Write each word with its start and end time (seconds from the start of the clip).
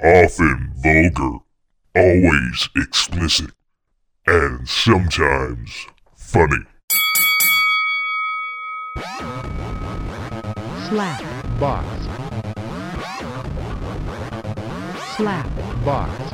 often 0.00 0.72
vulgar, 0.76 1.38
always 1.96 2.68
explicit, 2.76 3.50
and 4.26 4.68
sometimes 4.68 5.86
funny. 6.16 6.64
slap, 10.88 11.20
box, 11.58 11.86
slap, 15.16 15.84
box, 15.84 16.32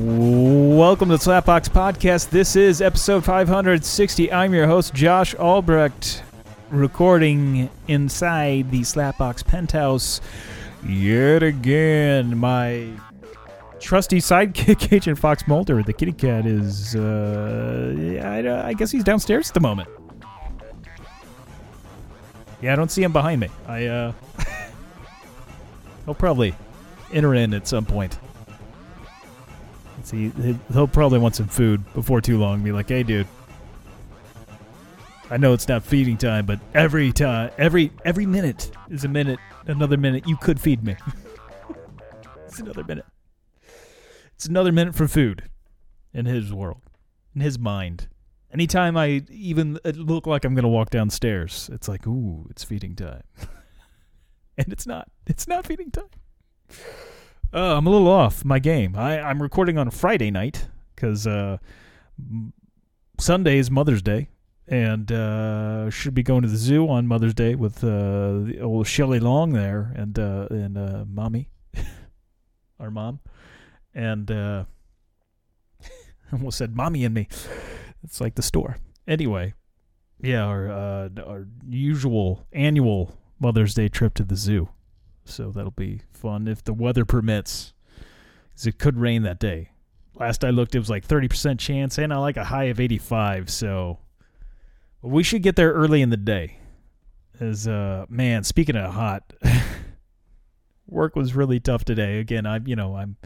Welcome 0.00 1.08
to 1.08 1.16
the 1.16 1.22
Slapbox 1.24 1.68
Podcast. 1.70 2.30
This 2.30 2.54
is 2.54 2.80
episode 2.80 3.24
560. 3.24 4.32
I'm 4.32 4.54
your 4.54 4.68
host, 4.68 4.94
Josh 4.94 5.34
Albrecht, 5.34 6.22
recording 6.70 7.70
inside 7.86 8.70
the 8.70 8.80
Slapbox 8.80 9.44
penthouse 9.46 10.20
yet 10.86 11.42
again. 11.42 12.36
My 12.36 12.88
trusty 13.80 14.18
sidekick, 14.18 14.92
Agent 14.92 15.18
Fox 15.18 15.46
Mulder, 15.46 15.82
the 15.82 15.92
kitty 15.92 16.12
cat, 16.12 16.46
is, 16.46 16.94
uh, 16.96 18.20
I, 18.22 18.68
I 18.68 18.72
guess 18.74 18.90
he's 18.90 19.04
downstairs 19.04 19.48
at 19.50 19.54
the 19.54 19.60
moment. 19.60 19.88
Yeah, 22.60 22.72
I 22.72 22.76
don't 22.76 22.90
see 22.90 23.02
him 23.02 23.12
behind 23.12 23.40
me. 23.40 23.48
I, 23.66 23.86
uh, 23.86 24.12
he'll 26.04 26.14
probably 26.14 26.54
enter 27.12 27.34
in 27.34 27.54
at 27.54 27.68
some 27.68 27.84
point. 27.84 28.18
See, 30.02 30.30
he- 30.30 30.58
he'll 30.72 30.88
probably 30.88 31.18
want 31.18 31.36
some 31.36 31.48
food 31.48 31.82
before 31.94 32.20
too 32.20 32.38
long. 32.38 32.62
Be 32.62 32.72
like, 32.72 32.88
hey, 32.88 33.02
dude. 33.02 33.26
I 35.30 35.36
know 35.36 35.52
it's 35.52 35.68
not 35.68 35.82
feeding 35.82 36.16
time, 36.16 36.46
but 36.46 36.58
every 36.72 37.12
time, 37.12 37.50
every 37.58 37.92
every 38.04 38.24
minute 38.24 38.70
is 38.88 39.04
a 39.04 39.08
minute. 39.08 39.38
Another 39.66 39.98
minute, 39.98 40.26
you 40.26 40.36
could 40.36 40.58
feed 40.58 40.82
me. 40.82 40.96
it's 42.46 42.58
another 42.60 42.82
minute. 42.82 43.04
It's 44.34 44.46
another 44.46 44.72
minute 44.72 44.94
for 44.94 45.06
food, 45.06 45.50
in 46.14 46.24
his 46.24 46.52
world, 46.52 46.80
in 47.34 47.42
his 47.42 47.58
mind. 47.58 48.08
Anytime 48.52 48.96
I 48.96 49.22
even 49.30 49.78
uh, 49.84 49.90
look 49.90 50.26
like 50.26 50.46
I'm 50.46 50.54
gonna 50.54 50.68
walk 50.68 50.88
downstairs, 50.88 51.68
it's 51.74 51.88
like, 51.88 52.06
ooh, 52.06 52.46
it's 52.48 52.64
feeding 52.64 52.96
time, 52.96 53.24
and 54.56 54.72
it's 54.72 54.86
not. 54.86 55.10
It's 55.26 55.46
not 55.46 55.66
feeding 55.66 55.90
time. 55.90 56.08
Uh, 57.52 57.76
I'm 57.76 57.86
a 57.86 57.90
little 57.90 58.08
off 58.08 58.46
my 58.46 58.58
game. 58.58 58.96
I, 58.96 59.20
I'm 59.20 59.42
recording 59.42 59.76
on 59.76 59.90
Friday 59.90 60.30
night 60.30 60.68
because 60.94 61.26
uh, 61.26 61.58
Sunday 63.18 63.58
is 63.58 63.70
Mother's 63.70 64.02
Day, 64.02 64.28
and 64.68 65.10
uh, 65.10 65.88
should 65.90 66.14
be 66.14 66.22
going 66.22 66.42
to 66.42 66.48
the 66.48 66.56
zoo 66.56 66.88
on 66.88 67.06
Mother's 67.06 67.34
Day 67.34 67.54
with 67.54 67.82
uh, 67.82 68.44
the 68.44 68.60
old 68.62 68.86
Shelley 68.86 69.18
Long 69.18 69.52
there 69.52 69.92
and 69.96 70.18
uh, 70.18 70.46
and 70.50 70.76
uh, 70.76 71.04
mommy, 71.08 71.48
our 72.80 72.90
mom, 72.90 73.20
and 73.94 74.30
uh, 74.30 74.64
almost 76.32 76.58
said 76.58 76.76
mommy 76.76 77.04
and 77.04 77.14
me. 77.14 77.28
It's 78.04 78.20
like 78.20 78.34
the 78.34 78.42
store. 78.42 78.76
Anyway, 79.06 79.54
yeah, 80.20 80.42
our 80.42 80.70
uh, 80.70 81.08
our 81.26 81.46
usual 81.66 82.46
annual 82.52 83.16
Mother's 83.40 83.74
Day 83.74 83.88
trip 83.88 84.14
to 84.14 84.24
the 84.24 84.36
zoo. 84.36 84.68
So 85.24 85.50
that'll 85.50 85.70
be 85.70 86.02
fun 86.12 86.46
if 86.46 86.62
the 86.62 86.72
weather 86.72 87.04
permits. 87.04 87.72
Cause 88.54 88.66
it 88.66 88.78
could 88.78 88.98
rain 88.98 89.22
that 89.22 89.38
day. 89.38 89.70
Last 90.14 90.44
I 90.44 90.50
looked, 90.50 90.74
it 90.74 90.80
was 90.80 90.90
like 90.90 91.06
30% 91.06 91.60
chance, 91.60 91.96
and 91.96 92.12
I 92.12 92.16
like 92.16 92.36
a 92.36 92.42
high 92.42 92.64
of 92.64 92.80
85. 92.80 93.48
So 93.50 93.98
we 95.02 95.22
should 95.22 95.42
get 95.42 95.56
there 95.56 95.72
early 95.72 96.02
in 96.02 96.10
the 96.10 96.16
day. 96.16 96.58
As 97.40 97.68
uh, 97.68 98.06
man, 98.08 98.42
speaking 98.44 98.76
of 98.76 98.92
hot, 98.92 99.32
work 100.88 101.14
was 101.14 101.34
really 101.34 101.60
tough 101.60 101.84
today. 101.84 102.18
Again, 102.18 102.46
I'm 102.46 102.66
you 102.66 102.74
know 102.74 102.96
I'm 102.96 103.16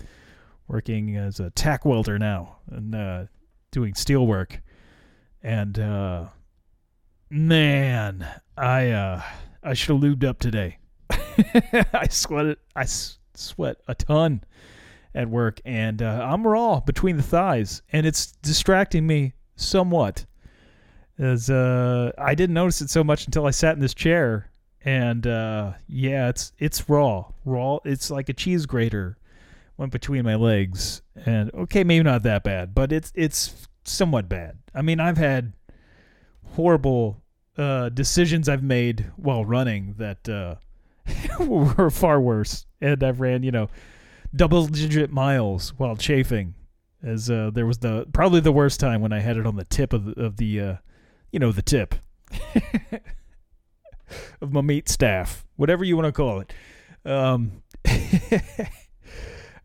working 0.68 1.16
as 1.16 1.40
a 1.40 1.50
tack 1.50 1.84
welder 1.84 2.18
now 2.18 2.56
and 2.70 2.94
uh, 2.94 3.24
doing 3.70 3.94
steel 3.94 4.26
work, 4.26 4.60
and 5.42 5.78
uh, 5.78 6.26
man, 7.30 8.26
I 8.56 8.90
uh, 8.90 9.22
I 9.62 9.74
should 9.74 9.94
have 9.94 10.02
lubed 10.02 10.24
up 10.24 10.40
today. 10.40 10.78
I 11.10 12.08
sweated. 12.10 12.58
I 12.76 12.84
sweat 12.84 13.76
a 13.88 13.94
ton 13.94 14.44
at 15.14 15.28
work, 15.28 15.60
and 15.64 16.02
uh, 16.02 16.28
I'm 16.30 16.46
raw 16.46 16.80
between 16.80 17.16
the 17.16 17.22
thighs, 17.22 17.80
and 17.92 18.06
it's 18.06 18.32
distracting 18.42 19.06
me 19.06 19.32
somewhat. 19.56 20.26
As 21.18 21.50
uh, 21.50 22.12
I 22.18 22.34
didn't 22.34 22.54
notice 22.54 22.80
it 22.80 22.90
so 22.90 23.04
much 23.04 23.26
until 23.26 23.46
I 23.46 23.50
sat 23.50 23.74
in 23.74 23.80
this 23.80 23.94
chair, 23.94 24.50
and 24.84 25.26
uh, 25.26 25.72
yeah, 25.86 26.28
it's 26.28 26.52
it's 26.58 26.88
raw, 26.88 27.26
raw. 27.44 27.78
It's 27.84 28.10
like 28.10 28.28
a 28.28 28.32
cheese 28.32 28.66
grater 28.66 29.18
went 29.76 29.92
between 29.92 30.24
my 30.24 30.34
legs, 30.34 31.02
and 31.26 31.52
okay, 31.54 31.84
maybe 31.84 32.02
not 32.02 32.22
that 32.22 32.44
bad, 32.44 32.74
but 32.74 32.92
it's 32.92 33.12
it's 33.14 33.68
somewhat 33.84 34.28
bad. 34.28 34.58
I 34.74 34.82
mean, 34.82 35.00
I've 35.00 35.18
had 35.18 35.52
horrible 36.54 37.22
uh, 37.56 37.90
decisions 37.90 38.48
I've 38.48 38.62
made 38.62 39.10
while 39.16 39.44
running 39.44 39.94
that. 39.98 40.28
Uh, 40.28 40.56
were 41.40 41.90
far 41.90 42.20
worse. 42.20 42.66
And 42.80 43.02
I've 43.02 43.20
ran, 43.20 43.42
you 43.42 43.50
know, 43.50 43.68
double 44.34 44.66
digit 44.66 45.10
miles 45.10 45.70
while 45.76 45.96
chafing. 45.96 46.54
As 47.02 47.30
uh, 47.30 47.50
there 47.52 47.66
was 47.66 47.78
the 47.78 48.06
probably 48.12 48.40
the 48.40 48.52
worst 48.52 48.78
time 48.78 49.00
when 49.00 49.12
I 49.12 49.20
had 49.20 49.36
it 49.36 49.46
on 49.46 49.56
the 49.56 49.64
tip 49.64 49.92
of 49.92 50.04
the, 50.04 50.22
of 50.22 50.36
the 50.36 50.60
uh, 50.60 50.76
you 51.32 51.38
know, 51.38 51.50
the 51.50 51.62
tip 51.62 51.94
of 54.40 54.52
my 54.52 54.60
meat 54.60 54.88
staff, 54.88 55.44
whatever 55.56 55.82
you 55.84 55.96
want 55.96 56.06
to 56.06 56.12
call 56.12 56.40
it. 56.40 56.52
Um, 57.04 57.62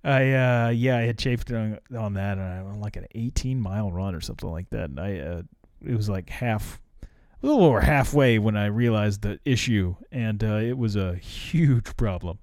I 0.03 0.31
uh, 0.31 0.69
yeah, 0.69 0.97
I 0.97 1.01
had 1.01 1.17
chafed 1.17 1.51
on, 1.51 1.79
on 1.95 2.13
that, 2.13 2.37
and 2.37 2.47
I 2.47 2.63
went 2.63 2.79
like 2.79 2.95
an 2.95 3.05
18 3.13 3.59
mile 3.59 3.91
run 3.91 4.15
or 4.15 4.21
something 4.21 4.49
like 4.49 4.69
that. 4.69 4.89
And 4.89 4.99
I 4.99 5.17
uh, 5.19 5.41
it 5.85 5.95
was 5.95 6.09
like 6.09 6.29
half 6.29 6.79
a 7.03 7.45
little 7.45 7.65
over 7.65 7.81
halfway 7.81 8.39
when 8.39 8.55
I 8.55 8.67
realized 8.67 9.21
the 9.21 9.39
issue, 9.45 9.95
and 10.11 10.43
uh, 10.43 10.55
it 10.55 10.77
was 10.77 10.95
a 10.95 11.15
huge 11.15 11.95
problem. 11.97 12.39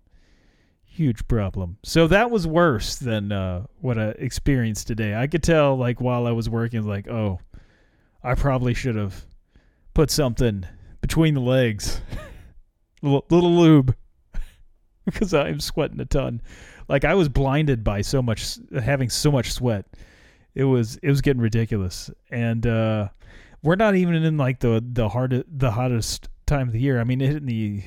Huge 0.84 1.26
problem. 1.26 1.78
So 1.82 2.06
that 2.06 2.30
was 2.30 2.46
worse 2.46 2.96
than 2.96 3.32
uh, 3.32 3.66
what 3.80 3.98
I 3.98 4.10
experienced 4.10 4.86
today. 4.86 5.12
I 5.16 5.26
could 5.26 5.42
tell, 5.42 5.76
like, 5.76 6.00
while 6.00 6.28
I 6.28 6.30
was 6.30 6.48
working, 6.48 6.86
like, 6.86 7.08
oh, 7.08 7.40
I 8.24 8.34
probably 8.34 8.72
should 8.72 8.96
have 8.96 9.26
put 9.92 10.10
something 10.10 10.66
between 11.02 11.34
the 11.34 11.40
legs, 11.40 12.00
little, 13.02 13.24
little 13.28 13.54
lube, 13.54 13.94
because 15.04 15.34
I'm 15.34 15.60
sweating 15.60 16.00
a 16.00 16.06
ton. 16.06 16.40
Like 16.88 17.04
I 17.04 17.14
was 17.14 17.28
blinded 17.28 17.84
by 17.84 18.00
so 18.00 18.22
much, 18.22 18.58
having 18.82 19.10
so 19.10 19.30
much 19.30 19.52
sweat. 19.52 19.84
It 20.54 20.64
was 20.64 20.96
it 21.02 21.10
was 21.10 21.20
getting 21.20 21.42
ridiculous, 21.42 22.10
and 22.30 22.66
uh, 22.66 23.08
we're 23.62 23.76
not 23.76 23.94
even 23.94 24.14
in 24.14 24.38
like 24.38 24.60
the 24.60 24.82
the 24.92 25.08
hard 25.08 25.44
the 25.46 25.70
hottest 25.70 26.28
time 26.46 26.68
of 26.68 26.72
the 26.72 26.80
year. 26.80 27.00
I 27.00 27.04
mean, 27.04 27.20
it 27.20 27.26
hit 27.26 27.36
in 27.36 27.46
the 27.46 27.82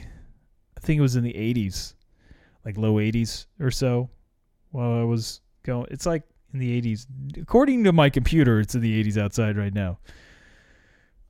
I 0.77 0.79
think 0.79 0.99
it 0.99 1.01
was 1.01 1.15
in 1.15 1.23
the 1.23 1.33
80s, 1.33 1.95
like 2.63 2.77
low 2.77 2.95
80s 2.95 3.47
or 3.59 3.71
so. 3.71 4.09
While 4.69 4.99
I 4.99 5.03
was 5.03 5.41
going, 5.63 5.87
it's 5.89 6.05
like 6.05 6.23
in 6.53 6.59
the 6.59 6.81
80s. 6.81 7.07
According 7.41 7.83
to 7.85 7.91
my 7.91 8.09
computer, 8.09 8.59
it's 8.59 8.75
in 8.75 8.81
the 8.81 9.03
80s 9.03 9.17
outside 9.17 9.57
right 9.57 9.73
now. 9.73 9.97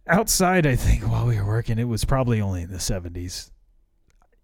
Outside, 0.10 0.66
I 0.66 0.76
think 0.76 1.04
while 1.04 1.26
we 1.26 1.38
were 1.38 1.46
working, 1.46 1.80
it 1.80 1.88
was 1.88 2.06
probably 2.06 2.40
only 2.40 2.62
in 2.62 2.72
the 2.72 2.78
70s. 2.78 3.52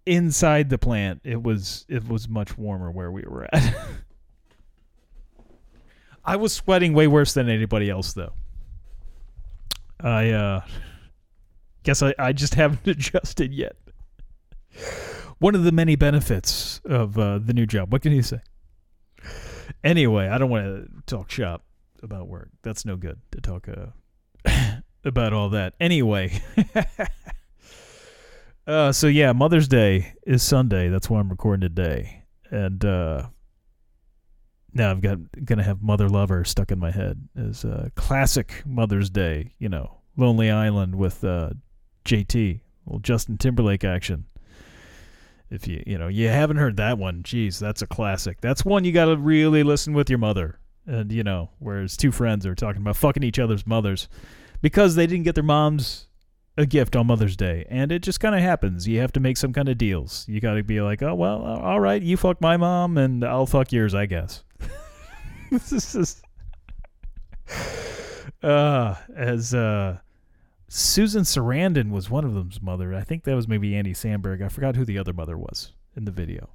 Inside 0.06 0.70
the 0.70 0.78
plant, 0.78 1.22
it 1.24 1.42
was 1.42 1.86
it 1.88 2.06
was 2.08 2.28
much 2.28 2.58
warmer 2.58 2.92
where 2.92 3.10
we 3.10 3.22
were 3.22 3.48
at. 3.54 3.74
I 6.26 6.36
was 6.36 6.52
sweating 6.52 6.94
way 6.94 7.08
worse 7.08 7.34
than 7.34 7.50
anybody 7.50 7.90
else 7.90 8.12
though. 8.12 8.34
I 10.02 10.32
uh 10.32 10.62
guess 11.84 12.04
I, 12.04 12.14
I 12.20 12.34
just 12.34 12.54
haven't 12.56 12.86
adjusted 12.86 13.54
yet. 13.54 13.78
One 15.40 15.56
of 15.56 15.64
the 15.64 15.72
many 15.72 15.96
benefits 15.96 16.82
of 16.84 17.18
uh, 17.18 17.40
the 17.40 17.54
new 17.54 17.66
job. 17.66 17.92
What 17.92 18.02
can 18.02 18.12
you 18.12 18.24
say? 18.24 18.40
Anyway, 19.84 20.28
I 20.28 20.38
don't 20.38 20.50
want 20.50 20.66
to 20.66 20.90
talk 21.06 21.30
shop 21.32 21.64
about 22.02 22.28
work. 22.28 22.50
That's 22.64 22.86
no 22.86 22.96
good 22.96 23.20
to 23.32 23.42
talk 23.42 23.68
uh, 23.70 24.52
about 25.06 25.34
all 25.34 25.50
that. 25.50 25.74
Anyway, 25.80 26.42
uh, 28.68 28.92
so 28.92 29.08
yeah, 29.08 29.32
Mother's 29.34 29.68
Day 29.68 30.14
is 30.26 30.44
Sunday. 30.44 30.90
That's 30.90 31.10
why 31.10 31.20
I'm 31.20 31.30
recording 31.30 31.62
today, 31.62 32.24
and 32.50 32.84
uh, 32.84 33.28
now 34.74 34.92
I've 34.92 35.02
got 35.02 35.18
gonna 35.46 35.64
have 35.64 35.82
Mother 35.82 36.10
Lover 36.10 36.44
stuck 36.44 36.72
in 36.72 36.80
my 36.80 36.92
head 36.92 37.28
as 37.36 37.66
uh, 37.66 37.90
classic 37.96 38.64
Mother's 38.66 39.10
Day. 39.10 39.54
You 39.60 39.70
know, 39.70 40.00
Lonely 40.18 40.50
Island 40.50 40.96
with 40.96 41.24
uh, 41.24 41.52
JT, 42.06 42.62
well 42.86 43.00
Justin 43.00 43.38
Timberlake 43.38 43.84
action. 43.84 44.26
If 45.50 45.68
you 45.68 45.84
you 45.86 45.98
know 45.98 46.08
you 46.08 46.30
haven't 46.30 46.58
heard 46.58 46.78
that 46.78 46.98
one, 46.98 47.24
geez, 47.24 47.60
that's 47.60 47.82
a 47.82 47.88
classic. 47.88 48.42
That's 48.42 48.66
one 48.66 48.86
you 48.86 48.92
got 48.92 49.06
to 49.06 49.18
really 49.18 49.64
listen 49.64 49.94
with 49.94 50.10
your 50.10 50.20
mother. 50.20 50.60
And 50.86 51.12
you 51.12 51.24
know, 51.24 51.52
whereas 51.60 51.96
two 51.96 52.12
friends 52.12 52.46
are 52.46 52.56
talking 52.56 52.82
about 52.82 52.98
fucking 52.98 53.24
each 53.24 53.40
other's 53.40 53.66
mothers 53.66 54.10
because 54.64 54.96
they 54.96 55.06
didn't 55.06 55.26
get 55.26 55.36
their 55.36 55.44
moms 55.44 56.08
a 56.58 56.66
gift 56.66 56.96
on 56.96 57.06
Mother's 57.06 57.36
Day, 57.36 57.66
and 57.70 57.92
it 57.92 58.00
just 58.00 58.20
kind 58.20 58.34
of 58.34 58.42
happens. 58.42 58.88
You 58.88 59.02
have 59.02 59.12
to 59.12 59.20
make 59.20 59.38
some 59.38 59.52
kind 59.52 59.68
of 59.68 59.78
deals. 59.78 60.26
You 60.28 60.40
got 60.40 60.54
to 60.54 60.64
be 60.64 60.82
like, 60.82 61.04
oh 61.04 61.14
well, 61.14 61.44
all 61.44 61.80
right, 61.80 62.02
you 62.02 62.16
fuck 62.16 62.40
my 62.40 62.58
mom, 62.58 62.98
and 62.98 63.24
I'll 63.24 63.46
fuck 63.46 63.72
yours, 63.72 63.94
I 63.94 64.06
guess. 64.06 64.44
this 65.52 65.74
is 65.74 65.94
just, 65.94 66.24
uh, 68.42 68.96
as 69.16 69.54
uh, 69.54 70.00
Susan 70.70 71.24
Sarandon 71.24 71.92
was 71.92 72.10
one 72.10 72.24
of 72.24 72.34
them's 72.34 72.62
mother. 72.62 72.96
I 72.96 73.02
think 73.02 73.26
that 73.26 73.36
was 73.36 73.48
maybe 73.48 73.76
Andy 73.76 73.94
Samberg. 73.94 74.42
I 74.42 74.48
forgot 74.48 74.78
who 74.78 74.86
the 74.86 74.98
other 74.98 75.14
mother 75.14 75.38
was 75.38 75.74
in 75.96 76.06
the 76.06 76.12
video. 76.12 76.50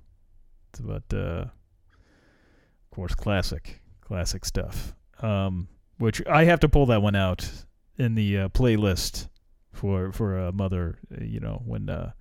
But 0.81 1.13
uh, 1.13 1.45
of 1.45 2.91
course, 2.91 3.15
classic, 3.15 3.83
classic 4.01 4.47
stuff. 4.47 4.95
Um, 5.21 5.69
which 5.99 6.25
I 6.27 6.45
have 6.45 6.61
to 6.61 6.69
pull 6.69 6.87
that 6.87 7.03
one 7.03 7.17
out 7.17 7.51
in 7.99 8.15
the 8.15 8.39
uh, 8.39 8.49
playlist 8.49 9.29
for 9.73 10.12
for 10.12 10.39
a 10.39 10.53
mother. 10.53 10.99
uh, 11.12 11.25
You 11.25 11.41
know 11.41 11.62
when 11.67 11.89
uh, 11.91 12.12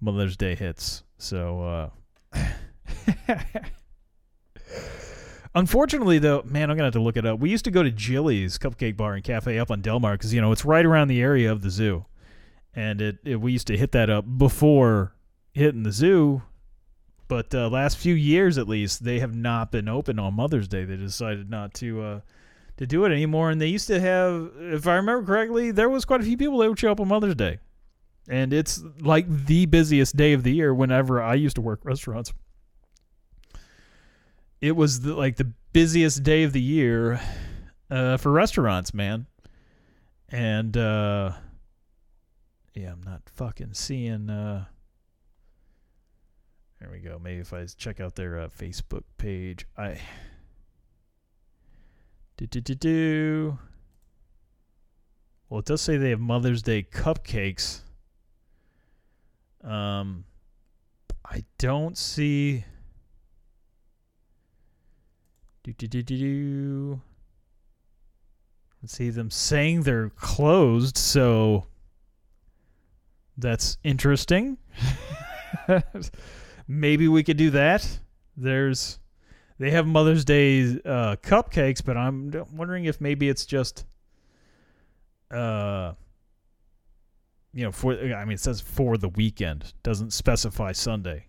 Mother's 0.00 0.36
Day 0.36 0.54
hits. 0.54 1.02
So. 1.18 1.90
Uh, 2.34 2.40
Unfortunately, 5.54 6.18
though, 6.18 6.42
man, 6.44 6.70
I'm 6.70 6.76
gonna 6.76 6.88
have 6.88 6.92
to 6.94 7.00
look 7.00 7.16
it 7.16 7.24
up. 7.24 7.40
We 7.40 7.48
used 7.48 7.64
to 7.64 7.70
go 7.70 7.82
to 7.82 7.90
Jilly's 7.90 8.58
Cupcake 8.58 8.96
Bar 8.96 9.14
and 9.14 9.24
Cafe 9.24 9.58
up 9.58 9.70
on 9.70 9.80
Delmar 9.80 10.12
because 10.12 10.34
you 10.34 10.40
know 10.40 10.52
it's 10.52 10.66
right 10.66 10.84
around 10.84 11.08
the 11.08 11.22
area 11.22 11.50
of 11.50 11.62
the 11.62 11.70
zoo, 11.70 12.04
and 12.74 13.00
it, 13.00 13.18
it 13.24 13.40
we 13.40 13.52
used 13.52 13.66
to 13.68 13.76
hit 13.76 13.92
that 13.92 14.10
up 14.10 14.26
before 14.36 15.14
hitting 15.54 15.82
the 15.82 15.92
zoo. 15.92 16.42
But 17.28 17.54
uh, 17.54 17.68
last 17.70 17.96
few 17.96 18.14
years, 18.14 18.58
at 18.58 18.68
least, 18.68 19.02
they 19.02 19.18
have 19.20 19.34
not 19.34 19.72
been 19.72 19.88
open 19.88 20.18
on 20.18 20.34
Mother's 20.34 20.68
Day. 20.68 20.84
They 20.84 20.96
decided 20.96 21.48
not 21.48 21.72
to 21.74 22.02
uh, 22.02 22.20
to 22.76 22.86
do 22.86 23.04
it 23.04 23.12
anymore, 23.12 23.50
and 23.50 23.60
they 23.60 23.68
used 23.68 23.86
to 23.88 24.00
have, 24.00 24.50
if 24.58 24.86
I 24.86 24.96
remember 24.96 25.24
correctly, 25.24 25.70
there 25.70 25.88
was 25.88 26.04
quite 26.04 26.20
a 26.20 26.24
few 26.24 26.36
people 26.36 26.58
that 26.58 26.68
would 26.68 26.78
show 26.78 26.92
up 26.92 27.00
on 27.00 27.08
Mother's 27.08 27.34
Day, 27.34 27.58
and 28.28 28.52
it's 28.52 28.82
like 29.00 29.26
the 29.46 29.66
busiest 29.66 30.16
day 30.16 30.32
of 30.32 30.42
the 30.42 30.52
year. 30.52 30.74
Whenever 30.74 31.22
I 31.22 31.34
used 31.34 31.56
to 31.56 31.62
work 31.62 31.80
restaurants 31.84 32.32
it 34.60 34.72
was 34.74 35.00
the, 35.00 35.14
like 35.14 35.36
the 35.36 35.52
busiest 35.72 36.22
day 36.22 36.42
of 36.42 36.52
the 36.52 36.60
year 36.60 37.20
uh, 37.90 38.16
for 38.16 38.32
restaurants, 38.32 38.94
man. 38.94 39.26
And 40.28 40.76
uh, 40.76 41.32
yeah, 42.74 42.92
I'm 42.92 43.02
not 43.02 43.22
fucking 43.26 43.74
seeing. 43.74 44.28
Uh, 44.30 44.64
there 46.80 46.90
we 46.90 46.98
go. 46.98 47.20
Maybe 47.22 47.40
if 47.40 47.52
I 47.52 47.64
check 47.66 48.00
out 48.00 48.16
their 48.16 48.40
uh, 48.40 48.48
Facebook 48.48 49.04
page, 49.18 49.66
I 49.76 50.00
do 52.36 52.46
do 52.46 52.60
do 52.60 52.74
do. 52.74 53.58
Well, 55.48 55.60
it 55.60 55.66
does 55.66 55.80
say 55.80 55.96
they 55.96 56.10
have 56.10 56.20
Mother's 56.20 56.62
Day 56.62 56.82
cupcakes. 56.82 57.80
Um, 59.62 60.24
I 61.24 61.44
don't 61.58 61.96
see. 61.96 62.64
Do, 65.62 65.72
do, 65.72 65.86
do, 65.86 66.02
do, 66.02 66.16
do. 66.16 67.00
Let's 68.82 68.94
see 68.94 69.10
them 69.10 69.30
saying 69.30 69.82
they're 69.82 70.10
closed, 70.10 70.96
so 70.98 71.66
that's 73.36 73.78
interesting. 73.82 74.58
Maybe 76.68 77.08
we 77.08 77.24
could 77.24 77.36
do 77.36 77.50
that. 77.50 77.98
There's 78.36 78.98
they 79.58 79.70
have 79.70 79.86
Mother's 79.86 80.24
Day 80.24 80.62
uh, 80.84 81.16
cupcakes, 81.22 81.84
but 81.84 81.96
I'm 81.96 82.32
wondering 82.52 82.84
if 82.84 83.00
maybe 83.00 83.28
it's 83.28 83.46
just 83.46 83.84
uh 85.28 85.92
you 87.52 87.64
know 87.64 87.72
for 87.72 87.92
I 87.92 88.24
mean 88.24 88.34
it 88.34 88.40
says 88.40 88.60
for 88.60 88.96
the 88.96 89.08
weekend, 89.08 89.72
doesn't 89.82 90.12
specify 90.12 90.72
Sunday 90.72 91.26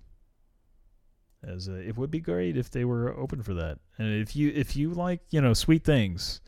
as 1.44 1.70
uh, 1.70 1.74
it 1.74 1.98
would 1.98 2.12
be 2.12 2.20
great 2.20 2.58
if 2.58 2.70
they 2.70 2.86
were 2.86 3.16
open 3.18 3.42
for 3.42 3.54
that. 3.54 3.80
And 3.98 4.22
if 4.22 4.36
you 4.36 4.52
if 4.54 4.76
you 4.76 4.92
like 4.92 5.22
you 5.30 5.42
know 5.42 5.54
sweet 5.54 5.84
things, 5.84 6.42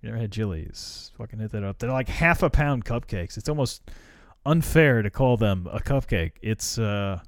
you 0.00 0.08
never 0.08 0.20
had 0.20 0.30
Jilly's, 0.30 1.12
fucking 1.16 1.38
hit 1.38 1.52
that 1.52 1.64
up. 1.64 1.78
They're 1.78 1.90
like 1.90 2.08
half 2.08 2.42
a 2.42 2.50
pound 2.50 2.84
cupcakes. 2.84 3.36
It's 3.36 3.48
almost 3.48 3.82
unfair 4.46 5.02
to 5.02 5.10
call 5.10 5.36
them 5.36 5.68
a 5.70 5.80
cupcake. 5.80 6.32
It's 6.42 6.78
uh 6.78 7.20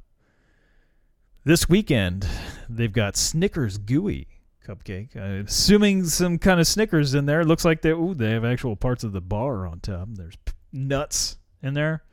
this 1.44 1.69
weekend 1.69 2.27
they've 2.69 2.93
got 2.93 3.17
Snickers 3.17 3.79
gooey 3.79 4.29
cupcake. 4.67 5.17
Uh, 5.17 5.44
assuming 5.44 6.05
some 6.05 6.39
kind 6.39 6.61
of 6.61 6.67
Snickers 6.67 7.15
in 7.15 7.27
there. 7.27 7.41
It 7.41 7.47
looks 7.47 7.65
like 7.65 7.83
they 7.83 7.91
ooh 7.91 8.15
they 8.15 8.31
have 8.31 8.44
actual 8.44 8.77
parts 8.77 9.05
of 9.05 9.12
the 9.12 9.21
bar 9.21 9.67
on 9.67 9.81
top. 9.81 10.09
There's 10.12 10.37
nuts 10.73 11.39
in 11.62 11.75
there. 11.75 12.05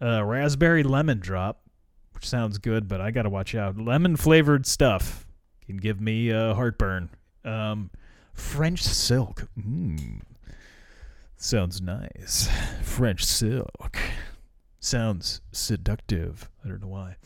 Uh, 0.00 0.24
raspberry 0.24 0.82
lemon 0.82 1.18
drop 1.18 1.60
which 2.20 2.28
sounds 2.28 2.58
good, 2.58 2.86
but 2.86 3.00
I 3.00 3.10
got 3.12 3.22
to 3.22 3.30
watch 3.30 3.54
out. 3.54 3.78
Lemon 3.78 4.14
flavored 4.14 4.66
stuff 4.66 5.26
can 5.64 5.78
give 5.78 6.02
me 6.02 6.30
uh, 6.30 6.52
heartburn. 6.52 7.08
Um, 7.46 7.90
French 8.34 8.82
silk. 8.82 9.48
Mm. 9.58 10.20
Sounds 11.38 11.80
nice. 11.80 12.50
French 12.82 13.24
silk. 13.24 13.96
Sounds 14.80 15.40
seductive. 15.50 16.50
I 16.62 16.68
don't 16.68 16.82
know 16.82 16.88
why. 16.88 17.16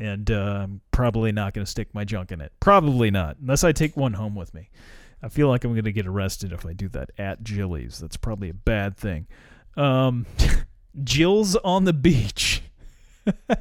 And 0.00 0.30
uh, 0.30 0.60
I'm 0.62 0.80
probably 0.92 1.30
not 1.30 1.52
going 1.52 1.64
to 1.64 1.70
stick 1.70 1.88
my 1.92 2.04
junk 2.04 2.32
in 2.32 2.40
it. 2.40 2.52
Probably 2.58 3.10
not, 3.10 3.36
unless 3.38 3.62
I 3.64 3.72
take 3.72 3.96
one 3.98 4.14
home 4.14 4.34
with 4.34 4.54
me. 4.54 4.70
I 5.22 5.28
feel 5.28 5.48
like 5.48 5.62
I'm 5.62 5.72
going 5.72 5.84
to 5.84 5.92
get 5.92 6.06
arrested 6.06 6.52
if 6.52 6.64
I 6.64 6.72
do 6.72 6.88
that 6.88 7.10
at 7.18 7.44
Jilly's. 7.44 7.98
That's 7.98 8.16
probably 8.16 8.48
a 8.48 8.54
bad 8.54 8.96
thing. 8.96 9.26
Um, 9.76 10.24
Jill's 11.04 11.54
on 11.56 11.84
the 11.84 11.92
beach. 11.92 12.62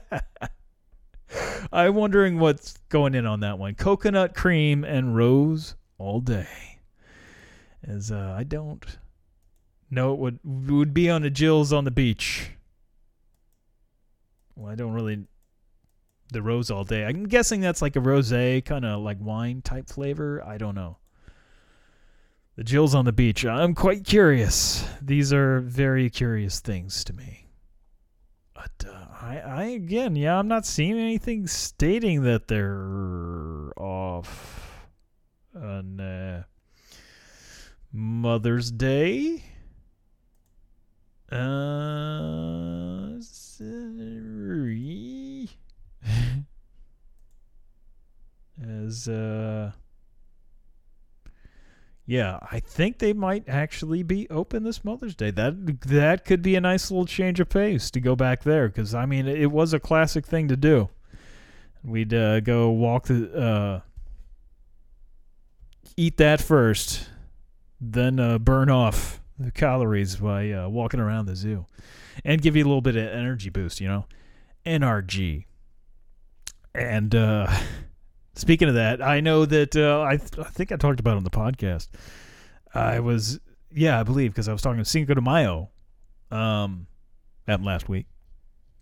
I'm 1.71 1.95
wondering 1.95 2.39
what's 2.39 2.77
going 2.87 3.13
in 3.13 3.25
on 3.25 3.41
that 3.41 3.59
one. 3.59 3.75
Coconut 3.75 4.33
cream 4.33 4.85
and 4.85 5.17
rose 5.17 5.75
all 5.97 6.21
day. 6.21 6.47
As 7.83 8.11
uh, 8.11 8.33
I 8.37 8.43
don't 8.43 8.85
know 9.91 10.13
it 10.13 10.19
would 10.19 10.39
would 10.43 10.93
be 10.93 11.09
on 11.09 11.23
a 11.23 11.29
Jill's 11.29 11.73
on 11.73 11.83
the 11.83 11.91
beach. 11.91 12.51
Well, 14.55 14.71
I 14.71 14.75
don't 14.75 14.93
really 14.93 15.25
the 16.31 16.41
rose 16.41 16.69
all 16.71 16.83
day. 16.83 17.05
I'm 17.05 17.27
guessing 17.27 17.61
that's 17.61 17.81
like 17.81 17.95
a 17.95 17.99
rosé 17.99 18.63
kind 18.63 18.85
of 18.85 19.01
like 19.01 19.17
wine 19.19 19.61
type 19.61 19.89
flavor. 19.89 20.43
I 20.45 20.57
don't 20.57 20.75
know. 20.75 20.97
The 22.55 22.63
Jill's 22.63 22.93
on 22.93 23.05
the 23.05 23.13
beach. 23.13 23.45
I'm 23.45 23.73
quite 23.73 24.03
curious. 24.03 24.85
These 25.01 25.31
are 25.31 25.61
very 25.61 26.09
curious 26.09 26.59
things 26.59 27.03
to 27.05 27.13
me. 27.13 27.47
But 28.53 28.85
uh, 28.85 29.05
I, 29.21 29.39
I 29.39 29.63
again, 29.63 30.17
yeah, 30.17 30.37
I'm 30.37 30.49
not 30.49 30.65
seeing 30.65 30.99
anything 30.99 31.47
stating 31.47 32.23
that 32.23 32.49
they're 32.49 33.71
off 33.77 34.89
on 35.55 36.01
uh, 36.01 36.43
Mother's 37.93 38.71
Day. 38.71 39.43
Uh, 41.31 42.68
As 48.89 49.07
uh, 49.07 49.71
yeah, 52.07 52.39
I 52.51 52.59
think 52.59 52.97
they 52.97 53.13
might 53.13 53.47
actually 53.47 54.01
be 54.01 54.27
open 54.31 54.63
this 54.63 54.83
Mother's 54.83 55.15
Day. 55.15 55.29
That 55.29 55.81
that 55.81 56.25
could 56.25 56.41
be 56.41 56.55
a 56.55 56.61
nice 56.61 56.89
little 56.89 57.05
change 57.05 57.39
of 57.39 57.49
pace 57.49 57.91
to 57.91 57.99
go 57.99 58.15
back 58.15 58.41
there 58.41 58.67
because 58.67 58.95
I 58.95 59.05
mean 59.05 59.27
it 59.27 59.51
was 59.51 59.73
a 59.73 59.79
classic 59.79 60.25
thing 60.25 60.47
to 60.47 60.57
do. 60.57 60.89
We'd 61.83 62.11
uh, 62.11 62.39
go 62.39 62.71
walk 62.71 63.05
the 63.05 63.31
uh, 63.31 63.81
eat 65.95 66.17
that 66.17 66.41
first, 66.41 67.09
then 67.79 68.19
uh, 68.19 68.39
burn 68.39 68.71
off 68.71 69.21
the 69.37 69.51
calories 69.51 70.15
by 70.15 70.51
uh, 70.51 70.67
walking 70.67 70.99
around 70.99 71.27
the 71.27 71.35
zoo, 71.35 71.67
and 72.25 72.41
give 72.41 72.55
you 72.55 72.63
a 72.63 72.65
little 72.65 72.81
bit 72.81 72.95
of 72.95 73.05
energy 73.05 73.51
boost. 73.51 73.79
You 73.79 73.87
know, 73.87 74.05
NRG. 74.65 75.45
And 76.73 77.13
uh, 77.13 77.55
Speaking 78.39 78.69
of 78.69 78.75
that, 78.75 79.01
I 79.01 79.19
know 79.19 79.45
that 79.45 79.75
uh, 79.75 80.01
I, 80.01 80.15
th- 80.15 80.39
I 80.39 80.49
think 80.49 80.71
I 80.71 80.77
talked 80.77 81.01
about 81.01 81.17
on 81.17 81.25
the 81.25 81.29
podcast. 81.29 81.89
I 82.73 83.01
was, 83.01 83.37
yeah, 83.69 83.99
I 83.99 84.03
believe 84.03 84.31
because 84.31 84.47
I 84.47 84.53
was 84.53 84.61
talking 84.61 84.81
to 84.81 84.85
Cinco 84.85 85.13
de 85.13 85.19
Mayo, 85.19 85.71
um, 86.31 86.87
happened 87.45 87.65
last 87.65 87.89
week, 87.89 88.05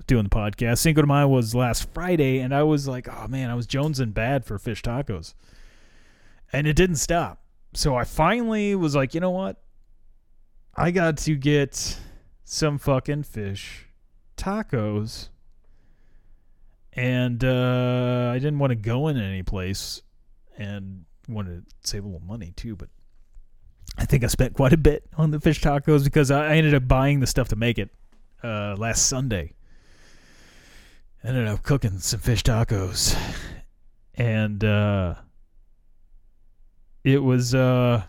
doing 0.06 0.26
the 0.26 0.30
podcast. 0.30 0.78
Cinco 0.78 1.02
de 1.02 1.08
Mayo 1.08 1.28
was 1.28 1.56
last 1.56 1.92
Friday, 1.92 2.38
and 2.38 2.54
I 2.54 2.62
was 2.62 2.88
like, 2.88 3.08
oh 3.10 3.28
man, 3.28 3.50
I 3.50 3.56
was 3.56 3.66
jonesing 3.66 4.14
bad 4.14 4.46
for 4.46 4.60
fish 4.60 4.84
tacos, 4.84 5.34
and 6.54 6.68
it 6.68 6.76
didn't 6.76 6.98
stop. 6.98 7.42
So 7.74 7.96
I 7.96 8.04
finally 8.04 8.76
was 8.76 8.96
like, 8.96 9.16
you 9.16 9.20
know 9.20 9.32
what? 9.32 9.60
I 10.76 10.92
got 10.92 11.18
to 11.18 11.34
get 11.34 12.00
some 12.44 12.78
fucking 12.78 13.24
fish 13.24 13.88
tacos 14.38 15.30
and 16.98 17.44
uh, 17.44 18.32
I 18.34 18.40
didn't 18.40 18.60
want 18.60 18.72
to 18.72 18.76
go 18.76 19.08
in 19.08 19.18
any 19.18 19.44
place 19.44 20.02
and 20.58 21.06
wanted 21.30 21.66
to 21.70 21.88
save 21.88 22.04
a 22.04 22.08
little 22.08 22.26
money 22.28 22.52
too. 22.56 22.76
But 22.76 22.90
I 23.98 24.06
think 24.06 24.24
I 24.24 24.28
spent 24.28 24.54
quite 24.56 24.74
a 24.74 24.78
bit 24.78 25.04
on 25.16 25.32
the 25.32 25.40
fish 25.40 25.62
tacos 25.62 26.04
because 26.04 26.32
I 26.32 26.56
ended 26.56 26.74
up 26.74 26.88
buying 26.88 27.20
the 27.20 27.28
stuff 27.28 27.48
to 27.50 27.56
make 27.56 27.78
it. 27.78 27.90
uh, 28.44 28.76
last 28.78 29.08
Sunday. 29.08 29.54
I 31.24 31.30
Ended 31.30 31.48
up 31.48 31.64
cooking 31.64 32.00
some 32.00 32.20
fish 32.20 32.44
tacos, 32.44 33.18
and 34.16 34.64
uh, 34.64 35.16
it 37.04 37.22
was 37.24 37.54
uh, 37.56 38.04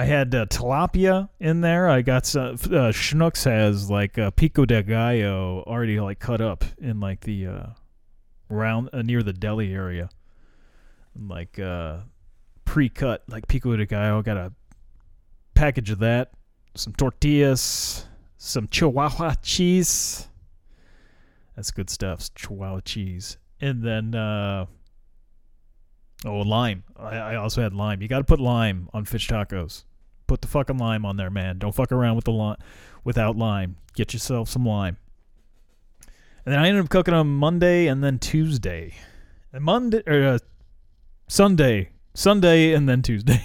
I 0.00 0.04
had 0.04 0.34
uh, 0.34 0.46
tilapia 0.46 1.28
in 1.40 1.60
there. 1.60 1.86
I 1.86 2.00
got 2.00 2.24
some. 2.24 2.54
Uh, 2.54 2.88
Schnucks 2.90 3.44
has 3.44 3.90
like 3.90 4.16
uh, 4.16 4.30
pico 4.30 4.64
de 4.64 4.82
gallo 4.82 5.62
already 5.66 6.00
like 6.00 6.18
cut 6.18 6.40
up 6.40 6.64
in 6.78 7.00
like 7.00 7.20
the 7.20 7.46
uh, 7.46 7.66
round 8.48 8.88
uh, 8.94 9.02
near 9.02 9.22
the 9.22 9.34
deli 9.34 9.74
area, 9.74 10.08
like 11.14 11.58
uh, 11.58 11.98
pre-cut 12.64 13.24
like 13.28 13.46
pico 13.46 13.76
de 13.76 13.84
gallo. 13.84 14.22
Got 14.22 14.38
a 14.38 14.52
package 15.52 15.90
of 15.90 15.98
that, 15.98 16.30
some 16.74 16.94
tortillas, 16.94 18.06
some 18.38 18.68
Chihuahua 18.68 19.34
cheese. 19.42 20.28
That's 21.56 21.70
good 21.70 21.90
stuff. 21.90 22.32
Chihuahua 22.34 22.80
cheese, 22.86 23.36
and 23.60 23.82
then 23.82 24.14
uh, 24.14 24.64
oh 26.24 26.38
lime. 26.38 26.84
I, 26.96 27.16
I 27.16 27.34
also 27.36 27.60
had 27.60 27.74
lime. 27.74 28.00
You 28.00 28.08
got 28.08 28.20
to 28.20 28.24
put 28.24 28.40
lime 28.40 28.88
on 28.94 29.04
fish 29.04 29.28
tacos. 29.28 29.84
Put 30.30 30.42
the 30.42 30.46
fucking 30.46 30.78
lime 30.78 31.04
on 31.04 31.16
there, 31.16 31.28
man. 31.28 31.58
Don't 31.58 31.74
fuck 31.74 31.90
around 31.90 32.14
with 32.14 32.26
the 32.26 32.30
lime 32.30 32.54
without 33.02 33.34
lime. 33.34 33.74
Get 33.94 34.12
yourself 34.12 34.48
some 34.48 34.64
lime. 34.64 34.96
And 36.46 36.54
then 36.54 36.60
I 36.60 36.68
ended 36.68 36.84
up 36.84 36.88
cooking 36.88 37.14
on 37.14 37.26
Monday 37.26 37.88
and 37.88 38.04
then 38.04 38.20
Tuesday. 38.20 38.94
And 39.52 39.64
Monday 39.64 40.04
or 40.06 40.34
uh, 40.34 40.38
Sunday, 41.26 41.90
Sunday 42.14 42.74
and 42.74 42.88
then 42.88 43.02
Tuesday. 43.02 43.42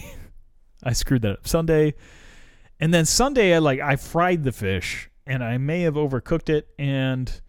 I 0.84 0.94
screwed 0.94 1.24
that 1.24 1.32
up. 1.32 1.48
Sunday, 1.48 1.96
and 2.80 2.94
then 2.94 3.06
Sunday 3.06 3.56
I 3.56 3.58
like 3.58 3.80
I 3.80 3.96
fried 3.96 4.44
the 4.44 4.52
fish 4.52 5.10
and 5.26 5.44
I 5.44 5.58
may 5.58 5.82
have 5.82 5.96
overcooked 5.96 6.50
it 6.50 6.68
and 6.78 7.42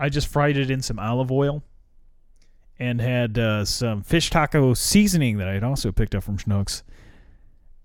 I 0.00 0.08
just 0.08 0.26
fried 0.26 0.56
it 0.56 0.68
in 0.68 0.82
some 0.82 0.98
olive 0.98 1.30
oil 1.30 1.62
and 2.76 3.00
had 3.00 3.38
uh, 3.38 3.64
some 3.64 4.02
fish 4.02 4.30
taco 4.30 4.74
seasoning 4.74 5.38
that 5.38 5.46
I 5.46 5.52
had 5.52 5.62
also 5.62 5.92
picked 5.92 6.16
up 6.16 6.24
from 6.24 6.38
Schnucks. 6.38 6.82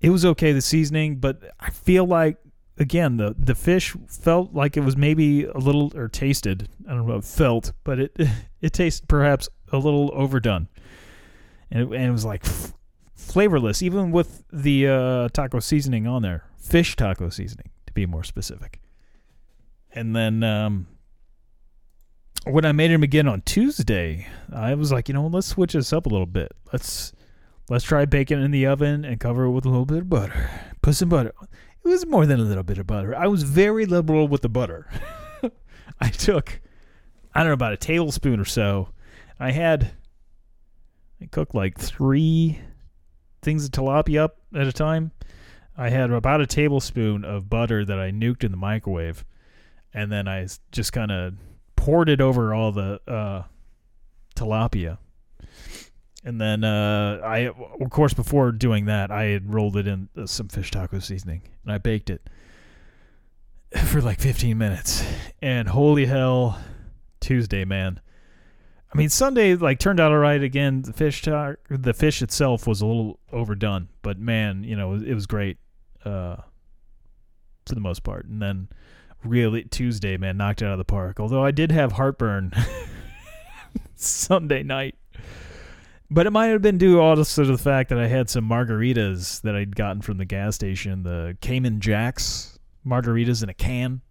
It 0.05 0.11
was 0.11 0.23
okay 0.23 0.51
the 0.51 0.61
seasoning, 0.61 1.15
but 1.15 1.41
I 1.59 1.71
feel 1.71 2.05
like 2.05 2.37
again 2.77 3.17
the 3.17 3.35
the 3.39 3.55
fish 3.55 3.95
felt 4.07 4.53
like 4.53 4.77
it 4.77 4.81
was 4.81 4.95
maybe 4.95 5.45
a 5.45 5.57
little 5.57 5.91
or 5.95 6.07
tasted 6.07 6.69
I 6.87 6.93
don't 6.93 7.07
know 7.07 7.21
felt, 7.21 7.73
but 7.83 7.99
it 7.99 8.15
it 8.61 8.71
tasted 8.71 9.07
perhaps 9.07 9.49
a 9.71 9.77
little 9.77 10.11
overdone, 10.13 10.67
and 11.71 11.81
it, 11.81 11.95
and 11.95 12.05
it 12.05 12.11
was 12.11 12.23
like 12.23 12.45
f- 12.45 12.75
flavorless 13.15 13.81
even 13.81 14.11
with 14.11 14.43
the 14.53 14.87
uh, 14.87 15.29
taco 15.29 15.59
seasoning 15.59 16.05
on 16.05 16.21
there, 16.21 16.43
fish 16.55 16.95
taco 16.95 17.29
seasoning 17.29 17.71
to 17.87 17.93
be 17.93 18.05
more 18.05 18.23
specific. 18.23 18.79
And 19.91 20.15
then 20.15 20.43
um, 20.43 20.85
when 22.45 22.63
I 22.63 22.73
made 22.73 22.91
him 22.91 23.01
again 23.01 23.27
on 23.27 23.41
Tuesday, 23.41 24.27
I 24.53 24.75
was 24.75 24.91
like, 24.91 25.07
you 25.07 25.15
know, 25.15 25.25
let's 25.25 25.47
switch 25.47 25.73
this 25.73 25.91
up 25.91 26.05
a 26.05 26.09
little 26.09 26.27
bit. 26.27 26.51
Let's 26.71 27.11
let's 27.69 27.85
try 27.85 28.05
baking 28.05 28.43
in 28.43 28.51
the 28.51 28.65
oven 28.65 29.05
and 29.05 29.19
cover 29.19 29.45
it 29.45 29.51
with 29.51 29.65
a 29.65 29.69
little 29.69 29.85
bit 29.85 29.99
of 29.99 30.09
butter. 30.09 30.49
Put 30.81 30.95
some 30.95 31.09
butter. 31.09 31.33
It 31.41 31.87
was 31.87 32.05
more 32.05 32.25
than 32.25 32.39
a 32.39 32.43
little 32.43 32.63
bit 32.63 32.77
of 32.77 32.87
butter. 32.87 33.15
I 33.15 33.27
was 33.27 33.43
very 33.43 33.85
liberal 33.85 34.27
with 34.27 34.41
the 34.41 34.49
butter. 34.49 34.89
I 36.01 36.09
took, 36.09 36.61
I 37.33 37.39
don't 37.39 37.49
know, 37.49 37.53
about 37.53 37.73
a 37.73 37.77
tablespoon 37.77 38.39
or 38.39 38.45
so. 38.45 38.89
I 39.39 39.51
had, 39.51 39.91
I 41.21 41.25
cooked 41.25 41.55
like 41.55 41.77
three 41.77 42.59
things 43.41 43.65
of 43.65 43.71
tilapia 43.71 44.21
up 44.21 44.37
at 44.53 44.67
a 44.67 44.73
time. 44.73 45.11
I 45.77 45.89
had 45.89 46.09
about 46.09 46.41
a 46.41 46.47
tablespoon 46.47 47.25
of 47.25 47.49
butter 47.49 47.83
that 47.83 47.99
I 47.99 48.11
nuked 48.11 48.43
in 48.43 48.51
the 48.51 48.57
microwave, 48.57 49.25
and 49.93 50.11
then 50.11 50.27
I 50.27 50.47
just 50.71 50.93
kind 50.93 51.11
of 51.11 51.33
poured 51.75 52.09
it 52.09 52.21
over 52.21 52.53
all 52.53 52.71
the 52.71 53.01
uh, 53.07 53.43
tilapia. 54.35 54.97
And 56.25 56.41
then 56.41 56.63
uh, 56.63 57.21
I, 57.23 57.49
of 57.81 57.89
course, 57.91 58.15
before 58.15 58.51
doing 58.51 58.85
that, 58.85 59.11
I 59.11 59.25
had 59.25 59.53
rolled 59.53 59.77
it 59.77 59.85
in 59.85 60.09
uh, 60.17 60.25
some 60.25 60.47
fish 60.47 60.71
taco 60.71 60.97
seasoning 60.97 61.43
and 61.63 61.71
I 61.71 61.77
baked 61.77 62.09
it 62.09 62.27
for 63.85 64.01
like 64.01 64.19
15 64.19 64.57
minutes. 64.57 65.05
And 65.39 65.67
holy 65.67 66.07
hell, 66.07 66.59
Tuesday, 67.19 67.63
man. 67.63 68.01
I 68.91 68.97
mean, 68.97 69.09
Sunday 69.09 69.55
like 69.55 69.77
turned 69.77 69.99
out 69.99 70.11
all 70.11 70.17
right. 70.17 70.41
Again, 70.41 70.81
the 70.81 70.93
fish 70.93 71.21
ta- 71.21 71.55
the 71.69 71.93
fish 71.93 72.23
itself 72.23 72.65
was 72.65 72.81
a 72.81 72.87
little 72.87 73.19
overdone, 73.31 73.89
but 74.01 74.17
man, 74.17 74.63
you 74.63 74.75
know, 74.75 74.89
it 74.89 74.93
was, 74.93 75.03
it 75.03 75.13
was 75.13 75.27
great 75.27 75.57
uh, 76.05 76.37
for 77.67 77.75
the 77.75 77.81
most 77.81 78.03
part. 78.03 78.25
And 78.25 78.41
then 78.41 78.69
really 79.23 79.63
Tuesday, 79.63 80.17
man, 80.17 80.37
knocked 80.37 80.63
it 80.63 80.65
out 80.65 80.71
of 80.71 80.77
the 80.79 80.85
park. 80.85 81.19
Although 81.19 81.43
I 81.43 81.51
did 81.51 81.71
have 81.71 81.91
heartburn 81.91 82.51
Sunday 83.95 84.63
night. 84.63 84.95
But 86.09 86.27
it 86.27 86.31
might 86.31 86.47
have 86.47 86.61
been 86.61 86.77
due 86.77 86.99
also 86.99 87.45
to 87.45 87.51
the 87.51 87.57
fact 87.57 87.89
that 87.89 87.97
I 87.97 88.07
had 88.07 88.29
some 88.29 88.47
margaritas 88.47 89.41
that 89.41 89.55
I'd 89.55 89.75
gotten 89.75 90.01
from 90.01 90.17
the 90.17 90.25
gas 90.25 90.55
station, 90.55 91.03
the 91.03 91.35
Cayman 91.41 91.79
Jacks 91.79 92.59
margaritas 92.85 93.41
in 93.41 93.49
a 93.49 93.53
can. 93.53 94.01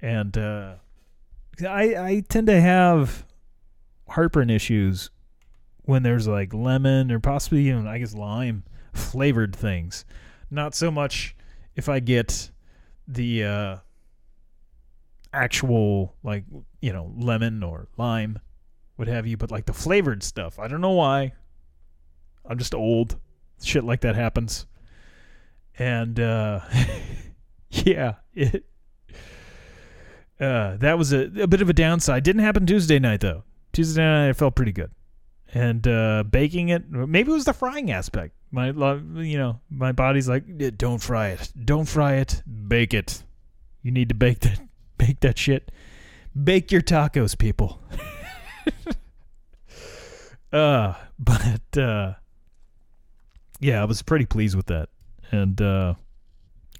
And 0.00 0.38
uh, 0.38 0.74
I 1.60 1.96
I 1.96 2.22
tend 2.28 2.46
to 2.46 2.60
have 2.60 3.26
heartburn 4.08 4.50
issues 4.50 5.10
when 5.82 6.02
there's 6.02 6.28
like 6.28 6.54
lemon 6.54 7.10
or 7.10 7.18
possibly 7.18 7.68
even 7.68 7.86
I 7.86 7.98
guess 7.98 8.14
lime 8.14 8.64
flavored 8.92 9.54
things. 9.54 10.04
Not 10.50 10.74
so 10.74 10.90
much 10.90 11.36
if 11.74 11.88
I 11.88 12.00
get 12.00 12.50
the 13.08 13.44
uh, 13.44 13.76
actual 15.32 16.14
like 16.22 16.44
you 16.80 16.92
know 16.92 17.12
lemon 17.16 17.62
or 17.62 17.88
lime 17.96 18.38
what 19.00 19.08
have 19.08 19.26
you, 19.26 19.38
but 19.38 19.50
like 19.50 19.64
the 19.64 19.72
flavored 19.72 20.22
stuff. 20.22 20.58
I 20.58 20.68
don't 20.68 20.82
know 20.82 20.90
why. 20.90 21.32
I'm 22.44 22.58
just 22.58 22.74
old. 22.74 23.16
Shit 23.62 23.82
like 23.82 24.02
that 24.02 24.14
happens. 24.14 24.66
And 25.78 26.20
uh 26.20 26.60
yeah, 27.70 28.16
it 28.34 28.66
uh 30.38 30.76
that 30.76 30.98
was 30.98 31.14
a, 31.14 31.30
a 31.40 31.46
bit 31.46 31.62
of 31.62 31.70
a 31.70 31.72
downside. 31.72 32.24
Didn't 32.24 32.42
happen 32.42 32.66
Tuesday 32.66 32.98
night 32.98 33.22
though. 33.22 33.44
Tuesday 33.72 34.02
night 34.02 34.28
I 34.28 34.32
felt 34.34 34.54
pretty 34.54 34.72
good. 34.72 34.90
And 35.54 35.88
uh 35.88 36.24
baking 36.30 36.68
it, 36.68 36.90
maybe 36.90 37.30
it 37.30 37.34
was 37.34 37.46
the 37.46 37.54
frying 37.54 37.90
aspect. 37.90 38.34
My 38.50 38.66
you 38.66 39.38
know, 39.38 39.60
my 39.70 39.92
body's 39.92 40.28
like 40.28 40.44
"Yeah, 40.46 40.70
don't 40.76 41.02
fry 41.02 41.28
it. 41.28 41.50
Don't 41.64 41.88
fry 41.88 42.16
it. 42.16 42.42
Bake 42.68 42.92
it. 42.92 43.22
You 43.82 43.92
need 43.92 44.10
to 44.10 44.14
bake 44.14 44.40
that 44.40 44.60
bake 44.98 45.20
that 45.20 45.38
shit. 45.38 45.72
Bake 46.44 46.70
your 46.70 46.82
tacos, 46.82 47.38
people. 47.38 47.80
uh 50.52 50.94
but 51.18 51.78
uh 51.78 52.14
yeah 53.60 53.80
i 53.80 53.84
was 53.84 54.02
pretty 54.02 54.26
pleased 54.26 54.56
with 54.56 54.66
that. 54.66 54.88
And 55.30 55.60
uh 55.60 55.94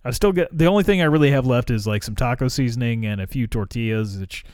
i 0.04 0.10
still 0.10 0.32
get 0.32 0.56
the 0.56 0.66
only 0.66 0.82
thing 0.82 1.00
i 1.00 1.04
really 1.04 1.30
have 1.30 1.46
left 1.46 1.70
is 1.70 1.86
like 1.86 2.02
some 2.02 2.16
taco 2.16 2.48
seasoning 2.48 3.06
and 3.06 3.20
a 3.20 3.26
few 3.26 3.46
tortillas 3.46 4.18
which 4.18 4.44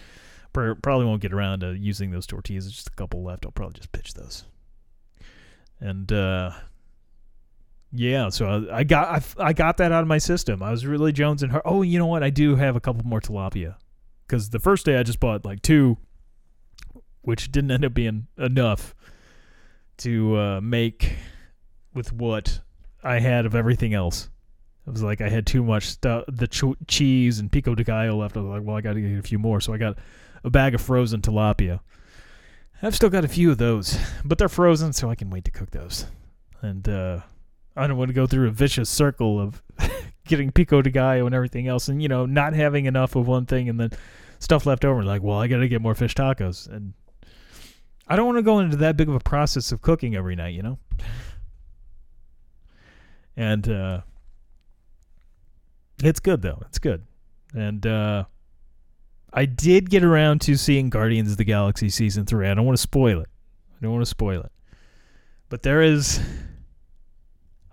pr- 0.52 0.75
probably 0.75 1.06
won't 1.06 1.23
get 1.23 1.33
around 1.33 1.61
to 1.61 1.73
using 1.76 2.11
those 2.11 2.26
tortillas. 2.26 2.64
There's 2.64 2.75
just 2.75 2.88
a 2.88 2.92
couple 2.92 3.23
left. 3.23 3.47
I'll 3.47 3.52
probably 3.52 3.75
just 3.75 3.92
pitch 3.92 4.14
those. 4.14 4.45
And 5.80 6.11
uh 6.12 6.52
yeah 7.92 8.28
so 8.28 8.66
i, 8.71 8.78
I 8.78 8.85
got 8.85 9.09
I, 9.38 9.47
I 9.49 9.52
got 9.52 9.76
that 9.76 9.92
out 9.92 10.02
of 10.02 10.09
my 10.09 10.18
system. 10.18 10.62
I 10.62 10.71
was 10.71 10.85
really 10.85 11.12
jonesing 11.12 11.52
her 11.52 11.62
oh 11.66 11.83
you 11.83 11.99
know 11.99 12.06
what? 12.06 12.23
I 12.23 12.30
do 12.30 12.56
have 12.56 12.76
a 12.76 12.80
couple 12.80 13.04
more 13.04 13.21
tilapia. 13.21 13.76
Because 14.26 14.50
the 14.50 14.59
first 14.59 14.85
day 14.85 14.97
i 14.99 15.02
just 15.02 15.21
bought 15.21 15.45
like 15.45 15.62
two 15.62 15.97
which 17.26 17.50
didn't 17.50 17.73
end 17.73 17.85
up 17.85 17.92
being 17.92 18.28
enough 18.38 18.95
to 19.97 20.37
uh, 20.37 20.61
make 20.61 21.16
with 21.92 22.12
what 22.12 22.61
I 23.02 23.18
had 23.18 23.47
of 23.47 23.56
everything 23.56 23.95
else. 23.95 24.30
It 24.87 24.90
was 24.92 25.02
like 25.02 25.21
I 25.21 25.28
had 25.28 25.45
too 25.45 25.64
much 25.64 25.87
stuff, 25.87 26.23
the 26.28 26.47
ch- 26.47 26.78
cheese 26.87 27.40
and 27.40 27.50
pico 27.50 27.75
de 27.75 27.83
gallo 27.83 28.16
left. 28.16 28.37
I 28.37 28.40
was 28.40 28.49
like, 28.49 28.62
well, 28.62 28.76
I 28.76 28.80
got 28.80 28.92
to 28.92 29.00
get 29.00 29.18
a 29.18 29.23
few 29.23 29.40
more, 29.40 29.61
so 29.61 29.73
I 29.75 29.76
got 29.76 29.99
a 30.45 30.50
bag 30.50 30.76
of 30.76 30.80
frozen 30.80 31.21
tilapia. 31.21 31.80
I've 32.80 32.95
still 32.95 33.11
got 33.11 33.25
a 33.25 33.28
few 33.28 33.50
of 33.50 33.59
those, 33.59 33.99
but 34.25 34.38
they're 34.38 34.49
frozen, 34.49 34.92
so 34.92 35.11
I 35.11 35.16
can 35.16 35.28
wait 35.28 35.45
to 35.47 35.50
cook 35.50 35.73
those. 35.73 36.06
And 36.62 36.88
uh, 36.88 37.23
I 37.75 37.88
don't 37.88 37.97
want 37.97 38.11
to 38.11 38.14
go 38.14 38.28
through 38.28 38.47
a 38.47 38.52
vicious 38.52 38.88
circle 38.88 39.40
of 39.40 39.64
getting 40.28 40.52
pico 40.52 40.80
de 40.80 40.90
gallo 40.90 41.26
and 41.26 41.35
everything 41.35 41.66
else, 41.66 41.88
and 41.88 42.00
you 42.00 42.06
know, 42.06 42.25
not 42.25 42.52
having 42.52 42.85
enough 42.85 43.16
of 43.16 43.26
one 43.26 43.47
thing 43.47 43.68
and 43.68 43.80
then 43.80 43.90
stuff 44.38 44.64
left 44.64 44.85
over. 44.85 45.02
Like, 45.02 45.25
well, 45.25 45.40
I 45.40 45.49
got 45.49 45.59
to 45.59 45.66
get 45.66 45.83
more 45.83 45.97
fish 45.97 46.14
tacos, 46.14 46.68
and 46.68 46.92
I 48.08 48.16
don't 48.16 48.26
want 48.26 48.38
to 48.38 48.42
go 48.42 48.60
into 48.60 48.76
that 48.78 48.96
big 48.96 49.08
of 49.08 49.14
a 49.14 49.20
process 49.20 49.72
of 49.72 49.82
cooking 49.82 50.14
every 50.14 50.36
night, 50.36 50.54
you 50.54 50.62
know. 50.62 50.78
And 53.36 53.68
uh, 53.68 54.00
it's 56.02 56.20
good 56.20 56.42
though. 56.42 56.62
It's 56.68 56.78
good, 56.78 57.04
and 57.54 57.86
uh, 57.86 58.25
I 59.32 59.44
did 59.44 59.90
get 59.90 60.02
around 60.04 60.40
to 60.42 60.56
seeing 60.56 60.88
Guardians 60.88 61.32
of 61.32 61.36
the 61.36 61.44
Galaxy 61.44 61.90
season 61.90 62.25
three. 62.25 62.48
I 62.48 62.54
don't 62.54 62.64
want 62.64 62.78
to 62.78 62.82
spoil 62.82 63.20
it. 63.20 63.28
I 63.76 63.82
don't 63.82 63.92
want 63.92 64.02
to 64.02 64.10
spoil 64.10 64.40
it, 64.40 64.52
but 65.48 65.62
there 65.62 65.82
is. 65.82 66.20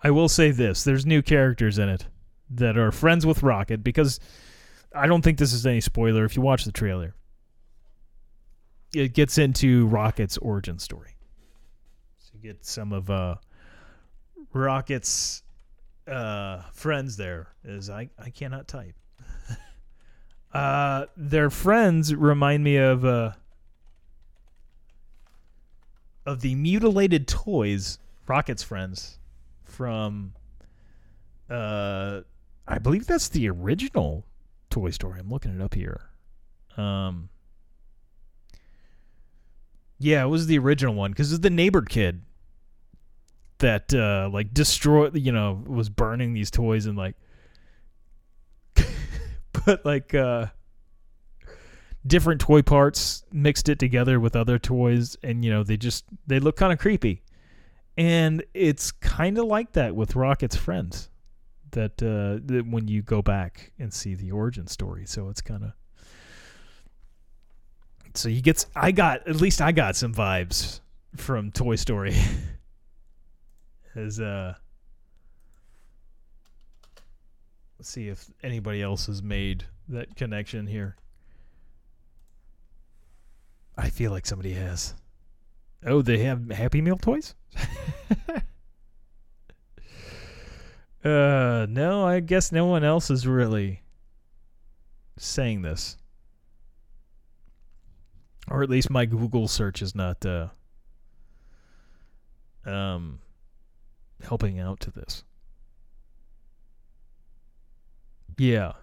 I 0.03 0.11
will 0.11 0.27
say 0.27 0.51
this: 0.51 0.83
there's 0.83 1.05
new 1.05 1.21
characters 1.21 1.77
in 1.77 1.87
it 1.87 2.07
that 2.49 2.77
are 2.77 2.91
friends 2.91 3.25
with 3.25 3.41
Rocket 3.41 3.83
because 3.83 4.19
I 4.93 5.07
don't 5.07 5.21
think 5.21 5.37
this 5.37 5.53
is 5.53 5.65
any 5.65 5.79
spoiler 5.79 6.25
if 6.25 6.35
you 6.35 6.41
watch 6.41 6.65
the 6.65 6.71
trailer. 6.71 7.15
It 8.93 9.13
gets 9.13 9.37
into 9.37 9.87
Rocket's 9.87 10.37
origin 10.37 10.79
story. 10.79 11.15
So 12.17 12.31
you 12.35 12.41
get 12.41 12.65
some 12.65 12.93
of 12.93 13.09
uh, 13.09 13.35
Rocket's 14.53 15.43
uh, 16.07 16.61
friends 16.73 17.17
there. 17.17 17.49
Is 17.63 17.89
I 17.89 18.09
I 18.19 18.29
cannot 18.29 18.67
type. 18.67 18.95
uh, 20.53 21.05
their 21.17 21.49
friends 21.49 22.13
remind 22.13 22.63
me 22.63 22.77
of 22.77 23.03
uh, 23.03 23.31
of 26.25 26.41
the 26.41 26.55
mutilated 26.55 27.27
toys. 27.27 27.99
Rocket's 28.27 28.63
friends 28.63 29.19
from 29.63 30.33
uh, 31.49 32.21
I 32.67 32.79
believe 32.79 33.05
that's 33.05 33.29
the 33.29 33.49
original 33.49 34.25
Toy 34.69 34.89
Story. 34.91 35.19
I'm 35.19 35.29
looking 35.29 35.53
it 35.53 35.61
up 35.61 35.73
here. 35.73 36.09
Um, 36.77 37.29
yeah, 39.99 40.23
it 40.23 40.27
was 40.27 40.47
the 40.47 40.57
original 40.57 40.93
one 40.93 41.11
because 41.11 41.31
it's 41.31 41.41
the 41.41 41.49
neighbor 41.49 41.81
kid 41.81 42.21
that 43.59 43.93
uh, 43.93 44.29
like 44.31 44.53
destroyed, 44.53 45.17
you 45.17 45.31
know, 45.31 45.63
was 45.65 45.89
burning 45.89 46.33
these 46.33 46.51
toys 46.51 46.85
and 46.85 46.97
like, 46.97 47.15
put 49.53 49.85
like 49.85 50.13
uh, 50.13 50.47
different 52.05 52.41
toy 52.41 52.61
parts, 52.61 53.23
mixed 53.31 53.69
it 53.69 53.79
together 53.79 54.19
with 54.19 54.35
other 54.35 54.59
toys, 54.59 55.17
and 55.23 55.43
you 55.45 55.51
know 55.51 55.63
they 55.63 55.77
just 55.77 56.05
they 56.27 56.39
look 56.39 56.57
kind 56.57 56.73
of 56.73 56.79
creepy, 56.79 57.23
and 57.97 58.43
it's 58.53 58.91
kind 58.91 59.37
of 59.37 59.45
like 59.45 59.73
that 59.73 59.95
with 59.95 60.15
Rocket's 60.15 60.55
friends 60.55 61.09
that, 61.73 62.01
uh, 62.01 62.39
that 62.45 62.65
when 62.67 62.87
you 62.87 63.01
go 63.01 63.21
back 63.21 63.71
and 63.77 63.93
see 63.93 64.15
the 64.15 64.31
origin 64.31 64.67
story. 64.67 65.05
So 65.05 65.29
it's 65.29 65.41
kind 65.41 65.63
of 65.63 65.71
so 68.13 68.29
you 68.29 68.41
get 68.41 68.65
I 68.75 68.91
got 68.91 69.27
at 69.27 69.35
least 69.37 69.61
I 69.61 69.71
got 69.71 69.95
some 69.95 70.13
vibes 70.13 70.79
from 71.15 71.51
Toy 71.51 71.75
Story 71.75 72.15
as 73.95 74.19
uh 74.19 74.53
let's 77.77 77.89
see 77.89 78.07
if 78.07 78.29
anybody 78.41 78.81
else 78.81 79.07
has 79.07 79.21
made 79.21 79.65
that 79.89 80.15
connection 80.15 80.67
here. 80.67 80.95
I 83.75 83.89
feel 83.89 84.11
like 84.11 84.25
somebody 84.25 84.53
has. 84.53 84.93
Oh, 85.85 86.01
they 86.01 86.19
have 86.19 86.49
Happy 86.51 86.79
Meal 86.79 86.97
toys? 86.97 87.33
Uh, 91.03 91.65
no, 91.69 92.07
I 92.07 92.21
guess 92.21 92.53
no 92.53 92.65
one 92.65 92.85
else 92.85 93.09
is 93.09 93.27
really 93.27 93.81
saying 95.17 95.61
this. 95.61 95.97
Or 98.49 98.61
at 98.61 98.69
least 98.69 98.89
my 98.89 99.05
Google 99.05 99.47
search 99.47 99.81
is 99.81 99.95
not 99.95 100.25
uh 100.25 100.49
um 102.65 103.19
helping 104.23 104.59
out 104.59 104.79
to 104.81 104.91
this. 104.91 105.23
Yeah. 108.37 108.73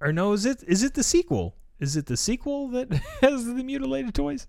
Or 0.00 0.12
no, 0.12 0.32
is 0.32 0.44
it 0.44 0.62
is 0.66 0.82
it 0.82 0.94
the 0.94 1.02
sequel? 1.02 1.56
Is 1.78 1.96
it 1.96 2.06
the 2.06 2.16
sequel 2.16 2.68
that 2.68 2.92
has 3.20 3.46
the 3.46 3.62
mutilated 3.62 4.14
toys? 4.14 4.46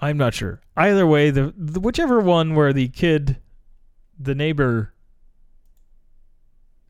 I'm 0.00 0.16
not 0.16 0.34
sure. 0.34 0.60
Either 0.76 1.06
way, 1.06 1.30
the, 1.30 1.54
the 1.56 1.78
whichever 1.78 2.20
one 2.20 2.56
where 2.56 2.72
the 2.72 2.88
kid 2.88 3.38
the 4.18 4.34
neighbor 4.34 4.92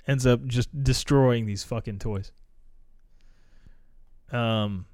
ends 0.06 0.26
up 0.26 0.44
just 0.46 0.82
destroying 0.82 1.46
these 1.46 1.62
fucking 1.62 1.98
toys. 1.98 2.32
Um 4.30 4.86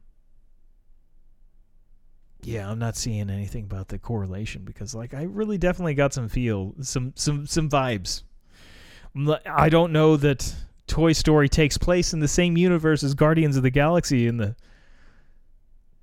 yeah, 2.43 2.71
I'm 2.71 2.79
not 2.79 2.97
seeing 2.97 3.31
anything 3.31 3.65
about 3.65 3.89
the 3.89 3.99
correlation 3.99 4.63
because 4.65 4.95
like 4.95 5.15
I 5.15 5.25
really 5.25 5.59
definitely 5.59 5.95
got 5.95 6.13
some 6.13 6.29
feel 6.29 6.75
some 6.81 7.13
some 7.17 7.47
some 7.47 7.69
vibes. 7.69 8.23
I 9.47 9.69
don't 9.69 9.93
know 9.93 10.17
that 10.17 10.55
Toy 10.87 11.13
Story 11.13 11.49
takes 11.49 11.77
place 11.77 12.13
in 12.13 12.21
the 12.21 12.29
same 12.29 12.57
universe 12.57 13.03
as 13.03 13.15
Guardians 13.15 13.57
of 13.57 13.63
the 13.63 13.71
Galaxy 13.71 14.27
in 14.27 14.37
the 14.37 14.55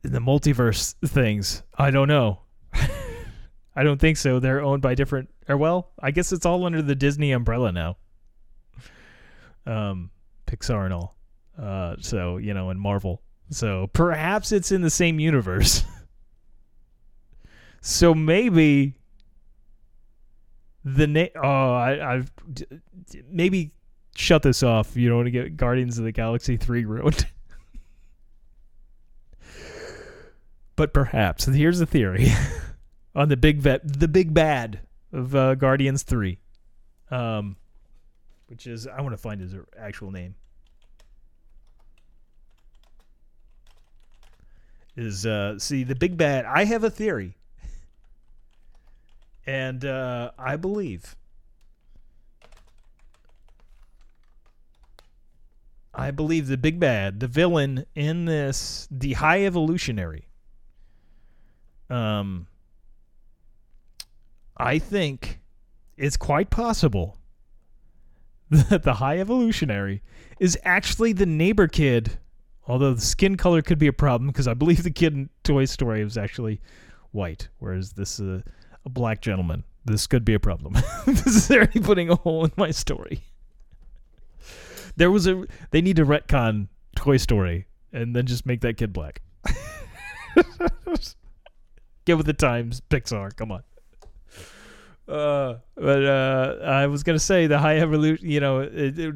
in 0.04 0.12
the 0.12 0.20
multiverse 0.20 0.96
things. 1.06 1.64
I 1.78 1.92
don't 1.92 2.08
know. 2.08 2.42
I 3.76 3.84
don't 3.84 4.00
think 4.00 4.18
so. 4.18 4.40
They're 4.40 4.62
owned 4.62 4.82
by 4.82 4.96
different 4.96 5.30
or 5.48 5.58
well, 5.58 5.92
I 6.00 6.12
guess 6.12 6.34
it's 6.34 6.46
all 6.46 6.66
under 6.66 6.82
the 6.82 6.96
Disney 6.96 7.32
umbrella 7.32 7.72
now. 7.72 7.98
Um 9.66 10.12
Pixar 10.48 10.84
and 10.84 10.94
all. 10.94 11.16
Uh 11.58 11.96
so, 12.02 12.38
you 12.38 12.54
know, 12.54 12.70
and 12.70 12.80
Marvel. 12.80 13.22
So 13.52 13.88
perhaps 13.94 14.52
it's 14.52 14.72
in 14.72 14.82
the 14.82 14.90
same 14.90 15.20
universe. 15.20 15.86
so 17.86 18.16
maybe 18.16 18.96
the 20.84 21.06
name 21.06 21.30
oh 21.36 21.74
I 21.74 22.16
I've 22.16 22.32
maybe 23.30 23.72
shut 24.16 24.42
this 24.42 24.64
off. 24.64 24.98
You 24.98 25.10
don't 25.10 25.18
want 25.18 25.28
to 25.28 25.32
get 25.32 25.56
Guardians 25.56 26.00
of 26.00 26.06
the 26.06 26.12
Galaxy 26.12 26.58
3 26.58 26.86
ruined. 26.86 27.28
but 30.76 30.94
perhaps 30.94 31.46
here's 31.46 31.78
the 31.78 31.86
theory 31.86 32.30
on 33.16 33.30
the 33.30 33.38
big 33.38 33.60
vet, 33.60 33.82
the 33.84 34.08
big 34.08 34.34
bad 34.34 34.80
of 35.14 35.36
uh, 35.36 35.54
Guardians 35.54 36.02
Three, 36.02 36.40
um, 37.12 37.56
which 38.48 38.66
is 38.66 38.88
I 38.88 39.00
want 39.02 39.14
to 39.14 39.18
find 39.18 39.40
his 39.40 39.54
actual 39.78 40.10
name. 40.10 40.34
Is 44.96 45.26
uh, 45.26 45.60
see 45.60 45.84
the 45.84 45.96
big 45.96 46.18
bad? 46.18 46.46
I 46.46 46.64
have 46.66 46.84
a 46.84 46.90
theory, 46.90 47.36
and 49.46 49.86
uh, 49.86 50.32
I 50.38 50.56
believe. 50.56 51.16
I 55.94 56.12
believe 56.12 56.48
the 56.48 56.58
big 56.58 56.80
bad, 56.80 57.22
the 57.22 57.28
villain 57.28 57.86
in 57.96 58.26
this, 58.26 58.86
the 58.92 59.14
high 59.14 59.46
evolutionary, 59.46 60.28
um, 61.90 62.48
I 64.58 64.80
think 64.80 65.40
it's 65.98 66.18
quite 66.18 66.50
possible 66.50 67.18
that 68.50 68.84
the 68.84 68.96
high 68.96 69.20
evolutionary 69.20 70.02
is 70.40 70.58
actually 70.64 71.14
the 71.14 71.26
neighbor 71.26 71.68
kid. 71.68 72.18
Although 72.68 72.96
the 72.96 73.02
skin 73.02 73.38
color 73.38 73.62
could 73.62 73.78
be 73.78 73.88
a 73.88 73.94
problem 73.94 74.28
because 74.28 74.48
I 74.48 74.56
believe 74.56 74.84
the 74.84 74.92
kid 74.92 75.14
in 75.14 75.30
Toy 75.44 75.66
Story 75.66 76.04
was 76.04 76.18
actually 76.18 76.62
white, 77.12 77.48
whereas 77.60 77.94
this 77.94 78.20
is 78.20 78.44
a, 78.86 78.90
black 78.90 79.22
gentleman. 79.22 79.64
This 79.84 80.08
could 80.08 80.26
be 80.26 80.34
a 80.34 80.40
problem. 80.40 80.74
this 81.06 81.26
is 81.28 81.52
already 81.52 81.80
putting 81.80 82.10
a 82.10 82.16
hole 82.16 82.46
in 82.46 82.52
my 82.58 82.72
story. 82.72 83.22
There 84.96 85.12
was 85.12 85.28
a. 85.28 85.46
They 85.72 85.82
need 85.82 85.98
to 85.98 86.06
retcon 86.06 86.68
Toy 86.96 87.18
Story 87.18 87.68
and 87.92 88.16
then 88.16 88.26
just 88.26 88.46
make 88.46 88.62
that 88.62 88.78
kid 88.78 88.94
black. 88.94 89.22
Get 92.06 92.18
with 92.18 92.26
the 92.26 92.34
times, 92.34 92.82
Pixar. 92.90 93.36
Come 93.36 93.52
on. 93.52 93.64
Uh, 95.08 95.60
but 95.76 96.04
uh, 96.04 96.58
I 96.64 96.88
was 96.88 97.04
gonna 97.04 97.20
say 97.20 97.48
the 97.48 97.60
high 97.60 97.78
evolution. 97.78 98.30
You 98.30 98.40
know, 98.40 98.60
it, 98.60 98.98
it, 98.98 99.16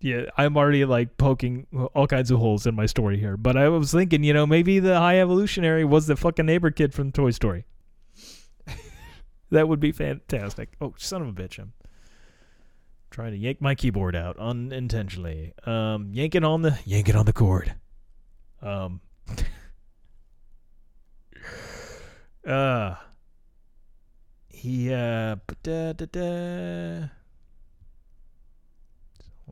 yeah, 0.00 0.22
I'm 0.36 0.56
already 0.56 0.84
like 0.84 1.16
poking 1.18 1.66
all 1.94 2.06
kinds 2.06 2.30
of 2.30 2.38
holes 2.38 2.66
in 2.66 2.74
my 2.74 2.86
story 2.86 3.18
here. 3.18 3.36
But 3.36 3.56
I 3.56 3.68
was 3.68 3.92
thinking, 3.92 4.24
you 4.24 4.32
know, 4.32 4.46
maybe 4.46 4.78
the 4.78 4.98
high 4.98 5.20
evolutionary 5.20 5.84
was 5.84 6.06
the 6.06 6.16
fucking 6.16 6.46
neighbor 6.46 6.70
kid 6.70 6.94
from 6.94 7.12
Toy 7.12 7.30
Story. 7.32 7.66
That 9.50 9.68
would 9.68 9.80
be 9.80 9.92
fantastic. 9.92 10.70
Oh, 10.80 10.94
son 10.96 11.22
of 11.22 11.28
a 11.28 11.32
bitch! 11.32 11.58
I'm 11.58 11.72
trying 13.10 13.32
to 13.32 13.38
yank 13.38 13.60
my 13.60 13.74
keyboard 13.74 14.16
out 14.16 14.38
unintentionally. 14.38 15.52
Um, 15.64 16.10
yanking 16.12 16.44
on 16.44 16.62
the 16.62 16.78
yanking 16.84 17.16
on 17.16 17.26
the 17.26 17.32
cord. 17.32 17.74
Um. 18.62 19.00
uh 22.46 22.94
he 24.60 24.92
uh 24.92 25.36
da, 25.62 25.92
da, 25.92 26.06
da. 26.06 27.08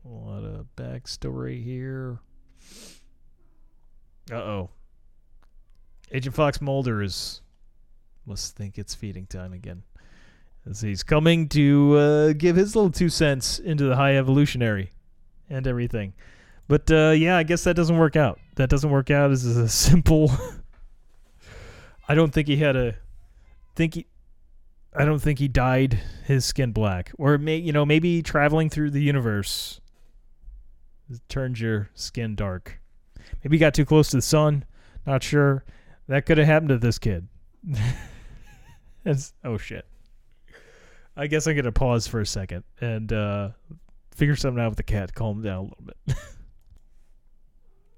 a 0.03 0.07
lot 0.07 0.43
of 0.43 0.67
backstory 0.75 1.63
here. 1.63 2.19
Uh 4.31 4.35
oh. 4.35 4.69
Agent 6.11 6.35
Fox 6.35 6.61
Mulder 6.61 7.01
is 7.01 7.41
must 8.25 8.55
think 8.55 8.77
it's 8.77 8.93
feeding 8.93 9.25
time 9.25 9.53
again. 9.53 9.81
As 10.67 10.81
he's 10.81 11.03
coming 11.03 11.47
to 11.49 11.97
uh, 11.97 12.33
give 12.33 12.55
his 12.55 12.75
little 12.75 12.91
two 12.91 13.09
cents 13.09 13.59
into 13.59 13.85
the 13.85 13.95
high 13.95 14.17
evolutionary 14.17 14.91
and 15.49 15.65
everything. 15.65 16.13
But 16.67 16.91
uh, 16.91 17.11
yeah, 17.17 17.37
I 17.37 17.43
guess 17.43 17.63
that 17.63 17.75
doesn't 17.75 17.97
work 17.97 18.15
out. 18.15 18.39
That 18.55 18.69
doesn't 18.69 18.89
work 18.89 19.09
out 19.09 19.31
as 19.31 19.45
a 19.45 19.67
simple. 19.69 20.31
I 22.07 22.15
don't 22.15 22.31
think 22.31 22.47
he 22.47 22.57
had 22.57 22.75
a. 22.75 22.95
Think 23.75 23.95
he. 23.95 24.05
I 24.93 25.05
don't 25.05 25.19
think 25.19 25.39
he 25.39 25.47
dyed 25.47 25.99
his 26.25 26.45
skin 26.45 26.71
black, 26.71 27.11
or 27.17 27.37
may 27.37 27.57
you 27.57 27.71
know 27.71 27.85
maybe 27.85 28.21
traveling 28.21 28.69
through 28.69 28.91
the 28.91 29.01
universe, 29.01 29.79
turns 31.27 31.59
your 31.59 31.89
skin 31.93 32.35
dark. 32.35 32.79
Maybe 33.43 33.57
you 33.57 33.59
got 33.59 33.73
too 33.73 33.85
close 33.85 34.09
to 34.09 34.17
the 34.17 34.21
sun. 34.21 34.65
Not 35.05 35.23
sure. 35.23 35.63
That 36.07 36.25
could 36.25 36.37
have 36.37 36.47
happened 36.47 36.69
to 36.69 36.77
this 36.77 36.99
kid. 36.99 37.27
Oh 39.43 39.57
shit. 39.57 39.85
I 41.19 41.27
guess 41.27 41.47
I'm 41.47 41.55
gonna 41.57 41.73
pause 41.73 42.07
for 42.07 42.21
a 42.21 42.25
second 42.25 42.63
and 42.79 43.11
uh, 43.11 43.49
figure 44.15 44.37
something 44.37 44.63
out 44.63 44.69
with 44.69 44.77
the 44.77 44.83
cat. 44.83 45.13
Calm 45.13 45.39
him 45.39 45.43
down 45.43 45.57
a 45.57 45.61
little 45.63 45.83
bit. 45.85 45.97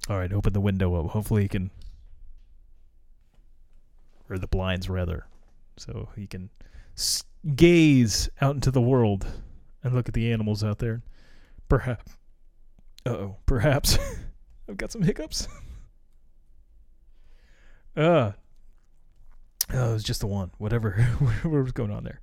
All 0.09 0.17
right, 0.17 0.33
open 0.33 0.53
the 0.53 0.59
window 0.59 0.95
up. 0.95 1.11
Hopefully 1.11 1.43
he 1.43 1.47
can, 1.47 1.69
or 4.27 4.39
the 4.39 4.47
blinds 4.47 4.89
rather, 4.89 5.27
so 5.77 6.09
he 6.15 6.25
can 6.25 6.49
gaze 7.55 8.27
out 8.41 8.55
into 8.55 8.71
the 8.71 8.81
world 8.81 9.27
and 9.83 9.93
look 9.93 10.07
at 10.07 10.15
the 10.15 10.31
animals 10.31 10.63
out 10.63 10.79
there. 10.79 11.03
Perhaps. 11.69 12.17
Oh. 13.05 13.35
Perhaps. 13.45 13.99
I've 14.69 14.77
got 14.77 14.91
some 14.91 15.03
hiccups. 15.03 15.47
Uh. 17.93 18.31
Oh, 19.73 19.89
it 19.89 19.93
was 19.93 20.03
just 20.03 20.21
the 20.21 20.27
one. 20.27 20.51
Whatever, 20.59 20.93
whatever 21.19 21.61
was 21.61 21.73
going 21.73 21.91
on 21.91 22.05
there. 22.05 22.21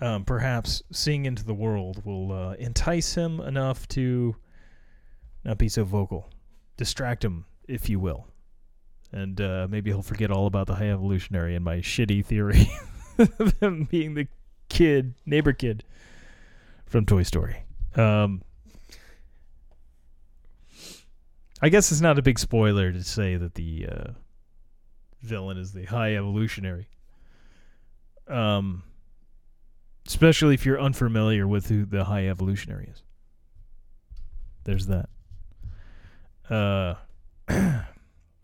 Um, 0.00 0.24
perhaps 0.24 0.82
seeing 0.92 1.26
into 1.26 1.44
the 1.44 1.54
world 1.54 2.04
will 2.04 2.30
uh, 2.32 2.52
entice 2.52 3.14
him 3.14 3.40
enough 3.40 3.88
to 3.88 4.36
not 5.44 5.58
be 5.58 5.68
so 5.68 5.82
vocal, 5.84 6.30
distract 6.76 7.24
him, 7.24 7.46
if 7.66 7.88
you 7.88 7.98
will, 7.98 8.28
and 9.12 9.40
uh, 9.40 9.66
maybe 9.68 9.90
he'll 9.90 10.02
forget 10.02 10.30
all 10.30 10.46
about 10.46 10.68
the 10.68 10.76
high 10.76 10.90
evolutionary 10.90 11.56
and 11.56 11.64
my 11.64 11.78
shitty 11.78 12.24
theory 12.24 12.70
of 13.18 13.58
him 13.60 13.84
being 13.90 14.14
the 14.14 14.28
kid, 14.68 15.14
neighbor 15.26 15.52
kid 15.52 15.82
from 16.86 17.04
Toy 17.04 17.24
Story. 17.24 17.64
Um, 17.96 18.42
I 21.60 21.70
guess 21.70 21.90
it's 21.90 22.00
not 22.00 22.18
a 22.18 22.22
big 22.22 22.38
spoiler 22.38 22.92
to 22.92 23.02
say 23.02 23.36
that 23.36 23.54
the 23.54 23.88
uh, 23.90 24.10
villain 25.22 25.58
is 25.58 25.72
the 25.72 25.86
high 25.86 26.14
evolutionary. 26.14 26.88
Um, 28.28 28.84
especially 30.08 30.54
if 30.54 30.64
you're 30.64 30.80
unfamiliar 30.80 31.46
with 31.46 31.68
who 31.68 31.84
the 31.84 32.04
high 32.04 32.26
evolutionary 32.26 32.88
is. 32.90 33.02
There's 34.64 34.86
that. 34.86 35.08
Uh, 36.48 36.94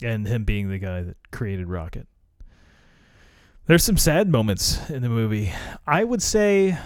and 0.01 0.27
him 0.27 0.43
being 0.43 0.69
the 0.69 0.77
guy 0.77 1.01
that 1.01 1.17
created 1.31 1.67
Rocket. 1.67 2.07
There's 3.65 3.83
some 3.83 3.97
sad 3.97 4.29
moments 4.29 4.89
in 4.91 5.01
the 5.01 5.09
movie. 5.09 5.51
I 5.87 6.03
would 6.03 6.21
say. 6.21 6.77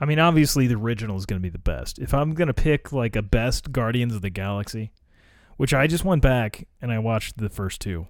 I 0.00 0.04
mean, 0.04 0.20
obviously, 0.20 0.68
the 0.68 0.76
original 0.76 1.16
is 1.16 1.26
going 1.26 1.40
to 1.40 1.42
be 1.42 1.50
the 1.50 1.58
best. 1.58 1.98
If 1.98 2.14
I'm 2.14 2.34
going 2.34 2.48
to 2.48 2.54
pick 2.54 2.92
like 2.92 3.16
a 3.16 3.22
best 3.22 3.72
Guardians 3.72 4.14
of 4.14 4.22
the 4.22 4.30
Galaxy, 4.30 4.92
which 5.56 5.74
I 5.74 5.88
just 5.88 6.04
went 6.04 6.22
back 6.22 6.66
and 6.80 6.92
I 6.92 7.00
watched 7.00 7.38
the 7.38 7.48
first 7.48 7.80
two 7.80 8.06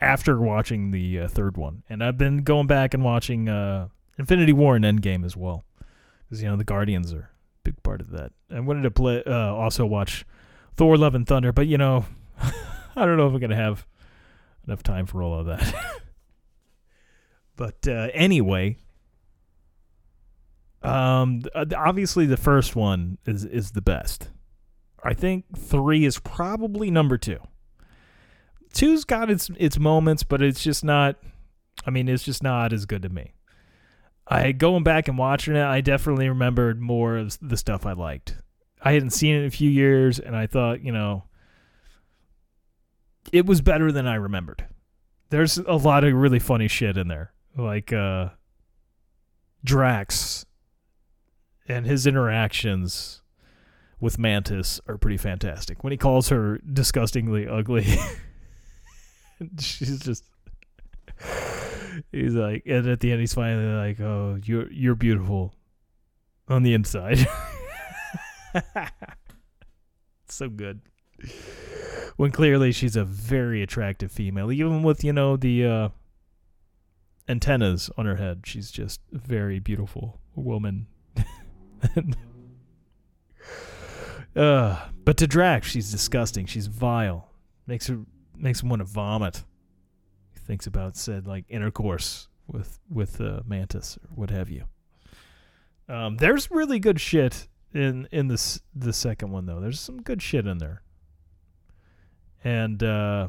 after 0.00 0.38
watching 0.38 0.90
the 0.90 1.20
uh, 1.20 1.28
third 1.28 1.56
one, 1.56 1.82
and 1.88 2.04
I've 2.04 2.18
been 2.18 2.38
going 2.38 2.66
back 2.66 2.92
and 2.92 3.02
watching 3.02 3.48
uh, 3.48 3.88
Infinity 4.18 4.52
War 4.52 4.76
and 4.76 4.84
Endgame 4.84 5.24
as 5.24 5.36
well, 5.36 5.64
because 6.24 6.42
you 6.42 6.48
know 6.48 6.56
the 6.56 6.64
Guardians 6.64 7.12
are 7.12 7.30
a 7.30 7.62
big 7.64 7.82
part 7.82 8.00
of 8.00 8.10
that. 8.10 8.32
I 8.50 8.60
wanted 8.60 8.82
to 8.82 8.90
play 8.90 9.22
uh, 9.24 9.52
also 9.52 9.84
watch 9.86 10.24
Thor: 10.76 10.96
Love 10.96 11.14
and 11.14 11.26
Thunder, 11.26 11.52
but 11.52 11.66
you 11.66 11.78
know, 11.78 12.06
I 12.40 13.06
don't 13.06 13.16
know 13.16 13.26
if 13.26 13.34
I'm 13.34 13.40
gonna 13.40 13.56
have 13.56 13.86
enough 14.66 14.82
time 14.82 15.06
for 15.06 15.22
all 15.22 15.40
of 15.40 15.46
that. 15.46 15.74
but 17.56 17.86
uh, 17.86 18.08
anyway, 18.12 18.76
um, 20.82 21.42
obviously 21.76 22.26
the 22.26 22.36
first 22.36 22.76
one 22.76 23.18
is 23.26 23.44
is 23.44 23.72
the 23.72 23.82
best. 23.82 24.30
I 25.02 25.12
think 25.12 25.44
three 25.56 26.04
is 26.04 26.18
probably 26.18 26.90
number 26.90 27.18
two. 27.18 27.38
Two's 28.72 29.04
got 29.04 29.30
its 29.30 29.50
its 29.56 29.78
moments, 29.78 30.22
but 30.22 30.42
it's 30.42 30.62
just 30.62 30.84
not. 30.84 31.16
I 31.86 31.90
mean, 31.90 32.08
it's 32.08 32.22
just 32.22 32.42
not 32.42 32.72
as 32.72 32.86
good 32.86 33.02
to 33.02 33.08
me. 33.08 33.33
I 34.26 34.52
going 34.52 34.84
back 34.84 35.08
and 35.08 35.18
watching 35.18 35.56
it, 35.56 35.64
I 35.64 35.80
definitely 35.80 36.28
remembered 36.28 36.80
more 36.80 37.16
of 37.16 37.36
the 37.40 37.56
stuff 37.56 37.84
I 37.84 37.92
liked. 37.92 38.36
I 38.82 38.92
hadn't 38.92 39.10
seen 39.10 39.36
it 39.36 39.40
in 39.40 39.44
a 39.46 39.50
few 39.50 39.70
years, 39.70 40.18
and 40.18 40.36
I 40.36 40.46
thought, 40.46 40.82
you 40.82 40.92
know, 40.92 41.24
it 43.32 43.46
was 43.46 43.60
better 43.60 43.90
than 43.92 44.06
I 44.06 44.14
remembered. 44.14 44.66
There's 45.30 45.58
a 45.58 45.74
lot 45.74 46.04
of 46.04 46.12
really 46.14 46.38
funny 46.38 46.68
shit 46.68 46.96
in 46.96 47.08
there, 47.08 47.32
like 47.56 47.92
uh, 47.92 48.30
Drax 49.64 50.44
and 51.66 51.86
his 51.86 52.06
interactions 52.06 53.22
with 54.00 54.18
Mantis 54.18 54.80
are 54.86 54.98
pretty 54.98 55.16
fantastic. 55.16 55.82
When 55.82 55.90
he 55.90 55.96
calls 55.96 56.28
her 56.28 56.58
disgustingly 56.58 57.48
ugly, 57.48 57.86
she's 59.58 60.00
just 60.00 60.24
he's 62.12 62.34
like 62.34 62.62
and 62.66 62.86
at 62.86 63.00
the 63.00 63.12
end 63.12 63.20
he's 63.20 63.34
finally 63.34 63.66
like, 63.74 64.00
"Oh, 64.00 64.38
you're 64.44 64.70
you're 64.70 64.94
beautiful 64.94 65.54
on 66.48 66.62
the 66.62 66.74
inside." 66.74 67.26
so 70.28 70.48
good. 70.48 70.80
When 72.16 72.30
clearly 72.30 72.72
she's 72.72 72.96
a 72.96 73.04
very 73.04 73.62
attractive 73.62 74.12
female, 74.12 74.52
even 74.52 74.82
with 74.82 75.02
you 75.04 75.12
know 75.12 75.36
the 75.36 75.66
uh, 75.66 75.88
antennas 77.28 77.90
on 77.96 78.06
her 78.06 78.16
head, 78.16 78.42
she's 78.44 78.70
just 78.70 79.00
a 79.12 79.18
very 79.18 79.58
beautiful 79.58 80.20
woman. 80.34 80.86
uh, 84.36 84.88
but 85.04 85.16
to 85.16 85.26
Drax, 85.26 85.68
she's 85.68 85.90
disgusting. 85.90 86.46
She's 86.46 86.66
vile. 86.66 87.30
Makes 87.66 87.88
her 87.88 88.00
makes 88.36 88.62
him 88.62 88.68
want 88.68 88.80
to 88.80 88.86
vomit. 88.86 89.44
Thinks 90.44 90.66
about 90.66 90.96
said 90.96 91.26
like 91.26 91.44
intercourse 91.48 92.28
with 92.46 92.78
with 92.90 93.20
uh, 93.20 93.40
Mantis 93.46 93.96
or 93.96 94.08
what 94.14 94.30
have 94.30 94.50
you. 94.50 94.64
Um, 95.88 96.16
there's 96.16 96.50
really 96.50 96.78
good 96.78 97.00
shit 97.00 97.48
in 97.72 98.08
in 98.12 98.28
this 98.28 98.60
the 98.74 98.92
second 98.92 99.30
one 99.30 99.46
though. 99.46 99.60
There's 99.60 99.80
some 99.80 100.02
good 100.02 100.22
shit 100.22 100.46
in 100.46 100.58
there. 100.58 100.82
And 102.42 102.82
uh 102.82 103.28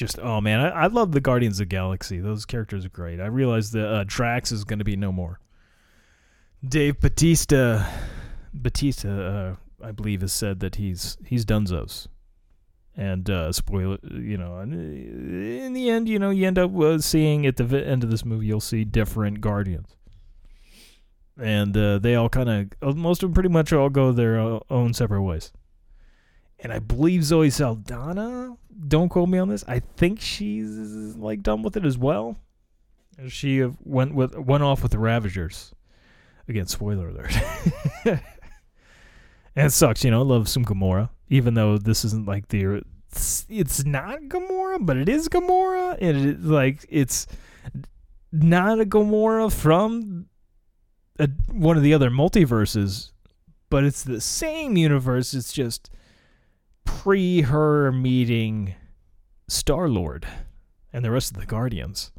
just 0.00 0.18
oh 0.18 0.40
man, 0.40 0.60
I, 0.60 0.84
I 0.84 0.86
love 0.86 1.12
the 1.12 1.20
Guardians 1.20 1.60
of 1.60 1.68
the 1.68 1.74
Galaxy. 1.76 2.20
Those 2.20 2.46
characters 2.46 2.86
are 2.86 2.90
great. 2.90 3.20
I 3.20 3.26
realize 3.26 3.70
that 3.72 3.86
uh, 3.86 4.04
Drax 4.06 4.50
is 4.50 4.64
going 4.64 4.78
to 4.78 4.84
be 4.84 4.96
no 4.96 5.12
more. 5.12 5.40
Dave 6.66 7.00
Batista, 7.00 7.86
Batista, 8.52 9.08
uh, 9.08 9.56
I 9.82 9.92
believe, 9.92 10.22
has 10.22 10.32
said 10.32 10.60
that 10.60 10.76
he's 10.76 11.18
he's 11.24 11.44
Dunzos, 11.44 12.08
and 12.96 13.28
uh, 13.30 13.50
it. 13.50 14.00
You 14.04 14.36
know, 14.36 14.58
uh, 14.58 14.62
in 14.62 15.72
the 15.72 15.90
end, 15.90 16.08
you 16.08 16.18
know, 16.18 16.30
you 16.30 16.46
end 16.46 16.58
up 16.58 16.76
uh, 16.76 16.98
seeing 16.98 17.46
at 17.46 17.56
the 17.56 17.86
end 17.86 18.04
of 18.04 18.10
this 18.10 18.24
movie, 18.24 18.46
you'll 18.46 18.60
see 18.60 18.84
different 18.84 19.40
Guardians, 19.40 19.96
and 21.40 21.76
uh, 21.76 21.98
they 21.98 22.14
all 22.14 22.28
kind 22.28 22.70
of 22.80 22.96
most 22.96 23.22
of 23.22 23.28
them 23.28 23.34
pretty 23.34 23.48
much 23.48 23.72
all 23.72 23.88
go 23.88 24.12
their 24.12 24.38
own 24.70 24.94
separate 24.94 25.22
ways. 25.22 25.52
And 26.62 26.72
I 26.72 26.78
believe 26.78 27.24
Zoe 27.24 27.50
Saldana. 27.50 28.56
Don't 28.86 29.08
quote 29.08 29.28
me 29.28 29.38
on 29.38 29.48
this. 29.48 29.64
I 29.66 29.80
think 29.80 30.20
she's 30.20 31.16
like 31.16 31.42
done 31.42 31.62
with 31.62 31.76
it 31.76 31.84
as 31.84 31.98
well. 31.98 32.36
She 33.28 33.62
uh, 33.62 33.70
went 33.84 34.14
with 34.14 34.36
went 34.36 34.62
off 34.62 34.82
with 34.82 34.92
the 34.92 34.98
Ravagers. 34.98 35.72
Again, 36.48 36.66
spoiler 36.66 37.08
alert. 37.08 37.32
and 38.04 38.20
it 39.54 39.72
sucks, 39.72 40.04
you 40.04 40.10
know. 40.10 40.22
Love 40.22 40.48
some 40.48 40.64
Gamora, 40.64 41.10
even 41.30 41.54
though 41.54 41.78
this 41.78 42.04
isn't 42.04 42.26
like 42.26 42.48
the. 42.48 42.82
It's, 43.10 43.46
it's 43.48 43.84
not 43.84 44.20
Gamora, 44.22 44.84
but 44.84 44.96
it 44.96 45.08
is 45.08 45.28
Gamora, 45.28 45.96
and 46.00 46.28
it 46.28 46.44
like 46.44 46.84
it's 46.90 47.26
not 48.30 48.80
a 48.80 48.84
Gamora 48.84 49.52
from 49.52 50.26
a, 51.18 51.28
one 51.50 51.76
of 51.76 51.82
the 51.82 51.94
other 51.94 52.10
multiverses, 52.10 53.10
but 53.70 53.84
it's 53.84 54.02
the 54.02 54.20
same 54.20 54.76
universe. 54.76 55.32
It's 55.32 55.52
just 55.52 55.90
pre 56.84 57.42
her 57.42 57.90
meeting 57.90 58.74
Star 59.48 59.88
Lord 59.88 60.26
and 60.92 61.04
the 61.04 61.10
rest 61.10 61.32
of 61.32 61.40
the 61.40 61.46
Guardians 61.46 62.12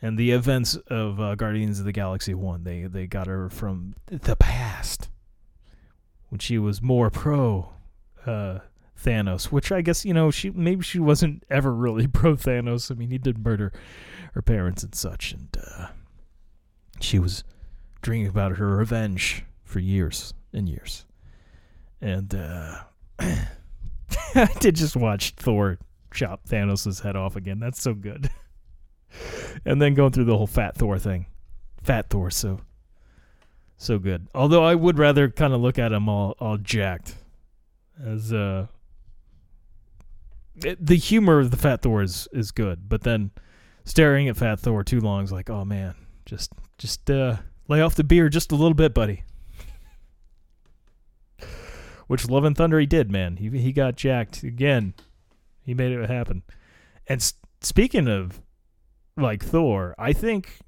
and 0.00 0.18
the 0.18 0.30
events 0.30 0.76
of 0.88 1.20
uh, 1.20 1.34
Guardians 1.34 1.78
of 1.78 1.84
the 1.84 1.92
Galaxy 1.92 2.34
One. 2.34 2.64
They 2.64 2.82
they 2.82 3.06
got 3.06 3.26
her 3.26 3.48
from 3.48 3.94
the 4.06 4.36
past 4.36 5.08
when 6.30 6.38
she 6.38 6.58
was 6.58 6.82
more 6.82 7.10
pro 7.10 7.73
uh, 8.26 8.60
Thanos, 9.02 9.46
which 9.46 9.72
I 9.72 9.80
guess 9.80 10.04
you 10.04 10.14
know 10.14 10.30
she 10.30 10.50
maybe 10.50 10.82
she 10.82 10.98
wasn't 10.98 11.44
ever 11.50 11.74
really 11.74 12.06
pro 12.08 12.34
Thanos. 12.34 12.90
I 12.90 12.94
mean, 12.94 13.10
he 13.10 13.18
did 13.18 13.44
murder 13.44 13.72
her 14.34 14.42
parents 14.42 14.82
and 14.82 14.94
such, 14.94 15.32
and 15.32 15.56
uh, 15.66 15.86
she 17.00 17.18
was 17.18 17.44
dreaming 18.02 18.28
about 18.28 18.56
her 18.56 18.76
revenge 18.76 19.44
for 19.62 19.78
years 19.78 20.34
and 20.52 20.68
years. 20.68 21.06
And 22.00 22.34
uh, 22.34 22.80
I 23.18 24.50
did 24.60 24.76
just 24.76 24.96
watch 24.96 25.30
Thor 25.36 25.78
chop 26.12 26.46
Thanos' 26.46 27.02
head 27.02 27.16
off 27.16 27.34
again. 27.36 27.58
That's 27.58 27.82
so 27.82 27.94
good 27.94 28.30
and 29.64 29.80
then 29.80 29.94
going 29.94 30.12
through 30.12 30.24
the 30.24 30.36
whole 30.36 30.46
Fat 30.46 30.76
Thor 30.76 30.98
thing. 30.98 31.26
Fat 31.82 32.08
Thor, 32.10 32.30
so 32.30 32.60
So 33.76 33.98
good. 33.98 34.28
Although 34.34 34.64
I 34.64 34.74
would 34.74 34.98
rather 34.98 35.28
kind 35.28 35.52
of 35.52 35.60
look 35.60 35.78
at 35.78 35.92
him 35.92 36.08
all 36.08 36.34
all 36.38 36.56
jacked, 36.56 37.16
as 38.02 38.32
uh, 38.32 38.66
it, 40.56 40.84
the 40.84 40.96
humor 40.96 41.40
of 41.40 41.50
the 41.50 41.56
Fat 41.56 41.82
Thor 41.82 42.02
is 42.02 42.28
is 42.32 42.50
good, 42.50 42.88
but 42.88 43.02
then 43.02 43.30
staring 43.84 44.28
at 44.28 44.36
Fat 44.36 44.60
Thor 44.60 44.82
too 44.82 45.00
long 45.00 45.24
is 45.24 45.32
like, 45.32 45.50
oh 45.50 45.64
man, 45.64 45.94
just 46.26 46.52
just 46.78 47.10
uh, 47.10 47.36
lay 47.68 47.80
off 47.80 47.94
the 47.94 48.04
beer 48.04 48.28
just 48.28 48.52
a 48.52 48.56
little 48.56 48.74
bit, 48.74 48.94
buddy. 48.94 49.24
Which 52.06 52.28
Love 52.28 52.44
and 52.44 52.56
Thunder 52.56 52.78
he 52.78 52.86
did, 52.86 53.10
man. 53.10 53.36
He 53.38 53.48
he 53.50 53.72
got 53.72 53.96
jacked 53.96 54.42
again. 54.42 54.94
He 55.62 55.72
made 55.74 55.92
it 55.92 56.10
happen. 56.10 56.42
And 57.06 57.20
s- 57.20 57.34
speaking 57.60 58.08
of 58.08 58.42
like 59.16 59.42
Thor, 59.42 59.94
I 59.98 60.12
think 60.12 60.58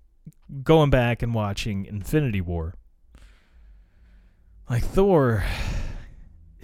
going 0.62 0.90
back 0.90 1.22
and 1.22 1.34
watching 1.34 1.84
Infinity 1.84 2.40
War, 2.40 2.74
like 4.70 4.82
Thor 4.82 5.44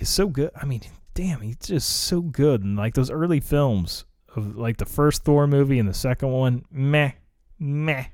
is 0.02 0.08
so 0.08 0.26
good. 0.26 0.50
I 0.60 0.66
mean, 0.66 0.82
damn, 1.14 1.40
he's 1.40 1.56
just 1.56 1.88
so 1.88 2.20
good. 2.20 2.62
And 2.62 2.76
like 2.76 2.94
those 2.94 3.10
early 3.10 3.40
films 3.40 4.04
of 4.34 4.56
like 4.56 4.76
the 4.76 4.84
first 4.84 5.24
Thor 5.24 5.46
movie 5.46 5.78
and 5.78 5.88
the 5.88 5.94
second 5.94 6.30
one, 6.30 6.64
meh, 6.70 7.12
meh. 7.58 8.06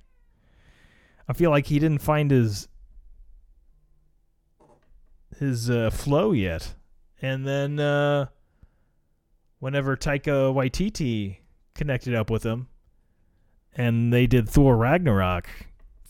I 1.27 1.33
feel 1.33 1.51
like 1.51 1.67
he 1.67 1.79
didn't 1.79 2.03
find 2.03 2.31
his 2.31 2.69
his 5.39 5.71
uh, 5.71 5.91
flow 5.91 6.33
yet. 6.33 6.75
And 7.21 7.47
then 7.47 7.81
uh, 7.81 8.27
whenever 9.59 9.97
Taika 9.97 10.53
Waititi 10.53 11.39
connected 11.75 12.15
up 12.15 12.31
with 12.31 12.45
him, 12.45 12.69
and 13.75 14.13
they 14.13 14.27
did 14.27 14.49
Thor 14.49 14.77
Ragnarok, 14.77 15.49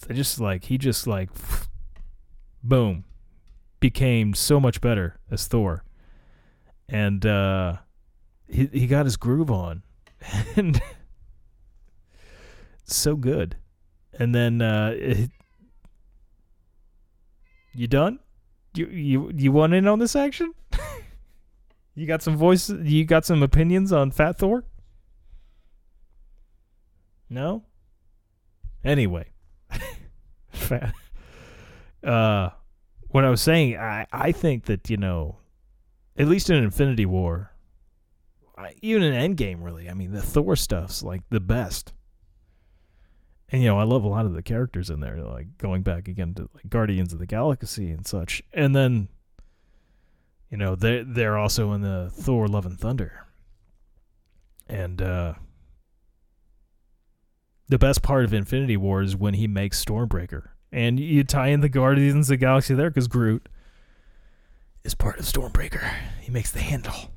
they 0.06 0.14
just 0.14 0.40
like 0.40 0.64
he 0.64 0.78
just 0.78 1.06
like 1.06 1.30
boom 2.62 3.04
became 3.80 4.34
so 4.34 4.60
much 4.60 4.80
better 4.80 5.18
as 5.30 5.46
Thor. 5.46 5.84
And 6.88 7.24
uh 7.24 7.76
he 8.48 8.66
he 8.72 8.86
got 8.86 9.06
his 9.06 9.16
groove 9.16 9.50
on. 9.50 9.82
and 10.56 10.80
so 12.84 13.16
good. 13.16 13.56
And 14.18 14.34
then 14.34 14.62
uh 14.62 14.92
it, 14.96 15.30
you 17.74 17.86
done? 17.86 18.18
You 18.74 18.86
you 18.86 19.30
you 19.34 19.52
want 19.52 19.74
in 19.74 19.86
on 19.86 19.98
this 19.98 20.16
action? 20.16 20.52
you 21.94 22.06
got 22.06 22.22
some 22.22 22.36
voice 22.36 22.70
you 22.70 23.04
got 23.04 23.24
some 23.24 23.42
opinions 23.42 23.92
on 23.92 24.10
Fat 24.10 24.38
Thor? 24.38 24.64
No? 27.30 27.64
Anyway. 28.82 29.26
Fat. 30.50 30.94
Uh 32.02 32.50
what 33.18 33.24
I 33.24 33.30
was 33.30 33.42
saying, 33.42 33.76
I, 33.76 34.06
I 34.12 34.30
think 34.30 34.66
that, 34.66 34.88
you 34.88 34.96
know, 34.96 35.38
at 36.16 36.28
least 36.28 36.50
in 36.50 36.62
Infinity 36.62 37.04
War, 37.04 37.50
even 38.80 39.02
in 39.02 39.12
Endgame, 39.12 39.56
really, 39.60 39.90
I 39.90 39.94
mean, 39.94 40.12
the 40.12 40.22
Thor 40.22 40.54
stuff's 40.54 41.02
like 41.02 41.22
the 41.28 41.40
best. 41.40 41.92
And, 43.50 43.60
you 43.60 43.70
know, 43.70 43.76
I 43.76 43.82
love 43.82 44.04
a 44.04 44.08
lot 44.08 44.24
of 44.24 44.34
the 44.34 44.42
characters 44.42 44.88
in 44.88 45.00
there, 45.00 45.20
like 45.20 45.58
going 45.58 45.82
back 45.82 46.06
again 46.06 46.32
to 46.34 46.48
like 46.54 46.68
Guardians 46.68 47.12
of 47.12 47.18
the 47.18 47.26
Galaxy 47.26 47.90
and 47.90 48.06
such. 48.06 48.40
And 48.52 48.76
then, 48.76 49.08
you 50.48 50.56
know, 50.56 50.76
they're, 50.76 51.02
they're 51.02 51.38
also 51.38 51.72
in 51.72 51.80
the 51.80 52.12
Thor 52.12 52.46
Love 52.46 52.66
and 52.66 52.78
Thunder. 52.78 53.26
And, 54.68 55.02
uh, 55.02 55.34
the 57.66 57.78
best 57.78 58.00
part 58.00 58.24
of 58.24 58.32
Infinity 58.32 58.76
War 58.76 59.02
is 59.02 59.16
when 59.16 59.34
he 59.34 59.48
makes 59.48 59.84
Stormbreaker. 59.84 60.50
And 60.70 61.00
you 61.00 61.24
tie 61.24 61.48
in 61.48 61.60
the 61.60 61.68
Guardians 61.68 62.28
of 62.28 62.34
the 62.34 62.36
Galaxy 62.36 62.74
there 62.74 62.90
because 62.90 63.08
Groot 63.08 63.48
is 64.84 64.94
part 64.94 65.18
of 65.18 65.24
Stormbreaker. 65.24 65.90
He 66.20 66.30
makes 66.30 66.50
the 66.50 66.60
handle. 66.60 67.10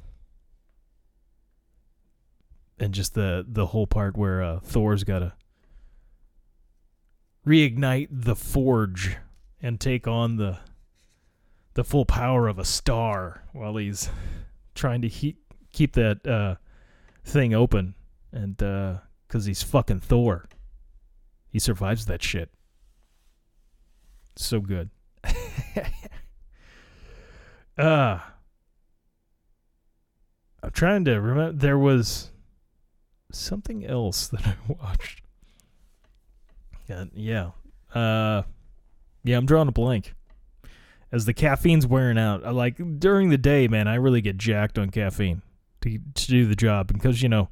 And 2.80 2.94
just 2.94 3.14
the 3.14 3.46
the 3.48 3.68
whole 3.68 3.88
part 3.88 4.18
where 4.18 4.42
uh, 4.42 4.60
Thor's 4.60 5.04
got 5.04 5.20
to 5.20 5.34
reignite 7.46 8.08
the 8.10 8.36
forge 8.36 9.18
and 9.62 9.80
take 9.80 10.08
on 10.08 10.38
the 10.38 10.60
the 11.74 11.84
full 11.84 12.06
power 12.06 12.48
of 12.48 12.60
a 12.60 12.66
star 12.66 13.44
while 13.54 13.78
he's 13.78 14.10
trying 14.76 15.02
to 15.02 15.08
he- 15.08 15.38
keep 15.72 15.94
that 15.94 16.26
uh, 16.28 16.56
thing 17.24 17.54
open 17.54 17.96
and 18.32 18.58
because 18.58 19.46
he's 19.46 19.64
fucking 19.64 20.00
Thor. 20.00 20.48
He 21.50 21.60
survives 21.60 22.06
that 22.06 22.24
shit. 22.24 22.50
So 24.36 24.60
good. 24.60 24.90
uh 27.78 28.20
I'm 30.64 30.72
trying 30.72 31.06
to 31.06 31.20
remember 31.20 31.58
there 31.58 31.78
was 31.78 32.32
something 33.32 33.86
else 33.86 34.28
that 34.28 34.48
I 34.48 34.56
watched. 34.68 35.22
Yeah, 36.88 37.06
yeah. 37.14 37.52
Uh 37.94 38.44
yeah, 39.24 39.38
I'm 39.38 39.46
drawing 39.46 39.68
a 39.68 39.72
blank. 39.72 40.14
As 41.12 41.26
the 41.26 41.34
caffeine's 41.34 41.86
wearing 41.86 42.18
out, 42.18 42.46
I 42.46 42.52
like 42.52 43.00
during 43.00 43.30
the 43.30 43.38
day, 43.38 43.68
man, 43.68 43.88
I 43.88 43.96
really 43.96 44.22
get 44.22 44.38
jacked 44.38 44.80
on 44.80 44.90
caffeine 44.90 45.42
to 45.82 45.98
to 45.98 46.28
do 46.28 46.46
the 46.46 46.56
job 46.56 46.88
because 46.88 47.22
you 47.22 47.30
know, 47.30 47.50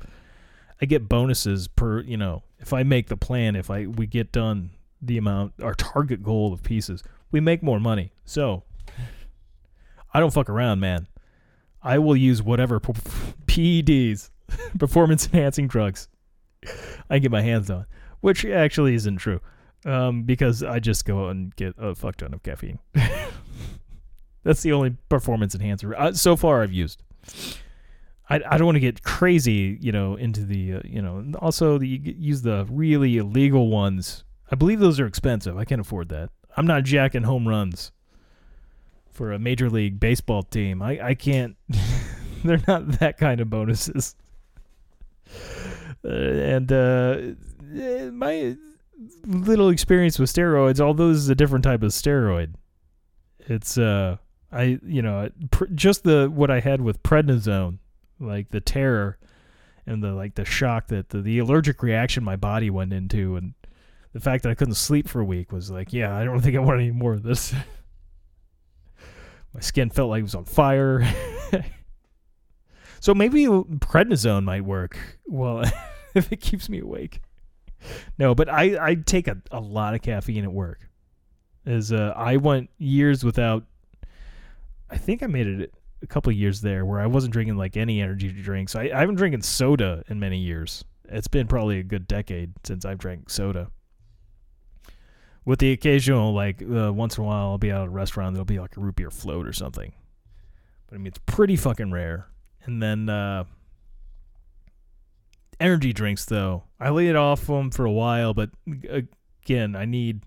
I 0.81 0.85
get 0.85 1.09
bonuses 1.09 1.67
per, 1.67 2.01
you 2.01 2.17
know, 2.17 2.43
if 2.59 2.71
I 2.73 2.83
make 2.83 3.07
the 3.07 3.17
plan, 3.17 3.55
if 3.55 3.69
I 3.69 3.85
we 3.85 4.07
get 4.07 4.31
done 4.31 4.71
the 5.01 5.17
amount 5.17 5.53
our 5.61 5.73
target 5.73 6.23
goal 6.23 6.53
of 6.53 6.63
pieces, 6.63 7.03
we 7.31 7.39
make 7.39 7.63
more 7.63 7.79
money. 7.79 8.11
So 8.25 8.63
I 10.13 10.19
don't 10.19 10.33
fuck 10.33 10.49
around, 10.49 10.79
man. 10.79 11.07
I 11.81 11.99
will 11.99 12.15
use 12.15 12.41
whatever 12.41 12.79
PEDs, 13.47 14.29
performance 14.79 15.27
enhancing 15.27 15.67
drugs, 15.67 16.07
I 17.09 17.19
get 17.19 17.31
my 17.31 17.41
hands 17.41 17.69
on, 17.69 17.85
which 18.21 18.45
actually 18.45 18.95
isn't 18.95 19.17
true, 19.17 19.39
um, 19.85 20.23
because 20.23 20.63
I 20.63 20.79
just 20.79 21.05
go 21.05 21.27
and 21.27 21.55
get 21.55 21.73
a 21.77 21.95
fuck 21.95 22.17
ton 22.17 22.33
of 22.33 22.43
caffeine. 22.43 22.79
That's 24.43 24.61
the 24.61 24.71
only 24.71 24.95
performance 25.09 25.55
enhancer 25.55 25.95
uh, 25.95 26.13
so 26.13 26.35
far 26.35 26.63
I've 26.63 26.73
used. 26.73 27.03
I, 28.29 28.35
I 28.35 28.57
don't 28.57 28.65
want 28.65 28.75
to 28.75 28.81
get 28.81 29.03
crazy, 29.03 29.77
you 29.81 29.91
know, 29.91 30.15
into 30.15 30.45
the, 30.45 30.75
uh, 30.75 30.81
you 30.85 31.01
know, 31.01 31.25
also 31.39 31.77
the, 31.77 31.87
you 31.87 32.15
use 32.17 32.41
the 32.41 32.65
really 32.69 33.17
illegal 33.17 33.69
ones. 33.69 34.23
I 34.51 34.55
believe 34.55 34.79
those 34.79 34.99
are 34.99 35.05
expensive. 35.05 35.57
I 35.57 35.65
can't 35.65 35.81
afford 35.81 36.09
that. 36.09 36.29
I'm 36.57 36.65
not 36.65 36.83
jacking 36.83 37.23
home 37.23 37.47
runs 37.47 37.91
for 39.11 39.31
a 39.31 39.39
major 39.39 39.69
league 39.69 39.99
baseball 39.99 40.43
team. 40.43 40.81
I, 40.81 40.99
I 41.09 41.13
can't. 41.13 41.55
they're 42.43 42.61
not 42.67 42.99
that 42.99 43.17
kind 43.17 43.41
of 43.41 43.49
bonuses. 43.49 44.15
Uh, 46.03 46.09
and 46.09 46.71
uh, 46.71 47.17
eh, 47.75 48.09
my 48.09 48.55
little 49.25 49.69
experience 49.69 50.17
with 50.17 50.33
steroids, 50.33 50.79
although 50.79 51.09
this 51.09 51.17
is 51.17 51.29
a 51.29 51.35
different 51.35 51.63
type 51.63 51.83
of 51.83 51.91
steroid, 51.91 52.53
it's 53.39 53.77
uh, 53.77 54.17
I 54.51 54.79
you 54.83 55.01
know 55.01 55.29
pr- 55.51 55.65
just 55.75 56.03
the 56.03 56.31
what 56.33 56.49
I 56.49 56.61
had 56.61 56.81
with 56.81 57.03
prednisone, 57.03 57.79
like 58.19 58.49
the 58.49 58.61
terror 58.61 59.17
and 59.85 60.03
the 60.03 60.13
like 60.13 60.35
the 60.35 60.45
shock 60.45 60.87
that 60.87 61.09
the, 61.09 61.21
the 61.21 61.39
allergic 61.39 61.83
reaction 61.83 62.23
my 62.23 62.35
body 62.35 62.69
went 62.69 62.93
into 62.93 63.35
and 63.35 63.53
the 64.13 64.19
fact 64.19 64.43
that 64.43 64.49
I 64.49 64.55
couldn't 64.55 64.75
sleep 64.75 65.07
for 65.07 65.19
a 65.19 65.25
week 65.25 65.51
was 65.51 65.69
like, 65.69 65.93
yeah, 65.93 66.15
I 66.15 66.23
don't 66.23 66.41
think 66.41 66.55
I 66.55 66.59
want 66.59 66.79
any 66.79 66.91
more 66.91 67.13
of 67.13 67.23
this. 67.23 67.53
My 69.53 69.59
skin 69.59 69.89
felt 69.89 70.09
like 70.09 70.19
it 70.19 70.23
was 70.23 70.35
on 70.35 70.45
fire. 70.45 71.07
so 72.99 73.13
maybe 73.13 73.45
prednisone 73.45 74.43
might 74.43 74.65
work. 74.65 74.97
Well, 75.27 75.63
if 76.15 76.31
it 76.31 76.41
keeps 76.41 76.69
me 76.69 76.79
awake. 76.79 77.21
No, 78.17 78.35
but 78.35 78.49
I, 78.49 78.89
I 78.89 78.95
take 78.95 79.27
a, 79.27 79.37
a 79.51 79.59
lot 79.59 79.93
of 79.93 80.01
caffeine 80.01 80.43
at 80.43 80.51
work. 80.51 80.89
As 81.65 81.91
uh, 81.91 82.13
I 82.15 82.37
went 82.37 82.69
years 82.77 83.23
without. 83.23 83.63
I 84.89 84.97
think 84.97 85.21
I 85.21 85.27
made 85.27 85.45
it 85.45 85.73
a 86.01 86.07
couple 86.07 86.31
years 86.31 86.61
there 86.61 86.83
where 86.83 86.99
I 86.99 87.05
wasn't 87.05 87.31
drinking 87.31 87.57
like 87.57 87.77
any 87.77 88.01
energy 88.01 88.29
drinks. 88.31 88.75
I, 88.75 88.89
I 88.93 88.99
haven't 88.99 89.15
drinking 89.15 89.43
soda 89.43 90.03
in 90.09 90.19
many 90.19 90.39
years. 90.39 90.83
It's 91.09 91.27
been 91.27 91.47
probably 91.47 91.79
a 91.79 91.83
good 91.83 92.07
decade 92.07 92.53
since 92.63 92.85
I've 92.85 92.97
drank 92.97 93.29
soda 93.29 93.69
with 95.45 95.59
the 95.59 95.71
occasional 95.71 96.33
like 96.33 96.61
uh, 96.61 96.91
once 96.93 97.17
in 97.17 97.23
a 97.23 97.27
while 97.27 97.47
I'll 97.47 97.57
be 97.57 97.71
at 97.71 97.87
a 97.87 97.89
restaurant 97.89 98.33
there'll 98.33 98.45
be 98.45 98.59
like 98.59 98.77
a 98.77 98.79
root 98.79 98.95
beer 98.95 99.11
float 99.11 99.47
or 99.47 99.53
something. 99.53 99.93
But 100.87 100.95
I 100.95 100.97
mean 100.97 101.07
it's 101.07 101.19
pretty 101.25 101.55
fucking 101.55 101.91
rare. 101.91 102.27
And 102.63 102.81
then 102.81 103.09
uh 103.09 103.45
energy 105.59 105.93
drinks 105.93 106.25
though. 106.25 106.63
I 106.79 106.89
laid 106.89 107.15
off 107.15 107.47
them 107.47 107.71
for 107.71 107.85
a 107.85 107.91
while, 107.91 108.33
but 108.33 108.49
again, 109.43 109.75
I 109.75 109.85
need 109.85 110.21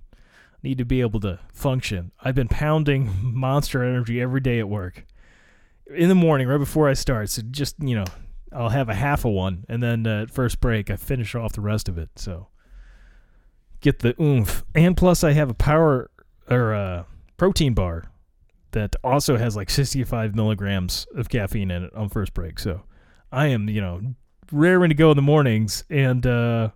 need 0.62 0.79
to 0.79 0.85
be 0.85 1.01
able 1.01 1.20
to 1.20 1.40
function. 1.53 2.12
I've 2.20 2.35
been 2.35 2.48
pounding 2.48 3.11
Monster 3.22 3.83
Energy 3.83 4.20
every 4.20 4.40
day 4.40 4.61
at 4.61 4.68
work. 4.68 5.05
In 5.92 6.09
the 6.09 6.14
morning 6.14 6.46
right 6.46 6.59
before 6.59 6.88
I 6.88 6.92
start. 6.94 7.29
So 7.31 7.42
just, 7.51 7.75
you 7.81 7.96
know, 7.96 8.05
I'll 8.53 8.68
have 8.68 8.88
a 8.88 8.94
half 8.94 9.25
of 9.25 9.33
one 9.33 9.64
and 9.68 9.83
then 9.83 10.07
uh, 10.07 10.22
at 10.22 10.31
first 10.31 10.61
break 10.61 10.90
I 10.90 10.96
finish 10.96 11.35
off 11.35 11.53
the 11.53 11.61
rest 11.61 11.88
of 11.88 11.98
it. 11.98 12.11
So 12.16 12.48
get 13.82 13.98
the 13.98 14.20
oomph. 14.20 14.64
And 14.74 14.96
plus, 14.96 15.22
I 15.22 15.32
have 15.32 15.50
a 15.50 15.54
power 15.54 16.10
or 16.48 16.74
uh, 16.74 17.04
protein 17.36 17.74
bar 17.74 18.04
that 18.70 18.96
also 19.04 19.36
has 19.36 19.54
like 19.54 19.68
65 19.68 20.34
milligrams 20.34 21.06
of 21.14 21.28
caffeine 21.28 21.70
in 21.70 21.84
it 21.84 21.94
on 21.94 22.08
first 22.08 22.32
break. 22.32 22.58
So 22.58 22.82
I 23.30 23.48
am, 23.48 23.68
you 23.68 23.82
know, 23.82 24.00
raring 24.50 24.88
to 24.88 24.94
go 24.94 25.10
in 25.10 25.16
the 25.16 25.22
mornings. 25.22 25.84
And 25.90 26.26
uh, 26.26 26.70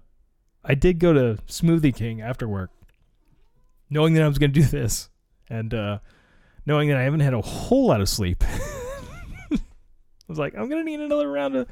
I 0.65 0.75
did 0.75 0.99
go 0.99 1.13
to 1.13 1.39
Smoothie 1.47 1.95
King 1.95 2.21
after 2.21 2.47
work, 2.47 2.71
knowing 3.89 4.15
that 4.15 4.23
I 4.23 4.29
was 4.29 4.39
going 4.39 4.53
to 4.53 4.61
do 4.61 4.67
this, 4.67 5.09
and 5.49 5.73
uh, 5.73 5.99
knowing 6.67 6.89
that 6.89 6.99
I 6.99 7.03
haven't 7.03 7.21
had 7.21 7.35
a 7.35 7.41
whole 7.41 7.87
lot 7.87 8.01
of 8.01 8.09
sleep. 8.09 8.45
I 9.53 9.59
was 10.29 10.39
like, 10.39 10.55
I'm 10.55 10.69
going 10.69 10.85
to 10.85 10.91
need 10.91 11.01
another 11.01 11.31
round 11.31 11.55
of, 11.55 11.69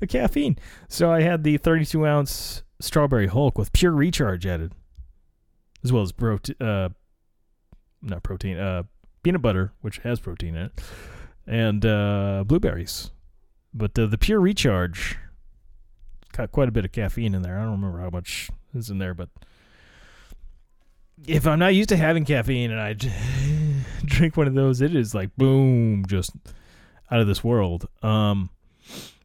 of 0.00 0.08
caffeine. 0.08 0.58
So 0.88 1.10
I 1.10 1.22
had 1.22 1.42
the 1.42 1.56
32 1.56 2.06
ounce 2.06 2.62
strawberry 2.80 3.26
Hulk 3.26 3.58
with 3.58 3.72
pure 3.72 3.92
recharge 3.92 4.46
added, 4.46 4.72
as 5.82 5.92
well 5.92 6.02
as 6.02 6.12
prote- 6.12 6.60
uh, 6.60 6.90
not 8.02 8.22
protein, 8.22 8.58
uh, 8.58 8.84
peanut 9.22 9.42
butter, 9.42 9.72
which 9.80 9.98
has 9.98 10.20
protein 10.20 10.56
in 10.56 10.66
it, 10.66 10.80
and 11.46 11.84
uh, 11.84 12.44
blueberries. 12.46 13.10
But 13.72 13.94
the 13.94 14.16
pure 14.18 14.40
recharge 14.40 15.16
got 16.32 16.52
quite 16.52 16.68
a 16.68 16.72
bit 16.72 16.84
of 16.84 16.92
caffeine 16.92 17.34
in 17.34 17.42
there. 17.42 17.58
I 17.58 17.62
don't 17.62 17.72
remember 17.72 18.00
how 18.00 18.10
much 18.10 18.50
is 18.74 18.90
in 18.90 18.98
there, 18.98 19.14
but 19.14 19.28
if 21.26 21.46
I'm 21.46 21.58
not 21.58 21.74
used 21.74 21.88
to 21.90 21.96
having 21.96 22.24
caffeine 22.24 22.70
and 22.70 22.80
I 22.80 22.94
drink 24.04 24.36
one 24.36 24.46
of 24.46 24.54
those, 24.54 24.80
it 24.80 24.94
is 24.94 25.14
like 25.14 25.34
boom, 25.36 26.04
just 26.06 26.30
out 27.10 27.20
of 27.20 27.26
this 27.26 27.42
world. 27.44 27.86
Um, 28.02 28.50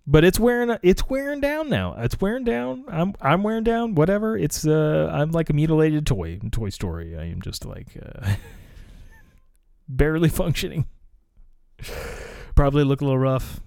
but 0.07 0.23
it's 0.23 0.39
wearing 0.39 0.75
it's 0.81 1.07
wearing 1.09 1.39
down 1.39 1.69
now. 1.69 1.95
It's 1.97 2.19
wearing 2.19 2.43
down. 2.43 2.85
I'm 2.87 3.13
I'm 3.21 3.43
wearing 3.43 3.63
down. 3.63 3.95
Whatever. 3.95 4.37
It's 4.37 4.65
uh 4.65 5.09
I'm 5.13 5.31
like 5.31 5.49
a 5.49 5.53
mutilated 5.53 6.05
toy 6.07 6.39
in 6.41 6.51
Toy 6.51 6.69
Story. 6.69 7.15
I 7.15 7.25
am 7.25 7.41
just 7.41 7.65
like 7.65 7.87
uh, 8.01 8.35
barely 9.87 10.29
functioning. 10.29 10.85
Probably 12.55 12.83
look 12.83 13.01
a 13.01 13.05
little 13.05 13.19
rough. 13.19 13.61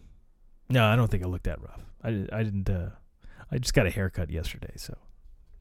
No, 0.69 0.85
I 0.85 0.97
don't 0.97 1.11
think 1.11 1.23
I 1.23 1.27
look 1.27 1.45
that 1.45 1.61
rough. 1.61 1.81
I. 2.03 2.27
I 2.33 2.43
didn't. 2.43 2.69
Uh, 2.69 2.91
I 3.51 3.59
just 3.59 3.75
got 3.75 3.87
a 3.87 3.91
haircut 3.91 4.31
yesterday, 4.31 4.73
so 4.77 4.97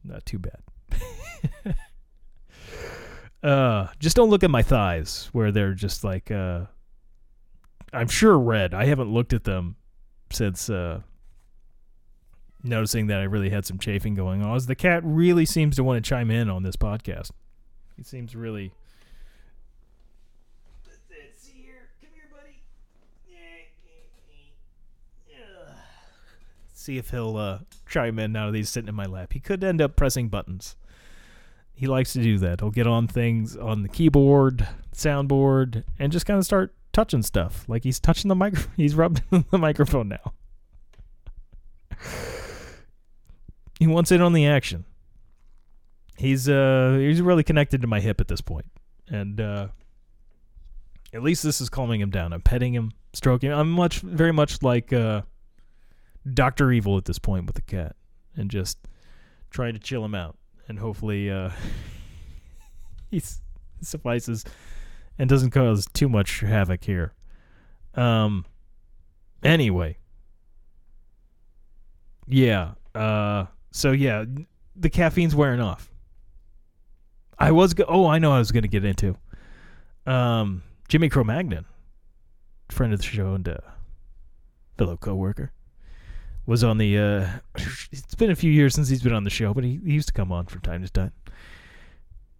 not 0.03 0.25
too 0.25 0.39
bad. 0.39 1.75
uh, 3.43 3.87
just 3.99 4.15
don't 4.15 4.29
look 4.29 4.43
at 4.43 4.49
my 4.49 4.63
thighs 4.63 5.29
where 5.31 5.51
they're 5.51 5.73
just 5.73 6.03
like. 6.03 6.31
Uh, 6.31 6.65
I'm 7.93 8.07
sure 8.07 8.39
red. 8.39 8.73
I 8.73 8.85
haven't 8.85 9.13
looked 9.13 9.33
at 9.33 9.43
them 9.43 9.75
since 10.31 10.69
uh, 10.69 11.01
noticing 12.63 13.07
that 13.07 13.19
I 13.19 13.23
really 13.23 13.49
had 13.49 13.65
some 13.65 13.77
chafing 13.77 14.13
going 14.13 14.41
on. 14.41 14.55
As 14.55 14.67
the 14.67 14.75
cat 14.75 15.01
really 15.03 15.45
seems 15.45 15.75
to 15.75 15.83
want 15.83 16.03
to 16.03 16.07
chime 16.07 16.31
in 16.31 16.49
on 16.49 16.63
this 16.63 16.75
podcast. 16.75 17.31
He 17.97 18.03
seems 18.03 18.35
really. 18.35 18.71
See 26.73 26.97
if 26.97 27.11
he'll 27.11 27.37
uh, 27.37 27.59
chime 27.87 28.17
in 28.17 28.31
now 28.31 28.49
that 28.49 28.57
he's 28.57 28.69
sitting 28.69 28.89
in 28.89 28.95
my 28.95 29.05
lap. 29.05 29.33
He 29.33 29.39
could 29.39 29.63
end 29.63 29.83
up 29.83 29.95
pressing 29.95 30.29
buttons. 30.29 30.75
He 31.75 31.85
likes 31.85 32.11
to 32.13 32.23
do 32.23 32.39
that. 32.39 32.59
He'll 32.59 32.71
get 32.71 32.87
on 32.87 33.07
things 33.07 33.55
on 33.55 33.83
the 33.83 33.87
keyboard, 33.87 34.67
soundboard, 34.91 35.83
and 35.99 36.11
just 36.11 36.25
kind 36.25 36.39
of 36.39 36.45
start 36.45 36.73
touching 36.91 37.21
stuff. 37.23 37.65
Like 37.67 37.83
he's 37.83 37.99
touching 37.99 38.29
the 38.29 38.35
mic. 38.35 38.55
He's 38.77 38.95
rubbing 38.95 39.45
the 39.51 39.57
microphone 39.57 40.09
now. 40.09 40.33
he 43.79 43.87
wants 43.87 44.11
in 44.11 44.21
on 44.21 44.33
the 44.33 44.47
action. 44.47 44.85
He's 46.17 46.47
uh 46.47 46.97
he's 46.99 47.21
really 47.21 47.43
connected 47.43 47.81
to 47.81 47.87
my 47.87 47.99
hip 47.99 48.21
at 48.21 48.27
this 48.27 48.41
point, 48.41 48.65
and 49.07 49.41
uh, 49.41 49.67
at 51.13 51.23
least 51.23 51.43
this 51.43 51.61
is 51.61 51.69
calming 51.69 51.99
him 51.99 52.11
down. 52.11 52.31
I'm 52.31 52.41
petting 52.41 52.73
him, 52.73 52.91
stroking. 53.13 53.51
Him. 53.51 53.57
I'm 53.57 53.71
much, 53.71 54.01
very 54.01 54.31
much 54.31 54.61
like 54.61 54.93
uh, 54.93 55.23
Doctor 56.31 56.71
Evil 56.71 56.97
at 56.97 57.05
this 57.05 57.17
point 57.17 57.47
with 57.47 57.55
the 57.55 57.61
cat, 57.61 57.95
and 58.35 58.51
just 58.51 58.77
trying 59.49 59.73
to 59.73 59.79
chill 59.79 60.05
him 60.05 60.13
out, 60.13 60.37
and 60.67 60.77
hopefully 60.77 61.31
uh, 61.31 61.49
he 63.09 63.21
suffices 63.81 64.45
and 65.21 65.29
doesn't 65.29 65.51
cause 65.51 65.87
too 65.93 66.09
much 66.09 66.39
havoc 66.39 66.83
here. 66.83 67.13
Um. 67.93 68.43
Anyway. 69.43 69.99
Yeah. 72.27 72.71
Uh. 72.95 73.45
So 73.69 73.91
yeah, 73.91 74.25
the 74.75 74.89
caffeine's 74.89 75.35
wearing 75.35 75.61
off. 75.61 75.91
I 77.37 77.51
was 77.51 77.75
go- 77.75 77.85
oh 77.87 78.07
I 78.07 78.17
know 78.17 78.31
I 78.31 78.39
was 78.39 78.51
going 78.51 78.63
to 78.63 78.67
get 78.67 78.83
into. 78.83 79.15
Um. 80.07 80.63
Jimmy 80.87 81.07
Cro-Magnon, 81.07 81.65
friend 82.69 82.91
of 82.91 82.99
the 82.99 83.05
show 83.05 83.35
and 83.35 83.47
uh, 83.47 83.57
fellow 84.77 84.97
coworker, 84.97 85.51
was 86.47 86.63
on 86.63 86.79
the. 86.79 86.97
Uh, 86.97 87.29
it's 87.91 88.15
been 88.15 88.31
a 88.31 88.35
few 88.35 88.51
years 88.51 88.73
since 88.73 88.89
he's 88.89 89.03
been 89.03 89.13
on 89.13 89.23
the 89.23 89.29
show, 89.29 89.53
but 89.53 89.63
he, 89.63 89.79
he 89.85 89.93
used 89.93 90.07
to 90.07 90.13
come 90.13 90.31
on 90.31 90.47
from 90.47 90.61
time 90.61 90.81
to 90.83 90.91
time 90.91 91.11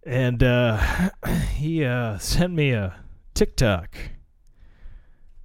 and 0.04 0.42
uh, 0.42 1.10
he 1.54 1.84
uh, 1.84 2.18
sent 2.18 2.52
me 2.52 2.72
a 2.72 2.96
TikTok 3.34 3.96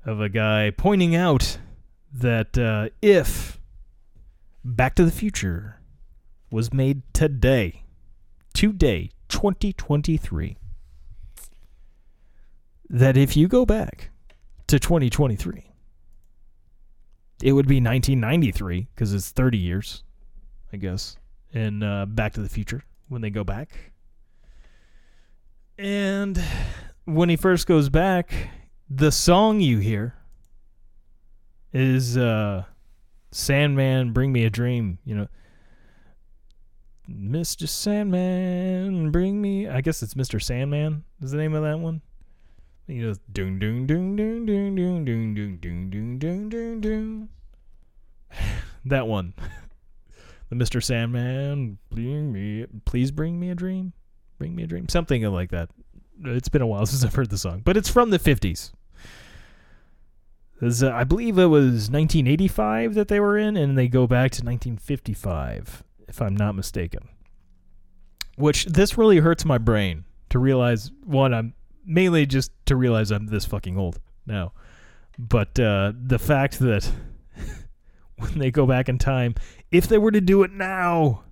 of 0.06 0.22
a 0.22 0.30
guy 0.30 0.72
pointing 0.76 1.15
out 1.15 1.58
that 2.13 2.58
uh, 2.58 2.89
if 3.02 3.60
Back 4.63 4.96
to 4.96 5.06
the 5.06 5.12
Future 5.12 5.80
was 6.52 6.74
made 6.74 7.02
today, 7.13 7.84
today, 8.54 9.12
2023, 9.30 10.58
that 12.89 13.17
if 13.17 13.38
you 13.38 13.48
go 13.48 13.65
back 13.65 14.10
to 14.67 14.80
2023, 14.80 15.72
it 17.43 17.52
would 17.52 17.67
be 17.67 17.76
1993 17.76 18.88
because 18.93 19.13
it's 19.13 19.30
30 19.30 19.58
years, 19.58 20.04
I 20.74 20.78
guess, 20.78 21.17
in 21.52 21.84
uh, 21.84 22.06
Back 22.06 22.34
to 22.34 22.41
the 22.41 22.50
Future 22.50 22.84
when 23.10 23.22
they 23.22 23.30
go 23.30 23.43
back 23.43 23.93
and 25.78 26.42
when 27.06 27.30
he 27.30 27.36
first 27.36 27.68
goes 27.68 27.90
back, 27.90 28.34
the 28.90 29.12
song 29.12 29.60
you 29.60 29.80
hear 29.80 30.16
is 31.74 32.18
uh 32.18 32.63
Sandman 33.32 34.13
Bring 34.13 34.32
Me 34.32 34.46
a 34.46 34.50
Dream, 34.50 35.00
you 35.04 35.16
know. 35.16 35.28
Mr. 37.10 37.68
Sandman, 37.68 39.12
bring 39.12 39.42
me 39.42 39.68
I 39.68 39.82
guess 39.82 40.04
it's 40.04 40.16
Mr. 40.16 40.42
Sandman 40.42 41.04
is 41.22 41.32
the 41.32 41.38
name 41.38 41.54
of 41.54 41.63
that 41.63 41.80
one. 41.80 42.02
You 42.88 43.08
know, 43.08 43.13
doom 43.32 43.60
doom 43.60 43.86
doom 43.86 44.16
doom 44.16 44.46
doom 44.46 44.76
doom 44.76 45.06
doom 45.06 45.36
doom 45.36 45.58
doom 45.60 45.90
doom 45.90 46.20
doom 46.20 46.50
doom 46.50 46.82
doom. 46.82 47.30
That 48.86 49.08
one. 49.08 49.34
The 50.50 50.56
Mr. 50.56 50.82
Sandman, 50.82 51.78
bring 51.90 52.32
me 52.32 52.66
please 52.86 53.12
bring 53.12 53.38
me 53.38 53.50
a 53.50 53.56
dream. 53.56 53.92
Bring 54.38 54.56
Me 54.56 54.63
a 54.63 54.67
Dream, 54.67 54.88
something 54.89 55.23
like 55.23 55.52
that. 55.52 55.69
It's 56.23 56.50
been 56.50 56.62
a 56.62 56.67
while 56.67 56.86
since 56.88 57.04
I've 57.04 57.15
heard 57.15 57.30
the 57.30 57.38
song, 57.38 57.62
but 57.63 57.78
it's 57.78 57.89
from 57.89 58.10
the 58.10 58.19
50s. 58.19 58.71
Uh, 60.62 60.91
I 60.91 61.04
believe 61.04 61.38
it 61.38 61.45
was 61.45 61.89
1985 61.89 62.95
that 62.95 63.08
they 63.08 63.19
were 63.19 63.38
in, 63.38 63.56
and 63.56 63.78
they 63.78 63.88
go 63.88 64.08
back 64.08 64.32
to 64.32 64.43
1955, 64.43 65.84
if 66.08 66.21
I'm 66.21 66.36
not 66.36 66.56
mistaken. 66.56 67.08
Which 68.36 68.65
this 68.65 68.97
really 68.97 69.19
hurts 69.19 69.45
my 69.45 69.58
brain 69.58 70.06
to 70.30 70.39
realize. 70.39 70.91
One, 71.04 71.34
I'm 71.34 71.54
mainly 71.86 72.26
just 72.26 72.52
to 72.65 72.76
realize 72.76 73.12
I'm 73.12 73.28
this 73.28 73.45
fucking 73.45 73.78
old 73.78 74.00
now, 74.26 74.54
but 75.17 75.60
uh, 75.60 75.93
the 76.00 76.19
fact 76.19 76.60
that 76.60 76.91
when 78.17 78.38
they 78.38 78.52
go 78.52 78.65
back 78.65 78.89
in 78.89 78.97
time, 78.97 79.36
if 79.71 79.88
they 79.88 79.97
were 79.97 80.12
to 80.12 80.21
do 80.21 80.43
it 80.43 80.52
now, 80.52 81.23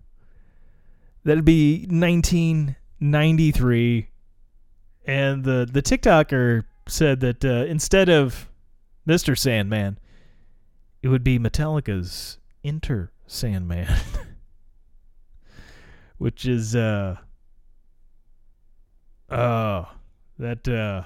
that'd 1.24 1.46
be 1.46 1.88
19 1.90 2.76
93 3.12 4.10
and 5.06 5.44
the 5.44 5.68
the 5.72 5.82
TikToker 5.82 6.64
said 6.88 7.20
that 7.22 7.44
uh, 7.44 7.66
instead 7.68 8.10
of 8.10 8.50
Mr. 9.08 9.38
Sandman, 9.38 10.00
it 11.02 11.10
would 11.10 11.24
be 11.24 11.38
Metallica's 11.40 12.40
Enter 12.64 13.12
Sandman, 13.28 13.88
which 16.18 16.46
is 16.46 16.76
uh 16.76 17.18
oh 19.30 19.88
that 20.40 20.68
uh 20.68 21.04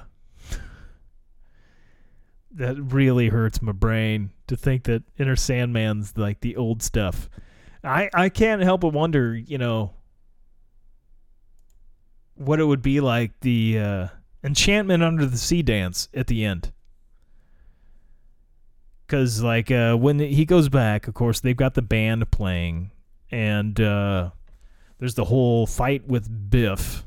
that 2.52 2.76
really 2.78 3.30
hurts 3.30 3.62
my 3.62 3.72
brain 3.72 4.32
to 4.47 4.56
think 4.56 4.84
that 4.86 5.04
Enter 5.18 5.36
Sandman's 5.36 6.18
like 6.18 6.41
the 6.41 6.56
old 6.56 6.82
stuff. 6.82 7.30
I 7.84 8.10
I 8.14 8.30
can't 8.30 8.62
help 8.62 8.82
but 8.82 8.93
wonder, 8.93 9.36
you 9.36 9.58
know, 9.58 9.93
what 12.40 12.60
it 12.60 12.64
would 12.64 12.82
be 12.82 13.02
like 13.02 13.32
the 13.42 13.78
uh, 13.78 14.08
enchantment 14.44 15.04
under 15.04 15.26
the 15.26 15.38
sea 15.38 15.62
dance 15.62 16.08
at 16.14 16.28
the 16.28 16.46
end 16.46 16.72
because 19.06 19.44
like 19.44 19.70
uh, 19.70 19.96
when 19.96 20.20
he 20.20 20.46
goes 20.46 20.70
back 20.70 21.08
of 21.08 21.14
course 21.14 21.42
they've 21.42 21.58
got 21.58 21.74
the 21.74 21.82
band 21.82 22.30
playing 22.32 22.92
and 23.30 23.80
uh, 23.82 24.30
there's 25.00 25.16
the 25.16 25.26
whole 25.26 25.68
fight 25.68 26.08
with 26.08 26.50
biff 26.50 27.04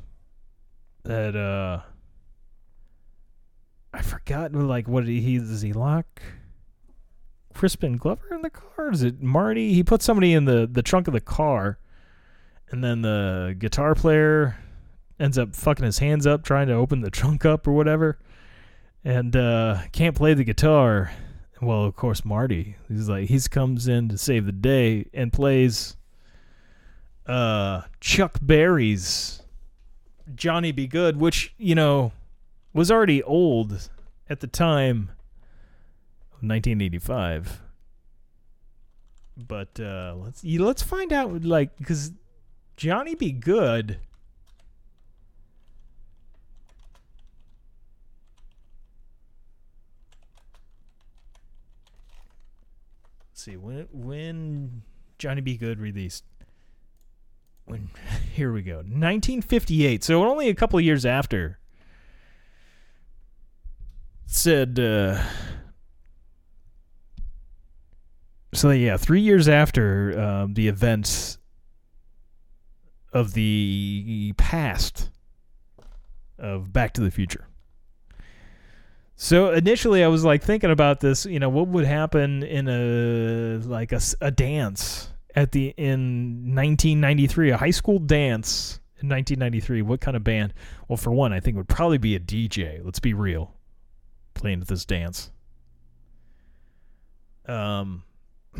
that 1.05 1.35
uh, 1.35 1.80
I 3.95 4.03
forgot 4.03 4.53
like 4.53 4.87
what 4.87 5.07
he 5.07 5.39
does 5.39 5.62
he 5.62 5.72
lock 5.72 6.22
Crispin 7.55 7.97
Glover 7.97 8.35
in 8.35 8.43
the 8.43 8.51
car? 8.51 8.91
Is 8.93 9.03
it 9.03 9.22
Marty? 9.22 9.74
He 9.74 9.83
put 9.83 10.03
somebody 10.03 10.33
in 10.33 10.45
the 10.45 10.68
the 10.70 10.83
trunk 10.83 11.07
of 11.07 11.14
the 11.14 11.20
car, 11.20 11.78
and 12.70 12.83
then 12.83 13.03
the 13.03 13.55
guitar 13.59 13.95
player 13.95 14.57
ends 15.18 15.38
up 15.38 15.54
fucking 15.54 15.84
his 15.84 15.98
hands 15.98 16.26
up 16.26 16.44
trying 16.44 16.68
to 16.68 16.74
open 16.74 17.00
the 17.00 17.10
trunk 17.10 17.44
up 17.44 17.66
or 17.66 17.72
whatever, 17.72 18.18
and 19.04 19.34
uh, 19.36 19.82
can't 19.92 20.16
play 20.16 20.34
the 20.34 20.44
guitar. 20.44 21.12
Well, 21.60 21.84
of 21.84 21.94
course, 21.94 22.24
Marty. 22.24 22.76
He's 22.88 23.08
like 23.08 23.28
he's 23.28 23.48
comes 23.48 23.86
in 23.86 24.08
to 24.08 24.18
save 24.18 24.46
the 24.46 24.52
day 24.52 25.06
and 25.14 25.32
plays 25.32 25.96
uh, 27.26 27.82
Chuck 28.00 28.38
Berry's 28.42 29.42
Johnny 30.34 30.72
B. 30.72 30.86
Goode, 30.86 31.16
which 31.16 31.54
you 31.58 31.74
know 31.74 32.12
was 32.72 32.90
already 32.90 33.22
old 33.22 33.88
at 34.28 34.40
the 34.40 34.46
time 34.46 35.10
of 36.32 36.42
1985. 36.42 37.60
But 39.36 39.80
uh, 39.80 40.14
let's 40.16 40.44
let's 40.44 40.82
find 40.82 41.12
out 41.12 41.42
like 41.42 41.76
because 41.78 42.12
Johnny 42.76 43.14
B. 43.14 43.32
Goode. 43.32 43.98
Let's 53.33 53.45
see 53.45 53.57
when 53.57 53.89
when 53.91 54.83
Johnny 55.16 55.41
B. 55.41 55.57
Goode 55.57 55.80
released. 55.80 56.24
When 57.64 57.89
here 58.35 58.53
we 58.53 58.61
go, 58.61 58.76
1958. 58.76 60.05
So 60.05 60.22
only 60.22 60.51
a 60.51 60.55
couple 60.55 60.78
of 60.78 60.85
years 60.85 61.07
after. 61.07 61.59
Said. 64.26 64.78
Uh, 64.78 65.22
so 68.53 68.68
yeah, 68.68 68.99
three 68.99 69.22
years 69.22 69.49
after 69.49 70.20
um, 70.20 70.53
the 70.53 70.68
events 70.68 71.39
of 73.14 73.33
the 73.33 74.35
past 74.37 75.09
of 76.39 76.70
Back 76.70 76.93
to 76.95 77.01
the 77.01 77.11
Future. 77.11 77.47
So 79.23 79.53
initially, 79.53 80.03
I 80.03 80.09
was 80.09 80.25
like 80.25 80.43
thinking 80.43 80.73
about 80.73 80.99
this. 80.99 81.27
You 81.27 81.39
know, 81.39 81.49
what 81.49 81.68
would 81.68 81.85
happen 81.85 82.43
in 82.43 82.66
a 82.66 83.64
like 83.64 83.93
a, 83.93 84.01
a 84.20 84.33
dance 84.33 85.11
at 85.37 85.53
the 85.53 85.68
in 85.77 86.57
1993, 86.57 87.51
a 87.51 87.57
high 87.57 87.70
school 87.70 88.01
dance 88.01 88.81
in 89.01 89.09
1993. 89.09 89.83
What 89.83 90.01
kind 90.01 90.16
of 90.16 90.25
band? 90.25 90.55
Well, 90.89 90.97
for 90.97 91.12
one, 91.12 91.33
I 91.33 91.39
think 91.39 91.55
it 91.55 91.59
would 91.59 91.68
probably 91.68 91.99
be 91.99 92.16
a 92.16 92.18
DJ. 92.18 92.85
Let's 92.85 92.99
be 92.99 93.14
real, 93.14 93.55
playing 94.35 94.61
at 94.61 94.66
this 94.66 94.85
dance. 94.85 95.31
Um, 97.47 98.03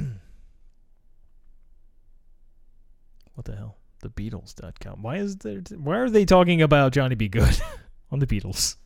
what 3.35 3.47
the 3.47 3.57
hell? 3.57 3.79
The 4.03 4.11
Beatles.com. 4.11 5.03
Why 5.03 5.17
is 5.17 5.39
there? 5.39 5.59
Why 5.77 5.97
are 5.97 6.09
they 6.09 6.25
talking 6.25 6.63
about 6.63 6.93
Johnny 6.93 7.17
B. 7.17 7.27
Goode 7.27 7.61
on 8.13 8.21
the 8.21 8.29
Beatles? 8.29 8.77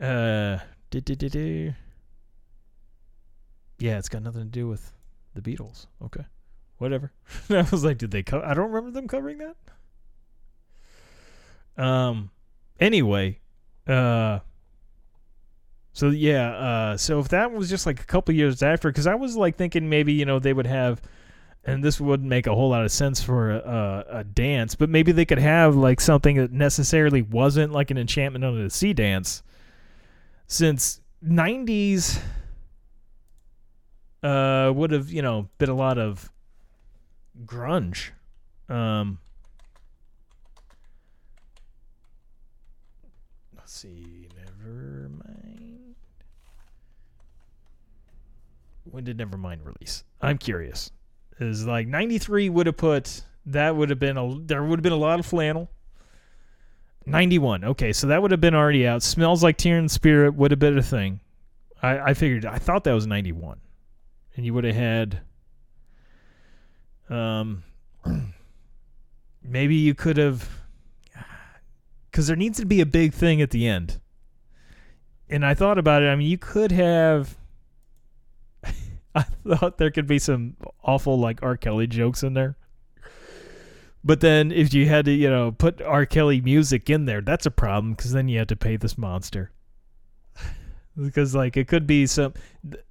Uh, 0.00 0.58
yeah, 3.78 3.98
it's 3.98 4.08
got 4.08 4.22
nothing 4.22 4.42
to 4.42 4.48
do 4.48 4.66
with 4.66 4.92
the 5.34 5.42
Beatles. 5.42 5.86
Okay, 6.02 6.24
whatever. 6.78 7.12
I 7.50 7.66
was 7.70 7.84
like, 7.84 7.98
did 7.98 8.10
they? 8.10 8.20
I 8.20 8.54
don't 8.54 8.70
remember 8.70 8.90
them 8.90 9.08
covering 9.08 9.38
that. 9.38 9.56
Um. 11.82 12.30
Anyway, 12.78 13.40
uh. 13.86 14.40
So 15.92 16.08
yeah, 16.10 16.50
uh, 16.52 16.96
so 16.96 17.18
if 17.18 17.28
that 17.30 17.52
was 17.52 17.68
just 17.68 17.84
like 17.84 18.00
a 18.00 18.04
couple 18.04 18.34
years 18.34 18.62
after, 18.62 18.88
because 18.88 19.06
I 19.06 19.16
was 19.16 19.36
like 19.36 19.56
thinking 19.56 19.88
maybe 19.88 20.12
you 20.12 20.24
know 20.24 20.38
they 20.38 20.52
would 20.52 20.66
have, 20.66 21.02
and 21.64 21.82
this 21.82 22.00
wouldn't 22.00 22.28
make 22.28 22.46
a 22.46 22.54
whole 22.54 22.70
lot 22.70 22.84
of 22.84 22.92
sense 22.92 23.20
for 23.22 23.50
a, 23.50 23.58
a, 23.58 24.18
a 24.18 24.24
dance, 24.24 24.76
but 24.76 24.88
maybe 24.88 25.12
they 25.12 25.24
could 25.24 25.38
have 25.38 25.74
like 25.74 26.00
something 26.00 26.36
that 26.36 26.52
necessarily 26.52 27.22
wasn't 27.22 27.72
like 27.72 27.90
an 27.90 27.98
enchantment 27.98 28.44
under 28.44 28.62
the 28.62 28.70
sea 28.70 28.92
dance, 28.92 29.42
since 30.50 31.00
'90s 31.24 32.20
uh, 34.22 34.72
would 34.74 34.90
have 34.90 35.10
you 35.10 35.22
know 35.22 35.48
been 35.58 35.70
a 35.70 35.74
lot 35.74 35.96
of 35.96 36.30
grunge. 37.46 38.10
Um, 38.68 39.18
let's 43.56 43.72
see, 43.72 44.28
never 44.36 45.08
mind. 45.08 45.94
When 48.84 49.04
did 49.04 49.18
Nevermind 49.18 49.64
release? 49.64 50.02
I'm 50.20 50.36
curious. 50.36 50.90
Is 51.38 51.64
like 51.64 51.86
93 51.86 52.50
would 52.50 52.66
have 52.66 52.76
put 52.76 53.22
that 53.46 53.74
would 53.76 53.88
have 53.88 54.00
been 54.00 54.18
a 54.18 54.38
there 54.40 54.62
would 54.62 54.78
have 54.78 54.82
been 54.82 54.92
a 54.92 54.96
lot 54.96 55.20
of 55.20 55.26
flannel. 55.26 55.70
91. 57.10 57.64
Okay, 57.64 57.92
so 57.92 58.06
that 58.06 58.22
would 58.22 58.30
have 58.30 58.40
been 58.40 58.54
already 58.54 58.86
out. 58.86 59.02
Smells 59.02 59.42
like 59.42 59.56
Teen 59.56 59.88
Spirit 59.88 60.34
would 60.34 60.50
have 60.50 60.60
been 60.60 60.78
a 60.78 60.82
thing. 60.82 61.20
I 61.82 61.98
I 61.98 62.14
figured 62.14 62.46
I 62.46 62.58
thought 62.58 62.84
that 62.84 62.92
was 62.92 63.06
91. 63.06 63.60
And 64.36 64.46
you 64.46 64.54
would 64.54 64.64
have 64.64 64.74
had 64.74 65.20
um 67.08 67.64
maybe 69.42 69.74
you 69.74 69.94
could 69.94 70.16
have 70.16 70.48
cuz 72.12 72.26
there 72.26 72.36
needs 72.36 72.58
to 72.58 72.66
be 72.66 72.80
a 72.80 72.86
big 72.86 73.12
thing 73.12 73.42
at 73.42 73.50
the 73.50 73.66
end. 73.66 74.00
And 75.28 75.44
I 75.44 75.54
thought 75.54 75.78
about 75.78 76.02
it. 76.02 76.06
I 76.06 76.16
mean, 76.16 76.28
you 76.28 76.38
could 76.38 76.72
have 76.72 77.36
I 79.14 79.22
thought 79.22 79.78
there 79.78 79.90
could 79.90 80.06
be 80.06 80.18
some 80.18 80.56
awful 80.82 81.18
like 81.18 81.42
R. 81.42 81.56
Kelly 81.56 81.86
jokes 81.86 82.22
in 82.22 82.34
there. 82.34 82.56
But 84.02 84.20
then 84.20 84.50
if 84.50 84.72
you 84.72 84.86
had 84.88 85.04
to, 85.04 85.12
you 85.12 85.28
know, 85.28 85.52
put 85.52 85.82
R. 85.82 86.06
Kelly 86.06 86.40
music 86.40 86.88
in 86.88 87.04
there, 87.04 87.20
that's 87.20 87.46
a 87.46 87.50
problem 87.50 87.92
because 87.92 88.12
then 88.12 88.28
you 88.28 88.38
have 88.38 88.48
to 88.48 88.56
pay 88.56 88.76
this 88.76 88.96
monster. 88.96 89.50
because 90.96 91.34
like 91.34 91.56
it 91.56 91.68
could 91.68 91.86
be 91.86 92.06
some 92.06 92.32
th- 92.70 92.84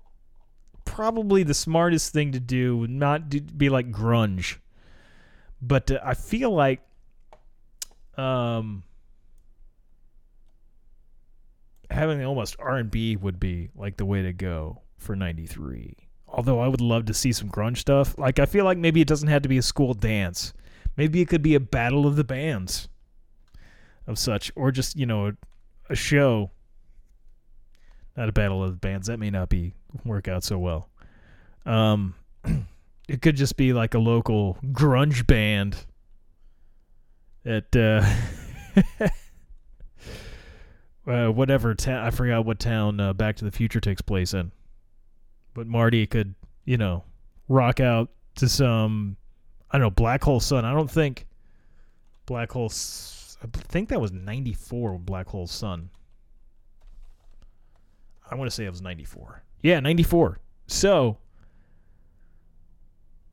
probably 0.86 1.44
the 1.44 1.54
smartest 1.54 2.14
thing 2.14 2.32
to 2.32 2.40
do 2.40 2.78
would 2.78 2.90
not 2.90 3.30
do, 3.30 3.42
be 3.42 3.70
like 3.70 3.92
grunge. 3.92 4.58
But 5.62 5.92
uh, 5.92 6.00
I 6.04 6.14
feel 6.14 6.52
like 6.52 6.82
um 8.18 8.84
having 11.90 12.24
almost 12.24 12.56
R&B 12.60 13.16
would 13.16 13.40
be 13.40 13.70
like 13.76 13.98
the 13.98 14.06
way 14.06 14.22
to 14.22 14.34
go 14.34 14.82
for 14.98 15.16
93. 15.16 15.96
Although 16.28 16.60
I 16.60 16.68
would 16.68 16.82
love 16.82 17.06
to 17.06 17.14
see 17.16 17.32
some 17.32 17.50
grunge 17.50 17.78
stuff. 17.78 18.18
Like 18.20 18.38
I 18.38 18.46
feel 18.46 18.64
like 18.64 18.78
maybe 18.78 19.02
it 19.02 19.08
doesn't 19.08 19.28
have 19.28 19.42
to 19.42 19.50
be 19.50 19.58
a 19.58 19.64
school 19.64 19.96
dance. 19.96 20.54
Maybe 21.00 21.22
it 21.22 21.30
could 21.30 21.42
be 21.42 21.56
a 21.56 21.62
battle 21.62 22.06
of 22.06 22.18
the 22.18 22.26
bands 22.26 22.90
of 24.06 24.20
such 24.20 24.52
or 24.54 24.70
just, 24.70 24.98
you 24.98 25.06
know, 25.06 25.28
a, 25.28 25.34
a 25.92 25.96
show. 25.96 26.52
Not 28.18 28.28
a 28.28 28.34
battle 28.34 28.62
of 28.62 28.72
the 28.72 28.78
bands. 28.80 29.08
That 29.08 29.18
may 29.18 29.30
not 29.30 29.48
be 29.48 29.76
work 30.04 30.28
out 30.28 30.44
so 30.44 30.60
well. 30.60 30.90
Um 31.66 32.16
it 33.08 33.22
could 33.22 33.38
just 33.38 33.56
be 33.56 33.72
like 33.72 33.94
a 33.94 33.98
local 33.98 34.58
grunge 34.74 35.26
band 35.26 35.86
at 37.46 37.74
uh 37.74 38.06
uh, 41.08 41.30
whatever 41.30 41.76
town 41.76 42.06
I 42.06 42.10
forgot 42.10 42.44
what 42.44 42.60
town 42.60 43.00
uh, 43.00 43.14
Back 43.14 43.38
to 43.38 43.46
the 43.46 43.52
Future 43.52 43.80
takes 43.80 44.02
place 44.02 44.34
in. 44.34 44.52
But 45.54 45.66
Marty 45.66 46.06
could, 46.08 46.36
you 46.66 46.76
know, 46.76 47.06
rock 47.48 47.80
out 47.80 48.10
to 48.36 48.50
some 48.50 49.16
I 49.72 49.78
don't 49.78 49.86
know, 49.86 49.92
Black 49.92 50.24
Hole 50.24 50.40
Sun. 50.40 50.66
I 50.66 50.74
don't 50.74 50.90
think 50.90 51.28
Black 52.26 52.52
Hole 52.52 52.72
I 53.42 53.48
think 53.48 53.90
that 53.90 54.02
was 54.02 54.12
94 54.12 54.98
Black 55.00 55.28
Hole 55.28 55.48
Sun. 55.48 55.90
I 58.30 58.36
want 58.36 58.50
to 58.50 58.56
say 58.56 58.66
it 58.66 58.70
was 58.70 58.82
94. 58.82 59.44
Yeah, 59.62 59.80
94. 59.80 60.40
So 60.68 61.18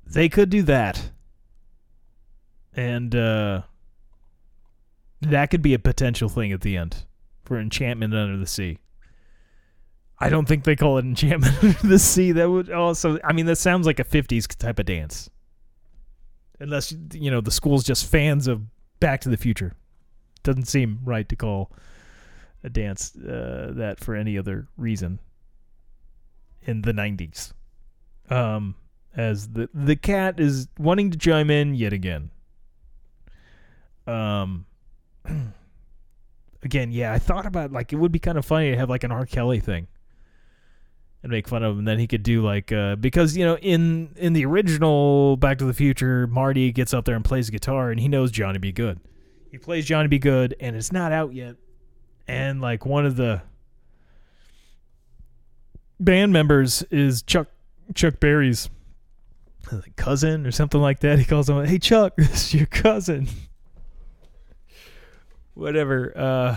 they 0.06 0.28
could 0.28 0.48
do 0.50 0.62
that. 0.62 1.10
And 2.74 3.14
uh 3.14 3.62
that 5.22 5.50
could 5.50 5.62
be 5.62 5.74
a 5.74 5.78
potential 5.78 6.28
thing 6.28 6.52
at 6.52 6.60
the 6.60 6.76
end 6.76 7.04
for 7.44 7.58
Enchantment 7.58 8.14
Under 8.14 8.36
the 8.36 8.46
Sea. 8.46 8.78
I 10.18 10.28
don't 10.28 10.46
think 10.46 10.64
they 10.64 10.76
call 10.76 10.98
it 10.98 11.04
Enchantment 11.04 11.56
Under 11.62 11.88
the 11.88 11.98
Sea. 11.98 12.32
That 12.32 12.48
would 12.48 12.70
also, 12.70 13.18
I 13.24 13.32
mean, 13.32 13.46
that 13.46 13.56
sounds 13.56 13.86
like 13.86 13.98
a 13.98 14.04
50s 14.04 14.46
type 14.56 14.78
of 14.78 14.86
dance. 14.86 15.30
Unless, 16.58 16.94
you 17.12 17.30
know, 17.30 17.40
the 17.40 17.50
school's 17.50 17.84
just 17.84 18.06
fans 18.06 18.46
of 18.46 18.62
Back 19.00 19.20
to 19.22 19.28
the 19.28 19.36
Future. 19.36 19.74
Doesn't 20.42 20.66
seem 20.66 21.00
right 21.04 21.28
to 21.28 21.36
call 21.36 21.70
a 22.64 22.70
dance 22.70 23.14
uh, 23.16 23.72
that 23.74 24.00
for 24.00 24.14
any 24.14 24.38
other 24.38 24.68
reason 24.76 25.20
in 26.62 26.82
the 26.82 26.92
90s. 26.92 27.52
Um, 28.30 28.74
as 29.16 29.48
the 29.48 29.68
the 29.72 29.96
cat 29.96 30.38
is 30.38 30.68
wanting 30.78 31.10
to 31.10 31.18
chime 31.18 31.50
in 31.50 31.74
yet 31.74 31.92
again. 31.92 32.30
Um, 34.06 34.66
again, 36.62 36.90
yeah, 36.92 37.12
I 37.12 37.18
thought 37.18 37.46
about 37.46 37.72
like 37.72 37.92
it 37.92 37.96
would 37.96 38.12
be 38.12 38.18
kind 38.18 38.36
of 38.36 38.44
funny 38.44 38.70
to 38.72 38.76
have 38.76 38.90
like 38.90 39.04
an 39.04 39.12
R. 39.12 39.24
Kelly 39.24 39.60
thing 39.60 39.88
and 41.26 41.32
make 41.32 41.48
fun 41.48 41.62
of 41.62 41.72
him. 41.72 41.80
And 41.80 41.88
then 41.88 41.98
he 41.98 42.06
could 42.06 42.22
do 42.22 42.42
like 42.42 42.72
uh, 42.72 42.96
because 42.96 43.36
you 43.36 43.44
know 43.44 43.58
in 43.58 44.10
in 44.16 44.32
the 44.32 44.46
original 44.46 45.36
Back 45.36 45.58
to 45.58 45.64
the 45.64 45.74
Future, 45.74 46.26
Marty 46.26 46.72
gets 46.72 46.94
up 46.94 47.04
there 47.04 47.16
and 47.16 47.24
plays 47.24 47.50
guitar, 47.50 47.90
and 47.90 48.00
he 48.00 48.08
knows 48.08 48.30
Johnny 48.30 48.58
B. 48.58 48.72
Goode. 48.72 49.00
He 49.50 49.58
plays 49.58 49.84
Johnny 49.84 50.08
B. 50.08 50.18
Goode, 50.18 50.56
and 50.60 50.76
it's 50.76 50.92
not 50.92 51.12
out 51.12 51.34
yet. 51.34 51.56
And 52.28 52.60
like 52.60 52.86
one 52.86 53.04
of 53.04 53.16
the 53.16 53.42
band 55.98 56.32
members 56.32 56.82
is 56.84 57.22
Chuck 57.22 57.48
Chuck 57.94 58.20
Berry's 58.20 58.70
cousin 59.96 60.46
or 60.46 60.52
something 60.52 60.80
like 60.80 61.00
that. 61.00 61.18
He 61.18 61.24
calls 61.24 61.48
him, 61.48 61.64
"Hey 61.64 61.78
Chuck, 61.78 62.14
this 62.16 62.46
is 62.46 62.54
your 62.54 62.66
cousin." 62.66 63.28
Whatever. 65.54 66.12
Uh, 66.16 66.56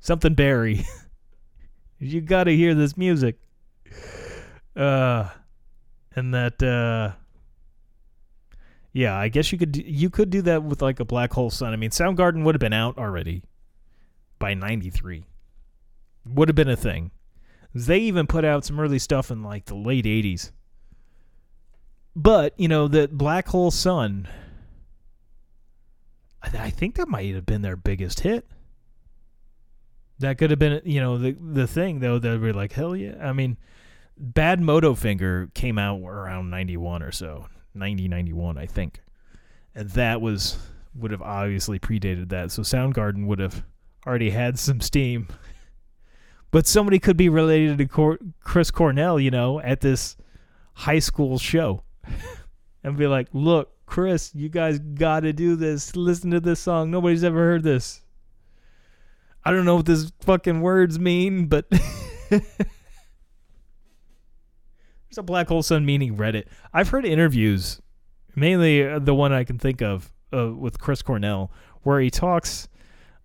something 0.00 0.34
Berry. 0.34 0.86
you 1.98 2.20
got 2.20 2.44
to 2.44 2.56
hear 2.56 2.74
this 2.74 2.96
music. 2.96 3.36
Uh, 4.76 5.28
and 6.14 6.34
that. 6.34 6.62
Uh, 6.62 7.16
yeah, 8.92 9.16
I 9.16 9.28
guess 9.28 9.52
you 9.52 9.58
could 9.58 9.76
you 9.76 10.10
could 10.10 10.30
do 10.30 10.42
that 10.42 10.62
with 10.62 10.82
like 10.82 10.98
a 10.98 11.04
Black 11.04 11.32
Hole 11.32 11.50
Sun. 11.50 11.72
I 11.72 11.76
mean, 11.76 11.90
Soundgarden 11.90 12.44
would 12.44 12.54
have 12.54 12.60
been 12.60 12.72
out 12.72 12.98
already 12.98 13.42
by 14.38 14.54
'93. 14.54 15.24
Would 16.26 16.48
have 16.48 16.56
been 16.56 16.68
a 16.68 16.76
thing. 16.76 17.10
They 17.74 17.98
even 17.98 18.26
put 18.26 18.44
out 18.44 18.64
some 18.64 18.80
early 18.80 18.98
stuff 18.98 19.30
in 19.30 19.42
like 19.42 19.66
the 19.66 19.76
late 19.76 20.04
'80s. 20.04 20.50
But 22.16 22.54
you 22.56 22.66
know 22.66 22.88
that 22.88 23.16
Black 23.16 23.48
Hole 23.48 23.70
Sun. 23.70 24.26
I 26.42 26.70
think 26.70 26.94
that 26.96 27.08
might 27.08 27.34
have 27.34 27.46
been 27.46 27.62
their 27.62 27.76
biggest 27.76 28.20
hit. 28.20 28.46
That 30.20 30.38
could 30.38 30.50
have 30.50 30.58
been, 30.58 30.80
you 30.84 31.00
know, 31.00 31.16
the 31.18 31.32
the 31.32 31.66
thing 31.66 32.00
though 32.00 32.18
that 32.18 32.40
we're 32.40 32.52
like, 32.52 32.72
hell 32.72 32.96
yeah. 32.96 33.14
I 33.20 33.32
mean, 33.32 33.56
Badmotorfinger 34.20 35.54
came 35.54 35.78
out 35.78 36.00
around 36.00 36.50
'91 36.50 37.02
or 37.02 37.12
so, 37.12 37.46
90, 37.74 38.08
91, 38.08 38.58
I 38.58 38.66
think, 38.66 39.00
and 39.74 39.88
that 39.90 40.20
was 40.20 40.58
would 40.94 41.12
have 41.12 41.22
obviously 41.22 41.78
predated 41.78 42.30
that. 42.30 42.50
So 42.50 42.62
Soundgarden 42.62 43.26
would 43.26 43.38
have 43.38 43.64
already 44.06 44.30
had 44.30 44.58
some 44.58 44.80
steam. 44.80 45.28
But 46.50 46.66
somebody 46.66 46.98
could 46.98 47.16
be 47.16 47.28
related 47.28 47.78
to 47.78 47.86
Cor- 47.86 48.18
Chris 48.40 48.70
Cornell, 48.70 49.20
you 49.20 49.30
know, 49.30 49.60
at 49.60 49.82
this 49.82 50.16
high 50.72 50.98
school 50.98 51.38
show, 51.38 51.82
and 52.82 52.96
be 52.96 53.06
like, 53.06 53.28
"Look, 53.32 53.70
Chris, 53.84 54.34
you 54.34 54.48
guys 54.48 54.78
got 54.78 55.20
to 55.20 55.32
do 55.32 55.56
this. 55.56 55.94
Listen 55.94 56.30
to 56.30 56.40
this 56.40 56.60
song. 56.60 56.90
Nobody's 56.90 57.22
ever 57.22 57.38
heard 57.38 57.62
this." 57.62 58.00
I 59.48 59.50
don't 59.50 59.64
know 59.64 59.76
what 59.76 59.86
this 59.86 60.12
fucking 60.20 60.60
words 60.60 60.98
mean, 60.98 61.46
but 61.46 61.64
there's 62.28 62.42
a 65.16 65.22
black 65.22 65.48
hole 65.48 65.62
sun 65.62 65.86
meaning 65.86 66.18
Reddit. 66.18 66.48
I've 66.74 66.90
heard 66.90 67.06
interviews, 67.06 67.80
mainly 68.36 68.86
uh, 68.86 68.98
the 68.98 69.14
one 69.14 69.32
I 69.32 69.44
can 69.44 69.58
think 69.58 69.80
of 69.80 70.12
uh, 70.34 70.52
with 70.52 70.78
Chris 70.78 71.00
Cornell, 71.00 71.50
where 71.82 71.98
he 71.98 72.10
talks 72.10 72.68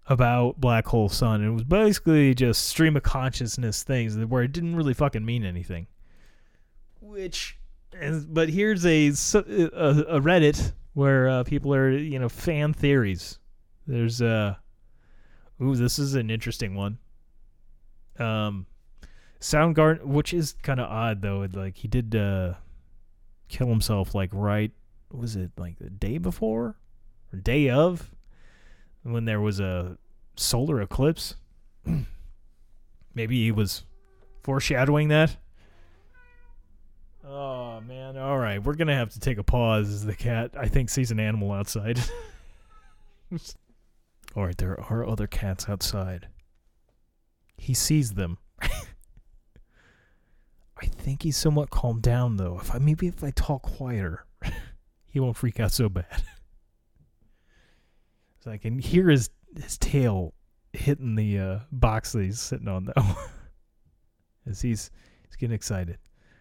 about 0.07 0.61
black 0.61 0.88
hole 0.88 1.09
sun. 1.09 1.41
And 1.41 1.49
it 1.49 1.53
was 1.55 1.65
basically 1.65 2.34
just 2.34 2.67
stream 2.67 2.95
of 2.95 3.03
consciousness 3.03 3.84
things 3.84 4.15
where 4.17 4.43
it 4.43 4.53
didn't 4.53 4.78
really 4.78 4.93
fucking 4.93 5.26
mean 5.26 5.43
anything. 5.43 5.88
Which, 7.01 7.59
but 8.30 8.47
here's 8.47 8.86
a 8.86 9.07
a, 9.07 9.09
a 9.09 10.21
Reddit 10.21 10.71
where 10.93 11.28
uh, 11.28 11.43
people 11.43 11.74
are 11.76 11.91
you 11.91 12.17
know 12.17 12.30
fan 12.30 12.71
theories. 12.71 13.39
There's 13.86 14.21
uh 14.21 14.55
Ooh, 15.64 15.76
this 15.76 15.97
is 15.97 16.16
an 16.16 16.30
interesting 16.30 16.76
one. 16.76 16.97
Um, 18.20 18.66
Soundgarden, 19.39 20.03
which 20.03 20.34
is 20.34 20.53
kind 20.61 20.80
of 20.80 20.89
odd 20.89 21.22
though. 21.22 21.47
Like 21.51 21.78
he 21.78 21.88
did 21.88 22.16
uh, 22.16 22.55
kill 23.47 23.68
himself 23.68 24.14
like 24.14 24.30
right. 24.34 24.72
Was 25.11 25.36
it 25.36 25.51
like 25.57 25.78
the 25.80 25.89
day 25.89 26.18
before 26.18 26.76
or 27.32 27.39
day 27.39 27.70
of 27.70 28.11
when 29.03 29.26
there 29.26 29.39
was 29.39 29.59
a 29.59 29.97
solar 30.36 30.82
eclipse? 30.82 31.36
Maybe 33.16 33.43
he 33.43 33.51
was 33.51 33.84
foreshadowing 34.41 35.07
that. 35.09 35.38
Oh 37.26 37.80
man! 37.82 38.18
All 38.18 38.38
right, 38.38 38.61
we're 38.61 38.76
gonna 38.76 38.95
have 38.95 39.14
to 39.14 39.20
take 39.20 39.38
a 39.38 39.43
pause 39.43 39.89
as 39.89 40.05
the 40.05 40.16
cat 40.16 40.51
I 40.57 40.68
think 40.68 40.89
sees 40.89 41.11
an 41.11 41.22
animal 41.22 41.53
outside. 41.53 41.99
All 44.36 44.46
right, 44.46 44.58
there 44.58 44.80
are 44.80 45.08
other 45.08 45.28
cats 45.28 45.70
outside. 45.70 46.28
He 47.56 47.74
sees 47.74 48.14
them. 48.14 48.40
I 48.62 48.70
think 50.86 51.24
he's 51.24 51.38
somewhat 51.38 51.70
calmed 51.70 52.02
down 52.02 52.38
though. 52.38 52.58
If 52.60 52.74
I 52.74 52.80
maybe 52.80 53.08
if 53.08 53.24
I 53.24 53.32
talk 53.32 53.62
quieter, 53.62 54.26
he 55.08 55.20
won't 55.20 55.38
freak 55.38 55.60
out 55.60 55.72
so 55.72 55.88
bad. 55.88 56.06
so 58.40 58.52
I 58.52 58.58
can 58.58 58.80
hear 58.80 59.10
his 59.10 59.30
his 59.56 59.78
tail 59.78 60.34
hitting 60.74 61.16
the 61.16 61.40
uh, 61.40 61.60
box 61.72 62.14
that 62.14 62.24
he's 62.24 62.42
sitting 62.42 62.68
on 62.68 62.86
though. 62.86 63.16
As 64.48 64.62
he's 64.62 64.90
he's 65.26 65.36
getting 65.36 65.56
excited. 65.56 66.00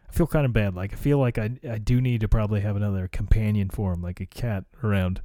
I 0.08 0.12
feel 0.12 0.26
kind 0.26 0.46
of 0.46 0.52
bad. 0.52 0.74
Like 0.74 0.92
I 0.92 0.96
feel 0.96 1.18
like 1.18 1.38
I 1.38 1.50
I 1.70 1.78
do 1.78 2.00
need 2.00 2.22
to 2.22 2.28
probably 2.28 2.62
have 2.62 2.74
another 2.74 3.06
companion 3.06 3.70
for 3.70 3.92
him, 3.92 4.02
like 4.02 4.20
a 4.20 4.26
cat 4.26 4.64
around, 4.82 5.20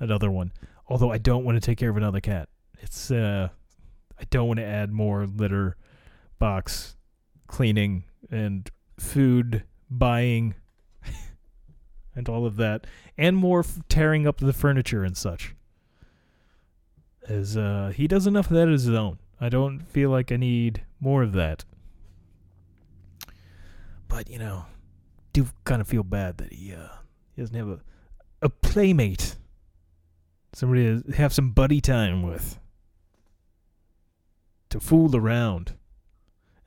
another 0.00 0.30
one. 0.30 0.52
Although 0.90 1.12
I 1.12 1.18
don't 1.18 1.44
want 1.44 1.56
to 1.56 1.60
take 1.64 1.78
care 1.78 1.88
of 1.88 1.96
another 1.96 2.20
cat. 2.20 2.48
It's 2.80 3.10
uh 3.10 3.48
I 4.18 4.24
don't 4.28 4.48
want 4.48 4.58
to 4.58 4.66
add 4.66 4.90
more 4.92 5.24
litter 5.26 5.76
box 6.38 6.96
cleaning 7.46 8.04
and 8.30 8.68
food 8.98 9.64
buying 9.88 10.54
and 12.14 12.28
all 12.28 12.44
of 12.44 12.56
that 12.56 12.86
and 13.16 13.36
more 13.36 13.60
f- 13.60 13.78
tearing 13.88 14.26
up 14.26 14.38
the 14.38 14.52
furniture 14.52 15.04
and 15.04 15.16
such. 15.16 15.54
As 17.28 17.56
uh 17.56 17.92
he 17.94 18.08
does 18.08 18.26
enough 18.26 18.46
of 18.46 18.56
that 18.56 18.68
as 18.68 18.84
his 18.84 18.94
own. 18.94 19.18
I 19.40 19.48
don't 19.48 19.80
feel 19.80 20.10
like 20.10 20.32
I 20.32 20.36
need 20.36 20.82
more 20.98 21.22
of 21.22 21.32
that. 21.32 21.64
But, 24.08 24.28
you 24.28 24.38
know, 24.38 24.66
do 25.32 25.46
kind 25.64 25.80
of 25.80 25.86
feel 25.86 26.02
bad 26.02 26.38
that 26.38 26.52
he 26.52 26.74
uh 26.74 26.88
he 27.36 27.42
doesn't 27.42 27.56
have 27.56 27.68
a 27.68 27.80
a 28.42 28.48
playmate 28.48 29.36
Somebody 30.52 31.02
to 31.02 31.12
have 31.16 31.32
some 31.32 31.50
buddy 31.52 31.80
time 31.80 32.22
with. 32.22 32.58
To 34.70 34.80
fool 34.80 35.16
around. 35.16 35.74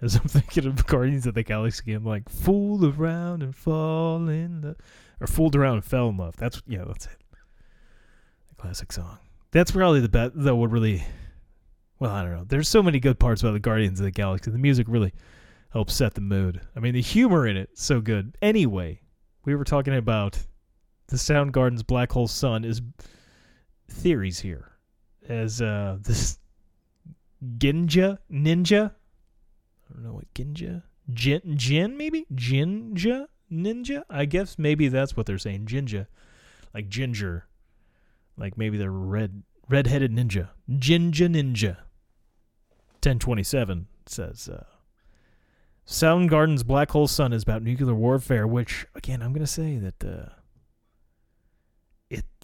As 0.01 0.15
I'm 0.15 0.27
thinking 0.27 0.65
of 0.65 0.86
Guardians 0.86 1.25
of 1.25 1.34
the 1.34 1.43
Galaxy, 1.43 1.93
I'm 1.93 2.03
like, 2.05 2.27
fool 2.27 2.86
around 2.86 3.41
and 3.41 3.55
fall 3.55 4.27
in 4.27 4.61
love. 4.61 4.75
Or 5.21 5.27
fooled 5.27 5.55
around 5.55 5.75
and 5.75 5.86
fell 5.86 6.09
in 6.09 6.17
love. 6.17 6.36
That's, 6.36 6.61
yeah, 6.67 6.84
that's 6.86 7.05
it. 7.05 7.17
The 8.49 8.55
classic 8.55 8.91
song. 8.91 9.19
That's 9.51 9.71
probably 9.71 10.01
the 10.01 10.09
best, 10.09 10.34
that 10.36 10.55
would 10.55 10.71
really, 10.73 11.05
well, 11.99 12.11
I 12.11 12.23
don't 12.23 12.34
know. 12.34 12.43
There's 12.45 12.67
so 12.67 12.84
many 12.84 12.99
good 12.99 13.19
parts 13.19 13.41
about 13.41 13.53
the 13.53 13.59
Guardians 13.59 13.99
of 13.99 14.03
the 14.03 14.11
Galaxy. 14.11 14.51
The 14.51 14.57
music 14.57 14.88
really 14.89 15.13
helps 15.71 15.93
set 15.93 16.15
the 16.15 16.21
mood. 16.21 16.59
I 16.75 16.81
mean, 16.81 16.93
the 16.93 17.01
humor 17.01 17.47
in 17.47 17.55
it, 17.55 17.69
so 17.75 18.01
good. 18.01 18.38
Anyway, 18.41 18.99
we 19.45 19.55
were 19.55 19.63
talking 19.63 19.95
about 19.95 20.38
the 21.07 21.15
Soundgarden's 21.15 21.84
Black 21.84 22.11
Hole 22.11 22.27
Sun 22.27 22.65
is 22.65 22.81
theories 23.88 24.39
here 24.39 24.71
as 25.27 25.61
uh, 25.61 25.97
this 26.01 26.39
Ginja 27.57 28.17
Ninja. 28.31 28.91
I 28.91 29.93
don't 29.93 30.03
know 30.03 30.13
what 30.13 30.34
Ginja 30.34 30.84
Jin 31.11 31.41
Jin 31.55 31.97
maybe 31.97 32.25
Jinja 32.34 33.27
Ninja. 33.51 34.03
I 34.09 34.25
guess 34.25 34.57
maybe 34.57 34.88
that's 34.88 35.17
what 35.17 35.25
they're 35.25 35.38
saying. 35.38 35.65
Jinja, 35.65 36.07
like 36.73 36.89
ginger, 36.89 37.47
like 38.38 38.57
maybe 38.57 38.77
they're 38.77 38.91
red 38.91 39.43
red-headed 39.69 40.11
ninja. 40.11 40.49
Jinja 40.69 41.27
Ninja. 41.27 41.77
Ten 43.01 43.19
twenty 43.19 43.43
seven 43.43 43.88
says. 44.05 44.47
Uh, 44.49 44.65
Soundgarden's 45.86 46.63
Black 46.63 46.91
Hole 46.91 47.07
Sun 47.07 47.34
is 47.34 47.43
about 47.43 47.61
nuclear 47.61 47.93
warfare, 47.93 48.47
which 48.47 48.86
again 48.95 49.21
I'm 49.21 49.34
gonna 49.34 49.47
say 49.47 49.77
that. 49.77 50.03
Uh, 50.03 50.29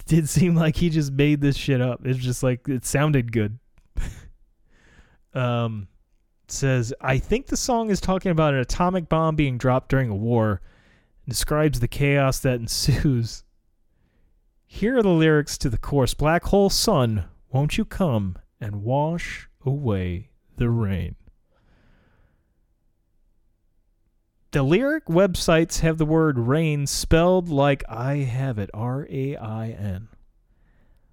did 0.06 0.28
seem 0.28 0.54
like 0.54 0.76
he 0.76 0.90
just 0.90 1.12
made 1.12 1.40
this 1.40 1.56
shit 1.56 1.80
up. 1.80 2.00
It's 2.04 2.18
just 2.18 2.42
like 2.42 2.68
it 2.68 2.84
sounded 2.84 3.32
good. 3.32 3.58
um 5.34 5.88
says 6.48 6.92
I 7.00 7.18
think 7.18 7.46
the 7.46 7.56
song 7.56 7.90
is 7.90 8.00
talking 8.00 8.32
about 8.32 8.54
an 8.54 8.60
atomic 8.60 9.08
bomb 9.08 9.36
being 9.36 9.58
dropped 9.58 9.88
during 9.88 10.10
a 10.10 10.16
war 10.16 10.60
describes 11.28 11.80
the 11.80 11.88
chaos 11.88 12.40
that 12.40 12.60
ensues. 12.60 13.44
Here 14.66 14.98
are 14.98 15.02
the 15.02 15.08
lyrics 15.08 15.58
to 15.58 15.70
the 15.70 15.78
chorus 15.78 16.14
Black 16.14 16.44
hole 16.44 16.70
sun, 16.70 17.24
won't 17.50 17.78
you 17.78 17.84
come 17.84 18.36
and 18.60 18.82
wash 18.82 19.48
away 19.64 20.30
the 20.56 20.70
rain? 20.70 21.16
The 24.52 24.62
lyric 24.64 25.06
websites 25.06 25.78
have 25.80 25.98
the 25.98 26.04
word 26.04 26.36
rain 26.36 26.88
spelled 26.88 27.48
like 27.48 27.84
I 27.88 28.16
have 28.16 28.58
it 28.58 28.68
R 28.74 29.06
A 29.08 29.36
I 29.36 29.68
N. 29.68 30.08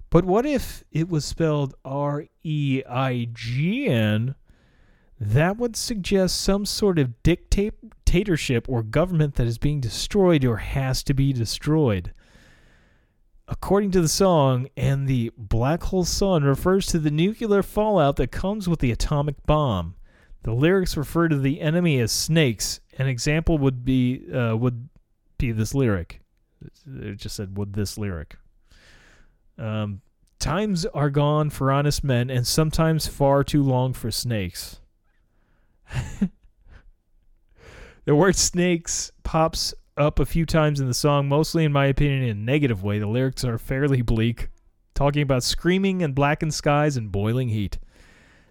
But 0.10 0.26
what 0.26 0.48
if 0.48 0.84
it 0.92 1.08
was 1.08 1.24
spelled 1.24 1.76
R 1.86 2.26
E 2.44 2.82
I 2.90 3.30
G 3.32 3.88
N? 3.88 4.34
That 5.20 5.58
would 5.58 5.76
suggest 5.76 6.42
some 6.42 6.66
sort 6.66 6.98
of 6.98 7.22
dictatorship 7.22 8.68
or 8.68 8.82
government 8.82 9.36
that 9.36 9.46
is 9.46 9.60
being 9.60 9.82
destroyed 9.82 10.44
or 10.44 10.58
has 10.58 11.04
to 11.04 11.14
be 11.14 11.32
destroyed. 11.32 12.14
According 13.48 13.92
to 13.92 14.02
the 14.02 14.08
song, 14.08 14.68
and 14.76 15.08
the 15.08 15.32
black 15.38 15.84
hole 15.84 16.06
sun 16.06 16.44
refers 16.44 16.88
to 16.88 16.98
the 17.00 17.12
nuclear 17.12 17.62
fallout 17.62 18.16
that 18.16 18.32
comes 18.32 18.68
with 18.68 18.80
the 18.80 18.92
atomic 18.92 19.46
bomb. 19.46 19.96
The 20.44 20.54
lyrics 20.54 20.98
refer 20.98 21.28
to 21.28 21.38
the 21.38 21.62
enemy 21.62 22.00
as 22.00 22.12
snakes. 22.12 22.80
An 22.98 23.08
example 23.08 23.58
would 23.58 23.86
be 23.86 24.24
uh, 24.34 24.56
would 24.56 24.89
be 25.38 25.52
this 25.52 25.74
lyric. 25.74 26.22
It 26.86 27.18
just 27.18 27.36
said 27.36 27.58
would 27.58 27.74
this 27.74 27.98
lyric. 27.98 28.38
Um, 29.58 30.02
times 30.39 30.86
are 30.88 31.10
gone 31.10 31.50
for 31.50 31.72
honest 31.72 32.04
men, 32.04 32.30
and 32.30 32.45
sometimes 32.45 33.08
far 33.08 33.43
too 33.43 33.64
long 33.64 33.93
for 33.93 34.12
snakes. 34.12 34.80
the 38.06 38.16
word 38.16 38.36
snakes 38.36 39.12
pops 39.24 39.74
up 39.95 40.20
a 40.20 40.26
few 40.26 40.45
times 40.45 40.80
in 40.80 40.88
the 40.88 40.93
song, 40.93 41.28
mostly, 41.28 41.66
in 41.66 41.72
my 41.72 41.86
opinion, 41.86 42.24
in 42.24 42.30
a 42.30 42.41
negative 42.41 42.84
way. 42.84 43.00
The 43.00 43.08
lyrics 43.08 43.43
are 43.43 43.58
fairly 43.58 44.02
bleak, 44.02 44.50
talking 44.93 45.22
about 45.22 45.43
screaming 45.43 46.04
and 46.04 46.16
blackened 46.16 46.54
skies 46.54 46.98
and 46.98 47.12
boiling 47.12 47.50
heat. 47.50 47.78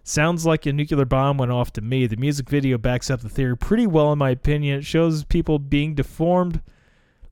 Sounds 0.08 0.46
like 0.46 0.66
a 0.66 0.72
nuclear 0.72 1.04
bomb 1.04 1.36
went 1.36 1.50
off 1.50 1.72
to 1.74 1.80
me. 1.80 2.06
The 2.06 2.16
music 2.16 2.48
video 2.48 2.78
backs 2.78 3.10
up 3.10 3.20
the 3.20 3.28
theory 3.28 3.56
pretty 3.56 3.86
well, 3.86 4.12
in 4.12 4.18
my 4.18 4.30
opinion. 4.30 4.78
It 4.78 4.84
shows 4.84 5.24
people 5.24 5.58
being 5.58 5.94
deformed, 5.94 6.62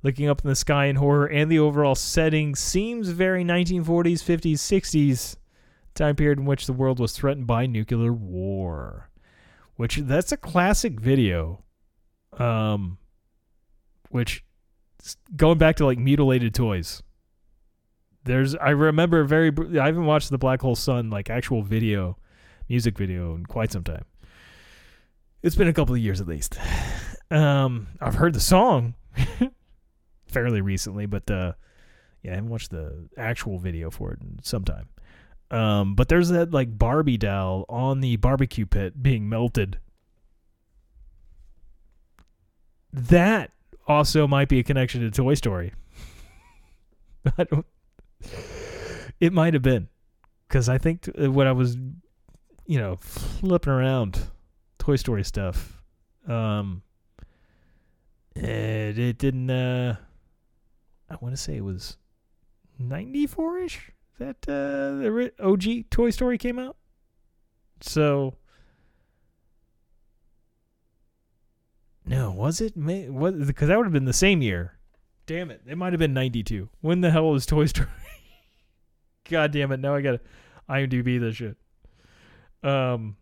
looking 0.03 0.29
up 0.29 0.43
in 0.43 0.49
the 0.49 0.57
sky 0.57 0.87
in 0.87 0.97
horror, 0.97 1.27
and 1.27 1.51
the 1.51 1.59
overall 1.59 1.95
setting 1.95 2.55
seems 2.55 3.11
very 3.11 3.45
1940s, 3.45 4.23
50s, 4.23 4.55
60s, 4.55 5.37
time 5.95 6.17
period 6.17 6.39
in 6.39 6.47
which 6.47 6.67
the 6.67 6.73
world 6.73 6.99
was 6.99 7.13
threatened 7.13 7.47
by 7.47 7.67
nuclear 7.67 8.13
war 8.13 9.11
which 9.77 9.97
that's 9.97 10.33
a 10.33 10.37
classic 10.37 11.01
video. 11.01 11.63
Um, 12.39 12.99
which 14.11 14.45
going 15.37 15.59
back 15.59 15.77
to 15.77 15.87
like 15.87 15.99
mutilated 15.99 16.55
toys. 16.55 17.03
There's 18.25 18.55
I 18.57 18.71
remember 18.71 19.25
very 19.25 19.53
I 19.79 19.87
haven't 19.87 20.07
watched 20.07 20.31
the 20.31 20.39
Black 20.39 20.63
Hole 20.63 20.75
Sun 20.75 21.11
like 21.11 21.31
actual 21.31 21.63
video, 21.63 22.17
music 22.69 22.97
video 22.97 23.35
in 23.35 23.47
quite 23.47 23.73
some 23.73 23.85
time. 23.85 24.05
It's 25.43 25.57
been 25.57 25.69
a 25.69 25.73
couple 25.73 25.95
of 25.95 26.01
years 26.01 26.21
at 26.21 26.29
least. 26.29 26.59
Um, 27.31 27.89
I've 28.01 28.15
heard 28.15 28.35
the 28.35 28.39
song 28.39 28.95
fairly 30.27 30.61
recently, 30.61 31.07
but 31.07 31.29
uh, 31.29 31.55
yeah, 32.23 32.33
I 32.33 32.35
haven't 32.37 32.51
watched 32.51 32.71
the 32.71 33.09
actual 33.17 33.59
video 33.59 33.91
for 33.91 34.13
it 34.13 34.21
in 34.21 34.39
some 34.43 34.63
time. 34.63 34.89
Um, 35.51 35.95
but 35.95 36.09
there's 36.09 36.29
that 36.31 36.53
like 36.53 36.79
Barbie 36.79 37.17
doll 37.17 37.65
on 37.69 38.01
the 38.01 38.17
barbecue 38.17 38.67
pit 38.67 39.03
being 39.03 39.29
melted. 39.29 39.79
That 42.93 43.51
also 43.87 44.27
might 44.27 44.49
be 44.49 44.59
a 44.59 44.63
connection 44.63 45.01
to 45.03 45.11
Toy 45.11 45.35
Story. 45.35 45.73
I 47.39 47.45
don't. 47.45 47.67
It 49.21 49.33
might 49.33 49.55
have 49.55 49.63
been, 49.63 49.89
because 50.49 50.69
I 50.69 50.79
think 50.79 51.09
uh, 51.21 51.31
when 51.31 51.47
I 51.47 51.53
was, 51.53 51.77
you 52.67 52.79
know, 52.79 52.97
flipping 52.97 53.73
around 53.73 54.29
Toy 54.79 54.97
Story 54.97 55.25
stuff, 55.25 55.83
um, 56.27 56.83
it, 58.35 58.99
it 58.99 59.19
didn't. 59.19 59.51
Uh, 59.51 59.97
I 61.11 61.17
want 61.21 61.35
to 61.35 61.41
say 61.41 61.57
it 61.57 61.65
was 61.65 61.97
ninety 62.79 63.27
four 63.27 63.59
ish 63.59 63.91
that 64.19 64.37
uh, 64.49 64.99
the 64.99 65.33
OG 65.41 65.91
Toy 65.91 66.11
Story 66.11 66.39
came 66.39 66.59
out. 66.59 66.77
So, 67.81 68.35
no, 72.07 72.31
was 72.33 72.61
it? 72.61 72.77
What? 72.77 73.47
Because 73.47 73.69
that 73.69 73.77
would 73.77 73.87
have 73.87 73.93
been 73.93 74.05
the 74.05 74.13
same 74.13 74.43
year. 74.43 74.79
Damn 75.27 75.51
it! 75.51 75.63
It 75.67 75.77
might 75.77 75.93
have 75.93 76.01
been 76.01 76.15
'92. 76.15 76.69
When 76.81 77.01
the 77.01 77.11
hell 77.11 77.31
was 77.31 77.47
Toy 77.47 77.67
Story? 77.67 77.89
God 79.31 79.53
damn 79.53 79.73
it! 79.73 79.81
Now 79.81 79.95
I 79.95 80.01
gotta 80.01 80.21
IMDb 80.69 81.21
this 81.21 81.37
shit. 81.37 81.57
Um, 82.65 83.17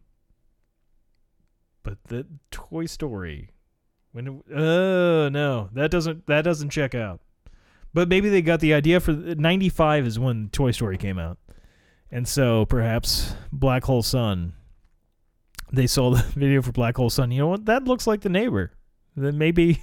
but 1.82 1.98
the 2.04 2.26
Toy 2.50 2.86
Story. 2.86 3.50
When? 4.12 4.42
Oh 4.54 5.26
uh, 5.26 5.28
no, 5.28 5.68
that 5.72 5.90
doesn't 5.90 6.26
that 6.26 6.42
doesn't 6.42 6.70
check 6.70 6.94
out. 6.94 7.20
But 7.94 8.08
maybe 8.08 8.30
they 8.30 8.40
got 8.40 8.60
the 8.60 8.72
idea 8.72 9.00
for 9.00 9.12
95 9.12 10.06
is 10.06 10.18
when 10.18 10.48
Toy 10.48 10.70
Story 10.70 10.96
came 10.96 11.18
out. 11.18 11.38
And 12.10 12.26
so 12.26 12.64
perhaps 12.64 13.34
Black 13.52 13.84
Hole 13.84 14.02
Sun 14.02 14.54
they 15.72 15.86
saw 15.86 16.10
the 16.10 16.22
video 16.36 16.62
for 16.62 16.72
Black 16.72 16.96
Hole 16.96 17.10
Sun. 17.10 17.30
You 17.30 17.40
know 17.40 17.48
what? 17.48 17.64
That 17.64 17.84
looks 17.84 18.06
like 18.06 18.20
the 18.20 18.28
neighbor. 18.28 18.72
Then 19.16 19.38
maybe 19.38 19.82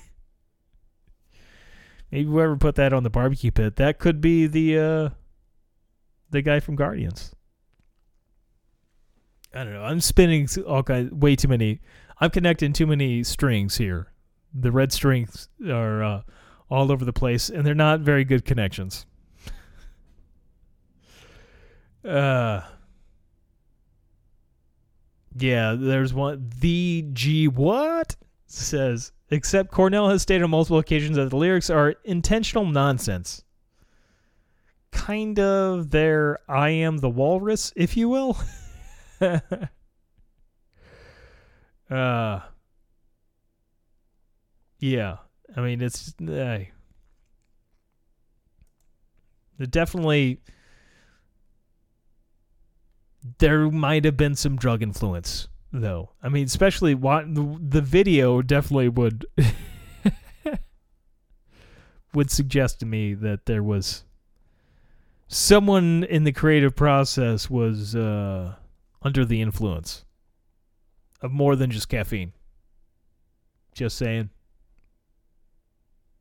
maybe 2.11 2.25
whoever 2.25 2.55
put 2.55 2.75
that 2.75 2.93
on 2.93 3.03
the 3.03 3.09
barbecue 3.09 3.51
pit, 3.51 3.75
that 3.77 3.99
could 3.99 4.21
be 4.21 4.47
the 4.47 4.77
uh 4.77 5.09
the 6.29 6.41
guy 6.41 6.59
from 6.59 6.75
Guardians. 6.75 7.35
I 9.53 9.63
don't 9.63 9.73
know. 9.73 9.83
I'm 9.83 10.01
spinning 10.01 10.47
all 10.67 10.83
kinds 10.83 11.11
way 11.11 11.35
too 11.35 11.47
many. 11.47 11.81
I'm 12.19 12.29
connecting 12.29 12.73
too 12.73 12.85
many 12.85 13.23
strings 13.23 13.77
here. 13.77 14.11
The 14.53 14.71
red 14.71 14.91
strings 14.91 15.49
are 15.67 16.03
uh 16.03 16.21
all 16.69 16.91
over 16.91 17.03
the 17.03 17.13
place, 17.13 17.49
and 17.49 17.65
they're 17.65 17.73
not 17.73 18.01
very 18.01 18.23
good 18.23 18.45
connections. 18.45 19.05
uh, 22.07 22.61
yeah, 25.35 25.75
there's 25.77 26.13
one. 26.13 26.51
The 26.59 27.05
G 27.13 27.47
what 27.47 28.15
says, 28.45 29.11
except 29.31 29.71
Cornell 29.71 30.09
has 30.09 30.21
stated 30.21 30.43
on 30.43 30.51
multiple 30.51 30.79
occasions 30.79 31.17
that 31.17 31.29
the 31.29 31.37
lyrics 31.37 31.69
are 31.69 31.95
intentional 32.03 32.65
nonsense. 32.65 33.43
Kind 34.91 35.39
of 35.39 35.91
their 35.91 36.39
I 36.47 36.69
am 36.69 36.97
the 36.97 37.09
walrus, 37.09 37.73
if 37.75 37.97
you 37.97 38.09
will. 38.09 38.37
uh, 41.89 42.39
yeah. 44.79 45.17
I 45.55 45.61
mean, 45.61 45.81
it's 45.81 46.13
uh, 46.21 46.59
definitely 49.69 50.39
there 53.39 53.69
might 53.69 54.05
have 54.05 54.15
been 54.17 54.35
some 54.35 54.55
drug 54.55 54.81
influence 54.81 55.47
though. 55.71 56.11
I 56.23 56.29
mean, 56.29 56.45
especially 56.45 56.95
what 56.95 57.33
the, 57.33 57.57
the 57.61 57.81
video 57.81 58.41
definitely 58.41 58.89
would 58.89 59.25
would 62.13 62.31
suggest 62.31 62.79
to 62.79 62.85
me 62.85 63.13
that 63.13 63.45
there 63.45 63.63
was 63.63 64.03
someone 65.27 66.03
in 66.05 66.23
the 66.23 66.31
creative 66.31 66.75
process 66.75 67.49
was 67.49 67.95
uh, 67.95 68.55
under 69.01 69.25
the 69.25 69.41
influence 69.41 70.05
of 71.21 71.31
more 71.31 71.55
than 71.55 71.71
just 71.71 71.89
caffeine. 71.89 72.33
Just 73.73 73.97
saying 73.97 74.29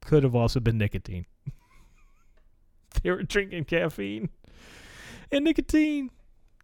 could 0.00 0.22
have 0.22 0.34
also 0.34 0.60
been 0.60 0.78
nicotine. 0.78 1.26
they 3.02 3.10
were 3.10 3.22
drinking 3.22 3.64
caffeine 3.64 4.30
and 5.30 5.44
nicotine. 5.44 6.10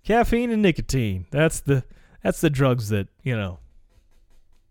Caffeine 0.04 0.50
and 0.50 0.62
nicotine. 0.62 1.26
That's 1.30 1.60
the 1.60 1.84
that's 2.22 2.40
the 2.40 2.50
drugs 2.50 2.88
that, 2.88 3.08
you 3.22 3.36
know, 3.36 3.58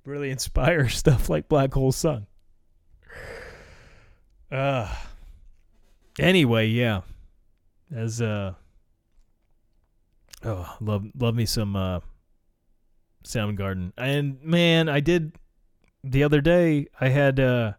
really 0.06 0.32
inspire 0.32 0.90
stuff 0.90 1.30
like 1.30 1.48
Black 1.48 1.74
Hole 1.74 1.92
Sun. 1.92 2.28
Uh 4.52 4.94
anyway, 6.20 6.68
yeah. 6.68 7.02
As 7.94 8.22
uh 8.22 8.54
Oh, 10.46 10.76
love 10.82 11.06
love 11.18 11.36
me 11.36 11.46
some 11.46 11.76
uh 11.76 12.00
Soundgarden. 13.26 13.94
And 13.98 14.42
man, 14.44 14.90
I 14.90 15.00
did 15.00 15.34
the 16.04 16.24
other 16.24 16.42
day 16.42 16.88
I 17.00 17.10
had 17.10 17.40
uh 17.40 17.74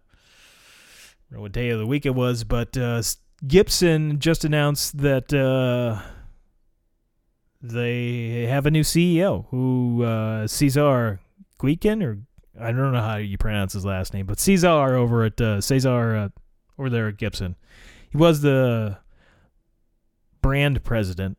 know 1.35 1.43
what 1.43 1.53
day 1.53 1.71
of 1.71 1.79
the 1.79 1.87
week 1.87 2.07
it 2.07 2.15
was, 2.15 2.45
but 2.45 2.77
uh, 2.77 3.03
Gibson 3.47 4.19
just 4.21 4.45
announced 4.45 4.99
that 4.99 5.33
uh, 5.35 6.01
they 7.61 8.47
have 8.49 8.67
a 8.67 8.71
new 8.71 8.83
CEO 8.83 9.47
who 9.51 10.05
uh, 10.05 10.47
Cesar 10.47 11.21
Gueikian 11.61 12.03
or 12.03 12.19
I 12.59 12.71
don't 12.71 12.93
know 12.93 13.01
how 13.01 13.17
you 13.17 13.37
pronounce 13.37 13.73
his 13.73 13.85
last 13.85 14.15
name, 14.15 14.27
but 14.27 14.39
Cesar 14.39 14.95
over 14.97 15.25
at 15.25 15.41
uh, 15.41 15.61
Cesar 15.61 16.17
uh, 16.17 16.29
over 16.79 16.89
there 16.89 17.09
at 17.09 17.17
Gibson. 17.17 17.57
He 18.11 18.17
was 18.17 18.41
the 18.41 18.99
brand 20.41 20.85
president. 20.85 21.37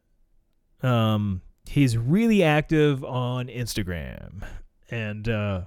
Um, 0.86 1.42
he's 1.68 1.98
really 1.98 2.44
active 2.44 3.04
on 3.04 3.48
Instagram, 3.48 4.44
and 4.92 5.28
uh, 5.28 5.62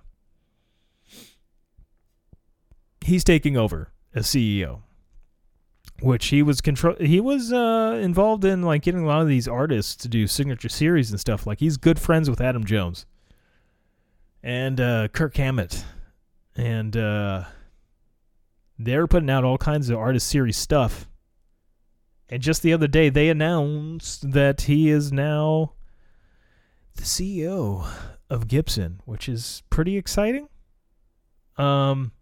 he's 3.05 3.25
taking 3.25 3.57
over 3.57 3.91
as 4.15 4.27
CEO. 4.27 4.83
which 6.01 6.27
he 6.27 6.43
was 6.43 6.61
control. 6.61 6.95
He 7.01 7.19
was 7.21 7.53
uh, 7.53 7.99
involved 8.01 8.45
in 8.45 8.63
like 8.63 8.83
getting 8.83 9.03
a 9.03 9.07
lot 9.07 9.21
of 9.23 9.29
these 9.29 9.49
artists 9.49 9.97
to 9.97 10.09
do 10.09 10.27
signature 10.29 10.69
series 10.69 11.11
and 11.11 11.19
stuff. 11.19 11.47
Like 11.47 11.59
he's 11.59 11.77
good 11.77 11.99
friends 11.99 12.31
with 12.31 12.41
Adam 12.41 12.65
Jones 12.65 13.05
and 14.43 14.81
uh, 14.81 15.09
Kirk 15.09 15.37
Hammett, 15.37 15.85
and 16.55 16.97
uh, 16.97 17.45
they're 18.79 19.09
putting 19.09 19.31
out 19.31 19.43
all 19.45 19.59
kinds 19.59 19.91
of 19.91 19.99
artist 19.99 20.29
series 20.29 20.57
stuff. 20.57 21.09
And 22.31 22.43
just 22.43 22.63
the 22.63 22.73
other 22.73 22.87
day, 22.87 23.09
they 23.09 23.29
announced 23.29 24.33
that 24.33 24.63
he 24.63 24.91
is 24.91 25.13
now 25.13 25.73
the 26.97 27.05
CEO 27.05 27.89
of 28.29 28.49
Gibson, 28.49 29.01
which 29.07 29.29
is 29.29 29.63
pretty 29.71 29.97
exciting. 29.97 30.49
Um, 31.57 32.13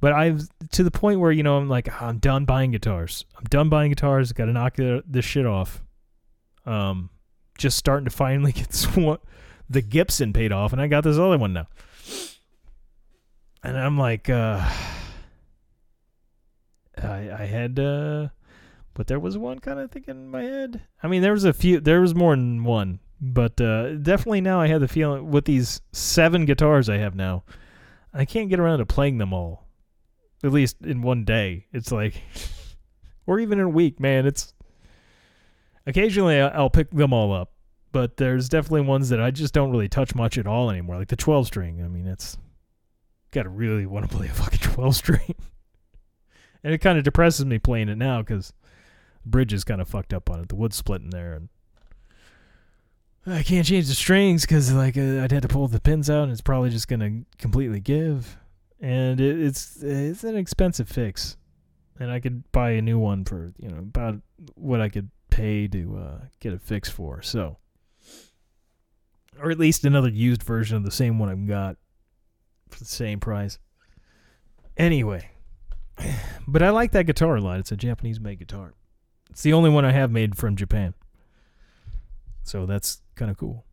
but 0.00 0.12
I've 0.12 0.48
to 0.72 0.84
the 0.84 0.90
point 0.90 1.20
where 1.20 1.32
you 1.32 1.42
know 1.42 1.56
I'm 1.56 1.68
like 1.68 2.00
I'm 2.00 2.18
done 2.18 2.44
buying 2.44 2.70
guitars. 2.70 3.24
I'm 3.36 3.44
done 3.44 3.68
buying 3.68 3.90
guitars. 3.90 4.32
Got 4.32 4.46
to 4.46 4.52
knock 4.52 4.76
this 4.76 5.24
shit 5.24 5.46
off. 5.46 5.82
Um, 6.64 7.10
just 7.58 7.78
starting 7.78 8.04
to 8.04 8.10
finally 8.10 8.52
get 8.52 8.74
some, 8.74 9.18
the 9.68 9.82
Gibson 9.82 10.32
paid 10.32 10.52
off, 10.52 10.72
and 10.72 10.80
I 10.80 10.86
got 10.86 11.04
this 11.04 11.18
other 11.18 11.38
one 11.38 11.52
now. 11.52 11.66
And 13.62 13.76
I'm 13.76 13.98
like, 13.98 14.28
uh, 14.28 14.60
I 17.02 17.30
I 17.38 17.46
had 17.46 17.78
uh, 17.78 18.28
but 18.96 19.08
there 19.08 19.20
was 19.20 19.36
one 19.36 19.58
kind 19.58 19.78
of 19.78 19.90
thing 19.90 20.04
in 20.08 20.28
my 20.28 20.42
head. 20.42 20.80
I 21.02 21.06
mean, 21.06 21.20
there 21.20 21.32
was 21.32 21.44
a 21.44 21.52
few. 21.52 21.80
There 21.80 22.00
was 22.00 22.14
more 22.14 22.34
than 22.34 22.64
one, 22.64 22.98
but 23.20 23.60
uh, 23.60 23.96
definitely 23.96 24.40
now 24.40 24.58
I 24.58 24.68
had 24.68 24.80
the 24.80 24.88
feeling 24.88 25.30
with 25.30 25.44
these 25.44 25.82
seven 25.92 26.46
guitars 26.46 26.88
I 26.88 26.96
have 26.96 27.14
now, 27.14 27.44
I 28.14 28.24
can't 28.24 28.48
get 28.48 28.58
around 28.58 28.78
to 28.78 28.86
playing 28.86 29.18
them 29.18 29.34
all. 29.34 29.64
At 30.42 30.52
least 30.52 30.78
in 30.82 31.02
one 31.02 31.24
day, 31.24 31.66
it's 31.72 31.92
like, 31.92 32.22
or 33.26 33.38
even 33.38 33.58
in 33.58 33.66
a 33.66 33.70
week, 33.70 34.00
man. 34.00 34.26
It's 34.26 34.54
occasionally 35.86 36.40
I'll 36.40 36.70
pick 36.70 36.90
them 36.90 37.12
all 37.12 37.34
up, 37.34 37.52
but 37.92 38.16
there's 38.16 38.48
definitely 38.48 38.82
ones 38.82 39.10
that 39.10 39.20
I 39.20 39.30
just 39.30 39.52
don't 39.52 39.70
really 39.70 39.88
touch 39.88 40.14
much 40.14 40.38
at 40.38 40.46
all 40.46 40.70
anymore. 40.70 40.96
Like 40.96 41.08
the 41.08 41.16
12 41.16 41.48
string. 41.48 41.82
I 41.84 41.88
mean, 41.88 42.06
it's 42.06 42.38
gotta 43.30 43.50
really 43.50 43.84
want 43.84 44.10
to 44.10 44.16
play 44.16 44.28
a 44.28 44.32
fucking 44.32 44.58
12 44.74 44.96
string, 44.96 45.34
and 46.64 46.72
it 46.72 46.78
kind 46.78 46.96
of 46.96 47.04
depresses 47.04 47.44
me 47.44 47.58
playing 47.58 47.90
it 47.90 47.98
now 47.98 48.22
because 48.22 48.54
bridge 49.26 49.52
is 49.52 49.64
kind 49.64 49.80
of 49.80 49.88
fucked 49.88 50.14
up 50.14 50.30
on 50.30 50.40
it. 50.40 50.48
The 50.48 50.56
wood's 50.56 50.76
splitting 50.76 51.10
there, 51.10 51.34
and 51.34 51.48
I 53.26 53.42
can't 53.42 53.66
change 53.66 53.88
the 53.88 53.94
strings 53.94 54.42
because 54.42 54.72
like 54.72 54.96
uh, 54.96 55.22
I'd 55.22 55.32
have 55.32 55.42
to 55.42 55.48
pull 55.48 55.68
the 55.68 55.80
pins 55.80 56.08
out, 56.08 56.24
and 56.24 56.32
it's 56.32 56.40
probably 56.40 56.70
just 56.70 56.88
gonna 56.88 57.22
completely 57.38 57.80
give. 57.80 58.38
And 58.80 59.20
it, 59.20 59.40
it's 59.40 59.82
it's 59.82 60.24
an 60.24 60.36
expensive 60.36 60.88
fix, 60.88 61.36
and 61.98 62.10
I 62.10 62.20
could 62.20 62.50
buy 62.52 62.70
a 62.70 62.82
new 62.82 62.98
one 62.98 63.24
for 63.24 63.52
you 63.58 63.68
know 63.68 63.78
about 63.78 64.20
what 64.54 64.80
I 64.80 64.88
could 64.88 65.10
pay 65.30 65.66
to 65.68 65.98
uh, 65.98 66.18
get 66.40 66.52
it 66.52 66.62
fixed 66.62 66.92
for. 66.92 67.20
So, 67.20 67.58
or 69.40 69.50
at 69.50 69.58
least 69.58 69.84
another 69.84 70.08
used 70.08 70.42
version 70.42 70.76
of 70.76 70.84
the 70.84 70.90
same 70.90 71.18
one 71.18 71.28
I've 71.28 71.46
got 71.46 71.76
for 72.68 72.78
the 72.78 72.84
same 72.84 73.18
price. 73.18 73.58
Anyway, 74.76 75.30
but 76.46 76.62
I 76.62 76.70
like 76.70 76.92
that 76.92 77.06
guitar 77.06 77.36
a 77.36 77.40
lot. 77.40 77.58
It's 77.58 77.72
a 77.72 77.76
Japanese 77.76 78.20
made 78.20 78.38
guitar. 78.38 78.74
It's 79.30 79.42
the 79.42 79.52
only 79.52 79.70
one 79.70 79.84
I 79.84 79.92
have 79.92 80.10
made 80.10 80.36
from 80.36 80.56
Japan. 80.56 80.94
So 82.42 82.64
that's 82.66 83.02
kind 83.14 83.30
of 83.30 83.36
cool. 83.36 83.64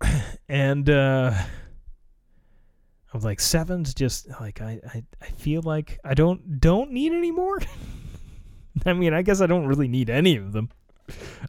and 0.48 0.88
uh 0.88 1.32
I 1.36 3.16
was 3.16 3.24
like 3.24 3.38
sevens 3.38 3.94
just 3.94 4.28
like 4.40 4.60
I, 4.60 4.80
I 4.92 5.04
I 5.22 5.26
feel 5.26 5.62
like 5.62 6.00
I 6.04 6.14
don't 6.14 6.60
don't 6.60 6.90
need 6.90 7.12
any 7.12 7.30
more. 7.30 7.60
I 8.86 8.92
mean, 8.92 9.14
I 9.14 9.22
guess 9.22 9.40
I 9.40 9.46
don't 9.46 9.66
really 9.66 9.86
need 9.86 10.10
any 10.10 10.36
of 10.36 10.52
them. 10.52 10.70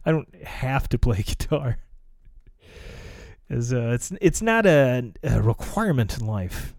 I 0.04 0.12
don't 0.12 0.32
have 0.44 0.88
to 0.90 0.98
play 0.98 1.22
guitar. 1.26 1.78
As 3.48 3.72
uh, 3.72 3.90
it's 3.94 4.12
it's 4.20 4.42
not 4.42 4.66
a, 4.66 5.12
a 5.22 5.40
requirement 5.40 6.18
in 6.18 6.26
life 6.26 6.74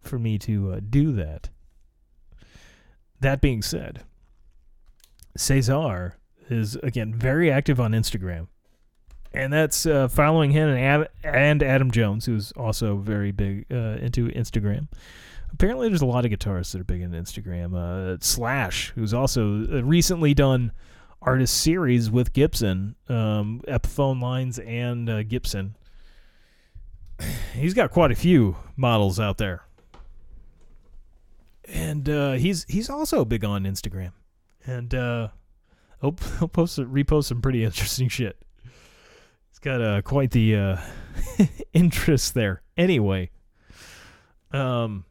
for 0.00 0.18
me 0.18 0.38
to 0.40 0.72
uh, 0.72 0.80
do 0.88 1.12
that. 1.12 1.48
That 3.20 3.40
being 3.40 3.62
said, 3.62 4.02
Cesar 5.36 6.17
is 6.50 6.76
again 6.76 7.14
very 7.14 7.50
active 7.50 7.80
on 7.80 7.92
Instagram, 7.92 8.48
and 9.32 9.52
that's 9.52 9.86
uh, 9.86 10.08
following 10.08 10.50
him 10.50 10.68
and, 10.68 11.08
and 11.22 11.62
Adam 11.62 11.90
Jones, 11.90 12.26
who's 12.26 12.52
also 12.52 12.96
very 12.96 13.32
big 13.32 13.66
uh, 13.70 13.98
into 14.00 14.28
Instagram. 14.28 14.88
Apparently, 15.52 15.88
there's 15.88 16.02
a 16.02 16.06
lot 16.06 16.24
of 16.24 16.30
guitarists 16.30 16.72
that 16.72 16.80
are 16.80 16.84
big 16.84 17.00
into 17.00 17.16
Instagram. 17.16 17.74
Uh, 17.74 18.18
Slash, 18.20 18.92
who's 18.94 19.14
also 19.14 19.64
uh, 19.64 19.82
recently 19.82 20.34
done 20.34 20.72
artist 21.22 21.60
series 21.60 22.10
with 22.10 22.32
Gibson, 22.32 22.94
um, 23.08 23.62
Epiphone 23.66 24.20
lines 24.20 24.58
and 24.58 25.08
uh, 25.08 25.22
Gibson. 25.22 25.74
He's 27.54 27.74
got 27.74 27.90
quite 27.90 28.12
a 28.12 28.16
few 28.16 28.56
models 28.76 29.18
out 29.18 29.38
there, 29.38 29.62
and 31.64 32.08
uh, 32.08 32.32
he's 32.32 32.64
he's 32.68 32.88
also 32.88 33.24
big 33.24 33.44
on 33.44 33.64
Instagram, 33.64 34.12
and 34.64 34.94
uh, 34.94 35.28
he'll, 36.00 36.16
he'll 36.38 36.48
post 36.48 36.78
repost 36.78 37.24
some 37.24 37.40
pretty 37.40 37.64
interesting 37.64 38.08
shit. 38.08 38.36
He's 39.50 39.58
got 39.60 39.80
uh, 39.80 40.02
quite 40.02 40.30
the 40.30 40.56
uh, 40.56 40.76
interest 41.72 42.34
there. 42.34 42.62
Anyway, 42.76 43.30
um, 44.52 45.04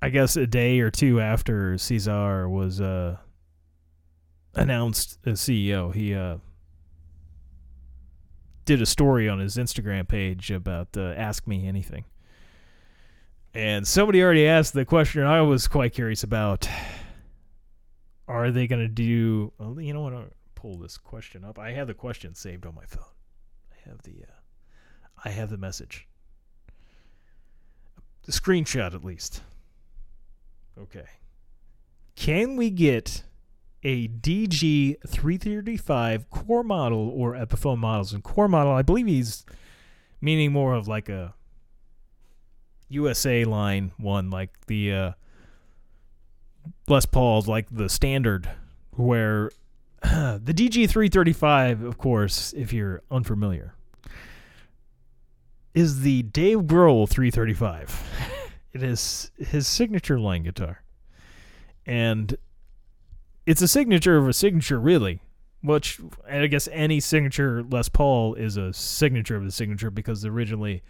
I 0.00 0.10
guess 0.10 0.36
a 0.36 0.46
day 0.46 0.80
or 0.80 0.90
two 0.90 1.20
after 1.20 1.76
Cesar 1.78 2.48
was 2.48 2.80
uh 2.80 3.16
announced 4.54 5.18
as 5.26 5.40
CEO, 5.40 5.92
he 5.94 6.14
uh 6.14 6.36
did 8.64 8.82
a 8.82 8.86
story 8.86 9.28
on 9.28 9.38
his 9.38 9.56
Instagram 9.56 10.06
page 10.06 10.50
about 10.50 10.88
uh, 10.96 11.14
ask 11.16 11.46
me 11.46 11.66
anything. 11.66 12.04
And 13.54 13.86
somebody 13.86 14.22
already 14.22 14.46
asked 14.46 14.74
the 14.74 14.84
question 14.84 15.22
I 15.22 15.40
was 15.40 15.66
quite 15.66 15.94
curious 15.94 16.22
about. 16.22 16.68
Are 18.28 18.50
they 18.50 18.66
going 18.66 18.82
to 18.82 18.88
do 18.88 19.52
well, 19.58 19.80
you 19.80 19.92
know 19.92 20.00
what 20.00 20.12
I'll 20.12 20.30
pull 20.54 20.78
this 20.78 20.98
question 20.98 21.44
up. 21.44 21.58
I 21.58 21.72
have 21.72 21.86
the 21.86 21.94
question 21.94 22.34
saved 22.34 22.66
on 22.66 22.74
my 22.74 22.84
phone. 22.84 23.04
I 23.72 23.88
have 23.88 24.02
the 24.02 24.24
uh, 24.28 24.32
I 25.24 25.30
have 25.30 25.50
the 25.50 25.58
message. 25.58 26.08
The 28.24 28.32
screenshot 28.32 28.94
at 28.94 29.04
least. 29.04 29.42
Okay. 30.78 31.04
Can 32.16 32.56
we 32.56 32.70
get 32.70 33.22
a 33.82 34.08
DG 34.08 34.96
335 35.06 36.30
core 36.30 36.64
model 36.64 37.10
or 37.14 37.34
Epiphone 37.34 37.78
models? 37.78 38.12
And 38.12 38.24
core 38.24 38.48
model, 38.48 38.72
I 38.72 38.82
believe 38.82 39.06
he's 39.06 39.44
meaning 40.20 40.52
more 40.52 40.74
of 40.74 40.88
like 40.88 41.08
a 41.08 41.34
USA 42.88 43.44
line 43.44 43.92
one, 43.98 44.30
like 44.30 44.66
the 44.66 44.92
uh, 44.92 45.12
Les 46.88 47.06
Paul's, 47.06 47.48
like 47.48 47.66
the 47.70 47.88
standard, 47.88 48.48
where 48.92 49.50
the 50.02 50.54
DG 50.54 50.88
335, 50.88 51.82
of 51.82 51.98
course, 51.98 52.52
if 52.56 52.72
you're 52.72 53.02
unfamiliar, 53.10 53.74
is 55.74 56.00
the 56.00 56.22
Dave 56.22 56.60
Grohl 56.60 57.08
335. 57.08 58.50
it 58.72 58.82
is 58.82 59.30
his 59.36 59.66
signature 59.66 60.18
line 60.18 60.42
guitar. 60.42 60.82
And 61.84 62.36
it's 63.44 63.62
a 63.62 63.68
signature 63.68 64.16
of 64.16 64.28
a 64.28 64.32
signature, 64.32 64.80
really. 64.80 65.20
Which 65.62 66.00
I 66.28 66.46
guess 66.46 66.68
any 66.70 67.00
signature 67.00 67.64
Les 67.68 67.88
Paul 67.88 68.34
is 68.34 68.56
a 68.56 68.72
signature 68.72 69.36
of 69.36 69.44
the 69.44 69.50
signature 69.50 69.90
because 69.90 70.24
originally 70.24 70.82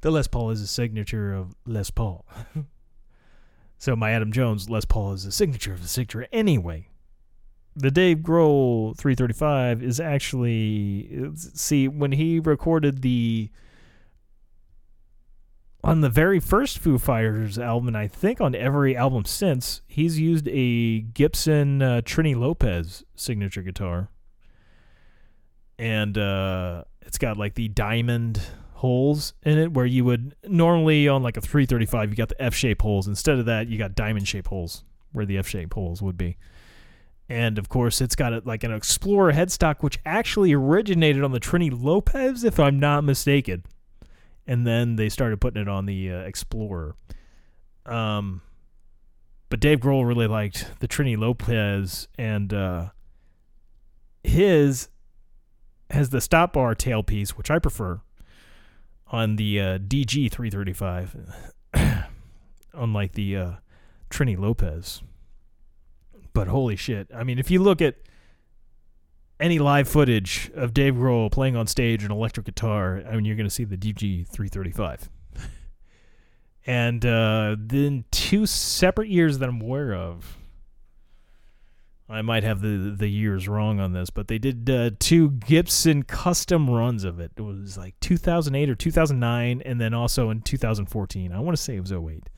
the 0.00 0.10
Les 0.10 0.26
Paul 0.26 0.50
is 0.50 0.60
a 0.60 0.66
signature 0.66 1.32
of 1.32 1.54
Les 1.66 1.90
Paul. 1.90 2.26
so 3.84 3.94
my 3.94 4.12
Adam 4.12 4.32
Jones 4.32 4.70
Les 4.70 4.86
Paul 4.86 5.12
is 5.12 5.26
a 5.26 5.30
signature 5.30 5.74
of 5.74 5.82
the 5.82 5.88
signature 5.88 6.26
anyway. 6.32 6.88
The 7.76 7.90
Dave 7.90 8.20
Grohl 8.20 8.96
335 8.96 9.82
is 9.82 10.00
actually 10.00 11.30
see 11.34 11.86
when 11.88 12.12
he 12.12 12.40
recorded 12.40 13.02
the 13.02 13.50
on 15.82 16.00
the 16.00 16.08
very 16.08 16.40
first 16.40 16.78
Foo 16.78 16.96
Fighters 16.96 17.58
album, 17.58 17.88
and 17.88 17.96
I 17.98 18.06
think 18.06 18.40
on 18.40 18.54
every 18.54 18.96
album 18.96 19.26
since, 19.26 19.82
he's 19.86 20.18
used 20.18 20.48
a 20.48 21.00
Gibson 21.00 21.82
uh, 21.82 22.00
Trini 22.02 22.34
Lopez 22.34 23.04
signature 23.14 23.60
guitar, 23.60 24.08
and 25.78 26.16
uh, 26.16 26.84
it's 27.02 27.18
got 27.18 27.36
like 27.36 27.52
the 27.52 27.68
diamond 27.68 28.40
holes 28.84 29.34
in 29.42 29.58
it, 29.58 29.72
where 29.72 29.86
you 29.86 30.04
would 30.04 30.36
normally 30.46 31.08
on 31.08 31.22
like 31.22 31.36
a 31.36 31.40
335 31.40 32.10
you 32.10 32.16
got 32.16 32.28
the 32.28 32.42
F 32.42 32.54
shape 32.54 32.82
holes. 32.82 33.08
Instead 33.08 33.38
of 33.38 33.46
that, 33.46 33.68
you 33.68 33.78
got 33.78 33.94
diamond 33.94 34.28
shape 34.28 34.48
holes 34.48 34.84
where 35.12 35.26
the 35.26 35.38
F 35.38 35.48
shape 35.48 35.72
holes 35.74 36.02
would 36.02 36.18
be. 36.18 36.36
And 37.28 37.58
of 37.58 37.68
course, 37.68 38.00
it's 38.00 38.14
got 38.14 38.32
a, 38.32 38.42
like 38.44 38.64
an 38.64 38.72
Explorer 38.72 39.32
headstock, 39.32 39.76
which 39.82 39.98
actually 40.04 40.52
originated 40.52 41.24
on 41.24 41.32
the 41.32 41.40
Trini 41.40 41.70
Lopez, 41.72 42.44
if 42.44 42.60
I'm 42.60 42.78
not 42.78 43.04
mistaken 43.04 43.64
and 44.46 44.66
then 44.66 44.96
they 44.96 45.08
started 45.08 45.40
putting 45.40 45.62
it 45.62 45.68
on 45.68 45.86
the 45.86 46.12
uh, 46.12 46.18
Explorer. 46.18 46.96
Um, 47.86 48.42
But 49.48 49.60
Dave 49.60 49.80
Grohl 49.80 50.06
really 50.06 50.26
liked 50.26 50.66
the 50.80 50.88
Trini 50.88 51.16
Lopez, 51.16 52.08
and 52.18 52.52
uh, 52.52 52.90
his 54.22 54.88
has 55.90 56.10
the 56.10 56.20
stop 56.20 56.54
bar 56.54 56.74
tailpiece, 56.74 57.30
which 57.30 57.50
I 57.50 57.58
prefer, 57.58 58.00
on 59.14 59.36
the 59.36 59.60
uh, 59.60 59.78
DG 59.78 60.28
335, 60.30 61.16
unlike 62.74 63.12
the 63.12 63.36
uh, 63.36 63.50
Trini 64.10 64.36
Lopez. 64.36 65.02
But 66.32 66.48
holy 66.48 66.74
shit. 66.74 67.08
I 67.14 67.22
mean, 67.22 67.38
if 67.38 67.48
you 67.48 67.62
look 67.62 67.80
at 67.80 67.94
any 69.38 69.60
live 69.60 69.88
footage 69.88 70.50
of 70.56 70.74
Dave 70.74 70.94
Grohl 70.94 71.30
playing 71.30 71.54
on 71.54 71.68
stage 71.68 72.02
an 72.02 72.10
electric 72.10 72.44
guitar, 72.46 73.04
I 73.08 73.14
mean, 73.14 73.24
you're 73.24 73.36
going 73.36 73.48
to 73.48 73.54
see 73.54 73.62
the 73.62 73.76
DG 73.76 74.26
335. 74.26 75.08
and 76.66 77.06
uh, 77.06 77.54
then 77.56 78.04
two 78.10 78.46
separate 78.46 79.08
years 79.08 79.38
that 79.38 79.48
I'm 79.48 79.60
aware 79.60 79.94
of. 79.94 80.38
I 82.08 82.20
might 82.20 82.42
have 82.42 82.60
the 82.60 82.94
the 82.96 83.08
years 83.08 83.48
wrong 83.48 83.80
on 83.80 83.92
this, 83.92 84.10
but 84.10 84.28
they 84.28 84.38
did 84.38 84.68
uh, 84.68 84.90
two 84.98 85.30
Gibson 85.30 86.02
custom 86.02 86.68
runs 86.68 87.02
of 87.02 87.18
it. 87.18 87.32
It 87.36 87.42
was 87.42 87.78
like 87.78 87.98
2008 88.00 88.68
or 88.68 88.74
2009, 88.74 89.62
and 89.64 89.80
then 89.80 89.94
also 89.94 90.28
in 90.28 90.42
2014. 90.42 91.32
I 91.32 91.40
want 91.40 91.56
to 91.56 91.62
say 91.62 91.76
it 91.76 91.80
was 91.80 91.92
08. 91.92 92.28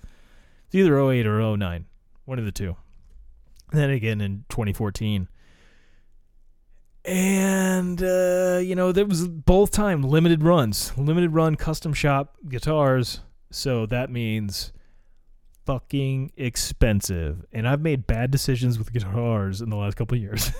It's 0.66 0.74
either 0.74 0.98
08 0.98 1.26
or 1.26 1.56
09, 1.56 1.86
one 2.24 2.38
of 2.38 2.44
the 2.44 2.52
two. 2.52 2.76
And 3.72 3.80
then 3.80 3.90
again 3.90 4.20
in 4.20 4.44
2014. 4.48 5.28
And 7.04 8.02
uh, 8.02 8.60
you 8.62 8.76
know, 8.76 8.92
there 8.92 9.06
was 9.06 9.26
both 9.26 9.72
time 9.72 10.02
limited 10.02 10.44
runs, 10.44 10.96
limited 10.96 11.32
run 11.34 11.56
custom 11.56 11.92
shop 11.92 12.36
guitars. 12.48 13.20
So 13.50 13.86
that 13.86 14.10
means 14.10 14.72
fucking 15.66 16.32
expensive. 16.36 17.44
And 17.52 17.68
I've 17.68 17.80
made 17.80 18.06
bad 18.06 18.30
decisions 18.30 18.78
with 18.78 18.92
guitars 18.92 19.60
in 19.60 19.68
the 19.68 19.76
last 19.76 19.96
couple 19.96 20.16
years. 20.16 20.52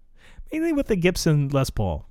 Mainly 0.52 0.72
with 0.72 0.88
the 0.88 0.96
Gibson 0.96 1.48
Les 1.48 1.70
Paul. 1.70 2.06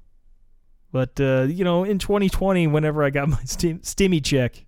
But 0.92 1.20
uh, 1.20 1.48
you 1.50 1.64
know, 1.64 1.84
in 1.84 2.00
2020, 2.00 2.68
whenever 2.68 3.04
I 3.04 3.10
got 3.10 3.28
my 3.30 3.38
Stimmy 3.38 4.24
check, 4.24 4.66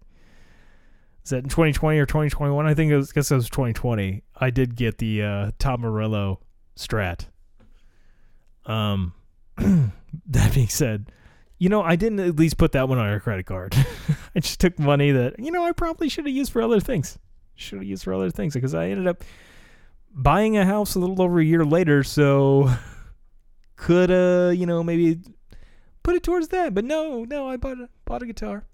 is 1.24 1.30
that 1.30 1.38
in 1.38 1.50
2020 1.50 1.98
or 1.98 2.06
2021? 2.06 2.66
I 2.66 2.74
think 2.74 2.92
it 2.92 2.98
was, 2.98 3.12
guess 3.12 3.32
it 3.32 3.36
was 3.36 3.50
2020. 3.50 4.24
I 4.36 4.50
did 4.50 4.76
get 4.76 4.98
the 4.98 5.24
uh, 5.24 5.52
Tom 5.60 5.82
Morello 5.82 6.40
Strat. 6.76 7.28
Um, 8.66 9.14
that 9.58 10.54
being 10.54 10.68
said, 10.68 11.12
you 11.58 11.70
know, 11.70 11.82
I 11.82 11.96
didn't 11.96 12.20
at 12.20 12.36
least 12.36 12.58
put 12.58 12.74
that 12.74 12.90
one 12.90 12.98
on 12.98 13.08
our 13.08 13.20
credit 13.20 13.46
card. 13.46 13.76
I 14.36 14.40
just 14.40 14.60
took 14.60 14.78
money 14.78 15.12
that 15.12 15.40
you 15.40 15.52
know 15.52 15.64
I 15.64 15.72
probably 15.72 16.10
should 16.10 16.26
have 16.26 16.36
used 16.36 16.52
for 16.52 16.62
other 16.62 16.80
things. 16.80 17.18
Should 17.56 17.80
have 17.80 17.88
used 17.88 18.04
for 18.04 18.14
other 18.14 18.30
things 18.30 18.54
because 18.54 18.74
I 18.74 18.90
ended 18.90 19.08
up 19.08 19.24
buying 20.12 20.58
a 20.58 20.66
house 20.66 20.96
a 20.96 21.00
little 21.00 21.22
over 21.22 21.40
a 21.40 21.44
year 21.44 21.66
later, 21.66 22.04
so 22.04 22.70
could 23.76 24.12
uh 24.12 24.52
you 24.52 24.66
know 24.66 24.84
maybe 24.84 25.20
put 26.04 26.16
it 26.16 26.24
towards 26.24 26.50
that. 26.50 26.74
But 26.74 26.86
no, 26.86 27.24
no, 27.24 27.50
I 27.50 27.58
bought 27.58 27.80
a, 27.80 27.90
bought 28.06 28.24
a 28.24 28.26
guitar, 28.26 28.66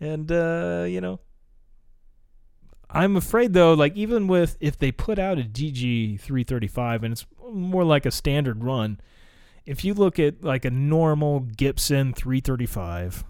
and 0.00 0.30
uh 0.30 0.86
you 0.88 1.00
know 1.00 1.20
I'm 2.90 3.16
afraid 3.16 3.52
though, 3.52 3.74
like 3.74 3.94
even 3.96 4.28
with 4.28 4.56
if 4.60 4.78
they 4.78 4.92
put 4.92 5.18
out 5.18 5.38
a 5.38 5.42
DG 5.42 6.20
335 6.20 7.04
and 7.04 7.12
it's 7.12 7.26
more 7.52 7.84
like 7.84 8.06
a 8.06 8.10
standard 8.10 8.64
run, 8.64 9.00
if 9.66 9.84
you 9.84 9.92
look 9.92 10.18
at 10.18 10.42
like 10.42 10.64
a 10.64 10.70
normal 10.70 11.40
Gibson 11.40 12.14
335, 12.14 13.24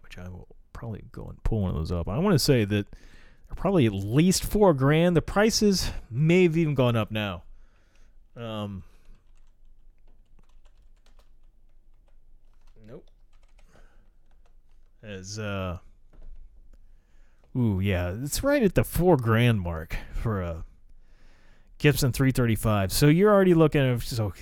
which 0.00 0.16
I 0.16 0.28
will 0.28 0.47
probably 0.78 1.02
go 1.10 1.24
and 1.24 1.42
pull 1.42 1.62
one 1.62 1.70
of 1.70 1.76
those 1.76 1.90
up, 1.90 2.08
I 2.08 2.18
want 2.18 2.34
to 2.34 2.38
say 2.38 2.64
that 2.64 2.86
they're 2.88 3.56
probably 3.56 3.84
at 3.84 3.92
least 3.92 4.44
four 4.44 4.72
grand. 4.74 5.16
The 5.16 5.22
prices 5.22 5.90
may 6.08 6.44
have 6.44 6.56
even 6.56 6.74
gone 6.74 6.94
up 6.94 7.10
now. 7.10 7.42
Um, 8.36 8.84
nope. 12.86 13.04
As 15.02 15.38
uh 15.40 15.78
Ooh, 17.56 17.80
yeah, 17.80 18.14
it's 18.22 18.44
right 18.44 18.62
at 18.62 18.76
the 18.76 18.84
four 18.84 19.16
grand 19.16 19.60
mark 19.60 19.96
for 20.14 20.42
a 20.42 20.64
Gibson 21.78 22.12
335. 22.12 22.92
So 22.92 23.08
you're 23.08 23.32
already 23.32 23.54
looking 23.54 23.80
at 23.80 24.02
so. 24.02 24.32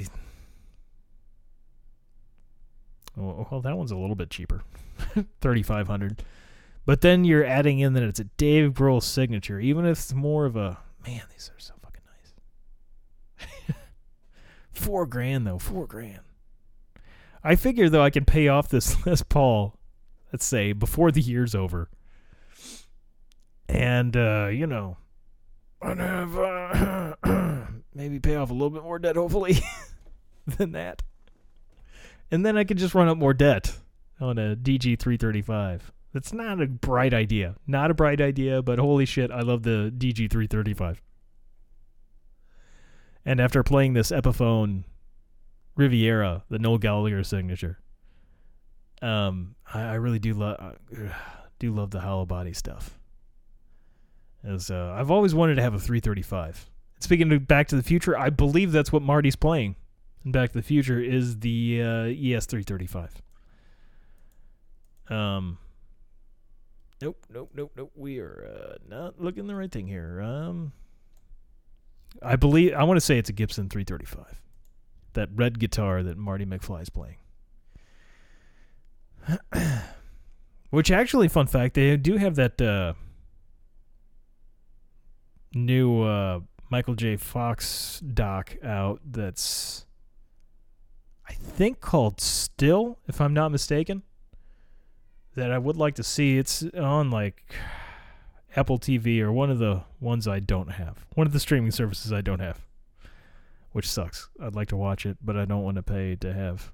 Well, 3.16 3.62
that 3.62 3.78
one's 3.78 3.92
a 3.92 3.96
little 3.96 4.16
bit 4.16 4.28
cheaper, 4.28 4.62
3,500. 5.40 6.22
But 6.84 7.00
then 7.00 7.24
you're 7.24 7.44
adding 7.44 7.80
in 7.80 7.94
that 7.94 8.02
it's 8.02 8.20
a 8.20 8.24
Dave 8.24 8.72
Grohl 8.72 9.02
signature, 9.02 9.58
even 9.58 9.84
if 9.84 9.98
it's 9.98 10.14
more 10.14 10.46
of 10.46 10.56
a 10.56 10.78
man. 11.06 11.22
These 11.32 11.50
are 11.54 11.58
so 11.58 11.74
fucking 11.82 12.02
nice. 12.06 13.76
four 14.72 15.06
grand 15.06 15.46
though, 15.46 15.58
four 15.58 15.86
grand. 15.86 16.20
I 17.42 17.56
figure 17.56 17.88
though 17.88 18.02
I 18.02 18.10
can 18.10 18.24
pay 18.24 18.48
off 18.48 18.68
this 18.68 19.04
Les 19.06 19.22
Paul, 19.22 19.76
let's 20.32 20.44
say 20.44 20.72
before 20.72 21.10
the 21.10 21.20
year's 21.20 21.54
over 21.54 21.88
and 23.68 24.16
uh, 24.16 24.48
you 24.52 24.66
know, 24.66 24.96
and 25.82 26.00
have 26.00 26.36
uh, 26.38 27.14
maybe 27.94 28.18
pay 28.18 28.36
off 28.36 28.50
a 28.50 28.52
little 28.52 28.70
bit 28.70 28.82
more 28.82 28.98
debt, 28.98 29.16
hopefully, 29.16 29.58
than 30.46 30.72
that. 30.72 31.02
And 32.30 32.44
then 32.44 32.56
I 32.56 32.64
could 32.64 32.78
just 32.78 32.94
run 32.94 33.08
up 33.08 33.18
more 33.18 33.34
debt 33.34 33.76
on 34.20 34.38
a 34.38 34.56
DG 34.56 34.98
three 34.98 35.16
thirty 35.16 35.42
five. 35.42 35.92
That's 36.12 36.32
not 36.32 36.60
a 36.62 36.66
bright 36.66 37.12
idea. 37.12 37.56
Not 37.66 37.90
a 37.90 37.94
bright 37.94 38.20
idea, 38.20 38.62
but 38.62 38.78
holy 38.78 39.04
shit, 39.04 39.30
I 39.30 39.40
love 39.40 39.62
the 39.62 39.92
DG 39.96 40.30
three 40.30 40.46
thirty 40.46 40.74
five. 40.74 41.02
And 43.24 43.40
after 43.40 43.62
playing 43.62 43.94
this 43.94 44.10
Epiphone 44.10 44.84
Riviera, 45.74 46.44
the 46.48 46.58
Noel 46.58 46.78
Gallagher 46.78 47.24
signature, 47.24 47.80
um, 49.02 49.56
I, 49.74 49.82
I 49.82 49.94
really 49.94 50.18
do 50.18 50.32
love 50.32 50.56
uh, 50.58 51.08
do 51.58 51.72
love 51.72 51.90
the 51.90 52.00
hollow 52.00 52.24
body 52.24 52.52
stuff. 52.52 52.98
As 54.44 54.70
uh, 54.70 54.94
I've 54.96 55.10
always 55.10 55.34
wanted 55.34 55.56
to 55.56 55.62
have 55.62 55.74
a 55.74 55.78
335. 55.78 56.70
Speaking 57.00 57.32
of 57.32 57.48
Back 57.48 57.68
to 57.68 57.76
the 57.76 57.82
Future, 57.82 58.16
I 58.16 58.30
believe 58.30 58.72
that's 58.72 58.92
what 58.92 59.02
Marty's 59.02 59.36
playing 59.36 59.76
in 60.24 60.32
Back 60.32 60.52
to 60.52 60.58
the 60.58 60.62
Future 60.62 61.00
is 61.00 61.40
the 61.40 61.82
uh, 61.82 62.36
ES 62.36 62.46
335. 62.46 63.22
Um. 65.10 65.58
Nope, 67.00 67.26
nope, 67.32 67.50
nope, 67.54 67.72
nope. 67.76 67.92
We 67.94 68.20
are 68.20 68.48
uh, 68.50 68.74
not 68.88 69.20
looking 69.20 69.46
the 69.46 69.54
right 69.54 69.70
thing 69.70 69.86
here. 69.86 70.20
Um. 70.20 70.72
I 72.22 72.36
believe 72.36 72.72
I 72.72 72.84
want 72.84 72.96
to 72.96 73.02
say 73.04 73.18
it's 73.18 73.28
a 73.28 73.32
Gibson 73.34 73.68
335. 73.68 74.40
That 75.12 75.28
red 75.34 75.58
guitar 75.58 76.02
that 76.02 76.16
Marty 76.16 76.46
McFly 76.46 76.82
is 76.82 76.88
playing. 76.90 77.16
Which 80.70 80.90
actually, 80.90 81.28
fun 81.28 81.46
fact, 81.46 81.74
they 81.74 81.96
do 81.96 82.16
have 82.16 82.36
that. 82.36 82.60
Uh, 82.60 82.94
new 85.56 86.02
uh, 86.02 86.40
Michael 86.70 86.94
J. 86.94 87.16
Fox 87.16 88.00
doc 88.00 88.56
out 88.62 89.00
that's 89.04 89.86
I 91.28 91.32
think 91.32 91.80
called 91.80 92.20
Still, 92.20 92.98
if 93.08 93.20
I'm 93.20 93.34
not 93.34 93.50
mistaken. 93.50 94.02
That 95.36 95.52
I 95.52 95.58
would 95.58 95.76
like 95.76 95.94
to 95.96 96.02
see. 96.02 96.38
It's 96.38 96.64
on 96.74 97.10
like 97.10 97.54
Apple 98.56 98.78
TV 98.78 99.20
or 99.20 99.30
one 99.30 99.50
of 99.50 99.58
the 99.58 99.82
ones 100.00 100.26
I 100.26 100.40
don't 100.40 100.72
have. 100.72 101.04
One 101.14 101.26
of 101.26 101.32
the 101.32 101.40
streaming 101.40 101.70
services 101.70 102.12
I 102.12 102.22
don't 102.22 102.40
have. 102.40 102.64
Which 103.72 103.88
sucks. 103.88 104.30
I'd 104.40 104.54
like 104.54 104.68
to 104.68 104.76
watch 104.76 105.04
it, 105.04 105.18
but 105.22 105.36
I 105.36 105.44
don't 105.44 105.62
want 105.62 105.76
to 105.76 105.82
pay 105.82 106.16
to 106.16 106.32
have 106.32 106.72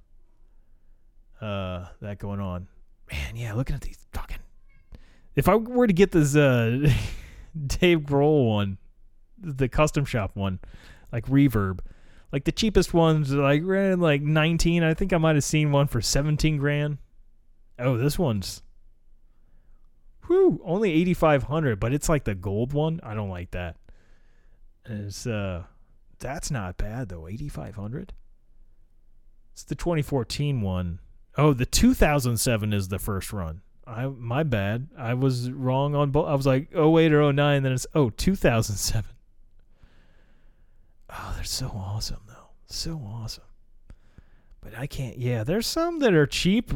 uh 1.40 1.86
that 2.00 2.18
going 2.18 2.40
on. 2.40 2.68
Man, 3.10 3.34
yeah, 3.34 3.52
looking 3.52 3.74
at 3.74 3.82
these 3.82 3.98
fucking 4.12 4.38
if 5.34 5.48
I 5.48 5.56
were 5.56 5.86
to 5.86 5.92
get 5.92 6.12
this 6.12 6.36
uh 6.36 6.88
Dave 7.66 8.00
Grohl 8.00 8.48
one, 8.48 8.78
the 9.38 9.68
custom 9.68 10.04
shop 10.04 10.32
one, 10.34 10.60
like 11.12 11.26
Reverb. 11.26 11.80
Like 12.30 12.44
the 12.44 12.52
cheapest 12.52 12.94
ones, 12.94 13.30
like 13.32 13.60
ran 13.64 14.00
like 14.00 14.22
nineteen. 14.22 14.82
I 14.82 14.94
think 14.94 15.12
I 15.12 15.18
might 15.18 15.34
have 15.34 15.44
seen 15.44 15.70
one 15.70 15.86
for 15.86 16.00
seventeen 16.00 16.56
grand. 16.56 16.98
Oh, 17.78 17.96
this 17.96 18.18
one's, 18.18 18.62
whew, 20.26 20.60
only 20.64 20.92
eighty 20.92 21.14
five 21.14 21.44
hundred. 21.44 21.80
But 21.80 21.92
it's 21.92 22.08
like 22.08 22.24
the 22.24 22.34
gold 22.34 22.72
one. 22.72 23.00
I 23.02 23.14
don't 23.14 23.30
like 23.30 23.50
that. 23.52 23.76
It's 24.84 25.26
uh, 25.26 25.64
that's 26.18 26.50
not 26.50 26.76
bad 26.76 27.08
though. 27.08 27.28
Eighty 27.28 27.48
five 27.48 27.76
hundred. 27.76 28.12
It's 29.52 29.64
the 29.64 29.74
twenty 29.74 30.02
fourteen 30.02 30.60
one. 30.60 31.00
Oh, 31.36 31.52
the 31.52 31.66
two 31.66 31.94
thousand 31.94 32.38
seven 32.38 32.72
is 32.72 32.88
the 32.88 32.98
first 32.98 33.32
run. 33.32 33.62
I 33.86 34.06
my 34.06 34.42
bad. 34.42 34.88
I 34.96 35.14
was 35.14 35.50
wrong 35.50 35.94
on 35.94 36.10
both. 36.10 36.28
I 36.28 36.34
was 36.34 36.46
like 36.46 36.68
08 36.72 37.12
or 37.12 37.32
09, 37.32 37.62
then 37.62 37.72
it's 37.72 37.86
oh 37.94 38.10
2007. 38.10 39.10
Oh, 41.10 41.32
they're 41.34 41.44
so 41.44 41.66
awesome 41.68 42.20
though. 42.28 42.50
So 42.66 43.02
awesome. 43.04 43.44
But 44.60 44.78
I 44.78 44.86
can't. 44.86 45.18
Yeah, 45.18 45.44
there's 45.44 45.66
some 45.66 45.98
that 45.98 46.14
are 46.14 46.26
cheap, 46.26 46.72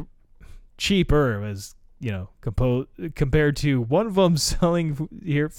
cheaper 0.77 1.43
as 1.43 1.75
you 1.99 2.11
know, 2.11 2.29
compo- 2.41 2.87
compared 3.15 3.55
to 3.57 3.81
one 3.81 4.07
of 4.07 4.15
them 4.15 4.37
selling 4.37 5.09
here. 5.23 5.51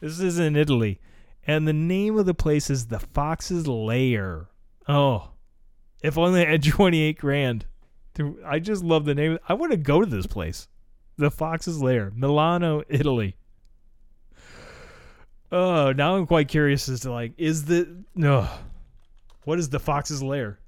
this 0.00 0.20
is 0.20 0.38
in 0.38 0.56
Italy. 0.56 1.00
And 1.46 1.68
the 1.68 1.72
name 1.74 2.18
of 2.18 2.26
the 2.26 2.34
place 2.34 2.70
is 2.70 2.86
the 2.86 2.98
Fox's 2.98 3.66
Lair. 3.66 4.48
Oh, 4.88 5.30
if 6.02 6.16
only 6.18 6.46
I 6.46 6.50
had 6.52 6.62
28 6.64 7.18
grand. 7.18 7.66
I 8.46 8.60
just 8.60 8.84
love 8.84 9.04
the 9.04 9.14
name. 9.14 9.38
I 9.48 9.54
want 9.54 9.72
to 9.72 9.76
go 9.78 10.00
to 10.00 10.06
this 10.06 10.26
place. 10.26 10.68
The 11.16 11.30
Fox's 11.30 11.80
Lair, 11.80 12.12
Milano, 12.14 12.82
Italy. 12.88 13.36
Oh, 15.52 15.92
now 15.92 16.16
I'm 16.16 16.26
quite 16.26 16.48
curious 16.48 16.88
as 16.88 17.00
to 17.00 17.12
like, 17.12 17.32
is 17.36 17.66
the 17.66 18.04
no, 18.14 18.48
what 19.44 19.58
is 19.58 19.68
the 19.68 19.78
Fox's 19.78 20.22
Lair? 20.22 20.58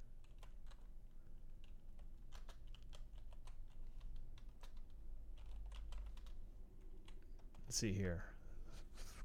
Let's 7.76 7.82
see 7.82 7.92
here. 7.92 8.24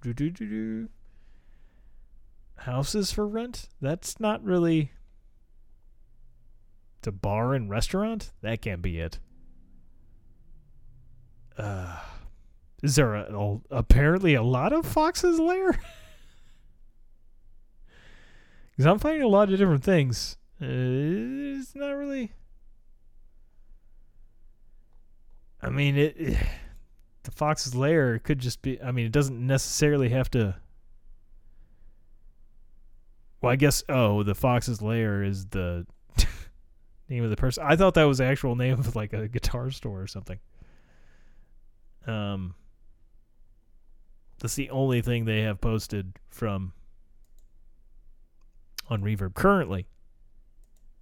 Do-do-do-do. 0.02 0.90
Houses 2.58 3.10
for 3.10 3.26
rent? 3.26 3.70
That's 3.80 4.20
not 4.20 4.44
really. 4.44 4.92
A 7.08 7.14
bar 7.14 7.54
and 7.54 7.70
restaurant? 7.70 8.34
That 8.42 8.62
can't 8.62 8.82
be 8.82 9.00
it. 9.00 9.20
Uh, 11.58 11.98
is 12.84 12.98
there 12.98 13.16
a, 13.16 13.34
a- 13.34 13.62
apparently 13.72 14.34
a 14.34 14.44
lot 14.44 14.74
of 14.74 14.86
foxes 14.86 15.40
Lair? 15.40 15.80
Because 18.72 18.86
I'm 18.86 19.00
finding 19.00 19.22
a 19.24 19.30
lot 19.30 19.50
of 19.54 19.58
different 19.60 19.86
things. 19.86 20.36
Uh, 20.62 20.66
it's 20.68 21.74
not 21.74 21.92
really. 21.92 22.34
I 25.62 25.70
mean, 25.70 25.96
it, 25.98 26.38
the 27.24 27.32
Fox's 27.32 27.76
Lair 27.76 28.20
could 28.20 28.40
just 28.40 28.62
be. 28.62 28.82
I 28.82 28.92
mean, 28.92 29.06
it 29.06 29.12
doesn't 29.12 29.46
necessarily 29.46 30.10
have 30.10 30.30
to. 30.32 30.56
Well, 33.42 33.52
I 33.52 33.56
guess. 33.56 33.84
Oh, 33.90 34.24
the 34.24 34.36
Fox's 34.36 34.82
Lair 34.82 35.24
is 35.24 35.46
the 35.48 35.86
name 37.10 37.24
of 37.24 37.30
the 37.30 37.36
person. 37.36 37.64
I 37.66 37.76
thought 37.76 37.94
that 37.96 38.04
was 38.04 38.20
the 38.20 38.26
actual 38.26 38.56
name 38.56 38.80
of 38.80 38.96
like 38.96 39.14
a 39.14 39.28
guitar 39.28 39.72
store 39.72 40.02
or 40.02 40.08
something. 40.08 40.40
Um, 42.08 42.56
that's 44.40 44.56
the 44.56 44.72
only 44.72 45.02
thing 45.02 45.26
they 45.26 45.42
have 45.42 45.62
posted 45.62 46.14
from 46.30 46.74
on 48.90 49.04
Reverb 49.04 49.36
currently. 49.36 49.88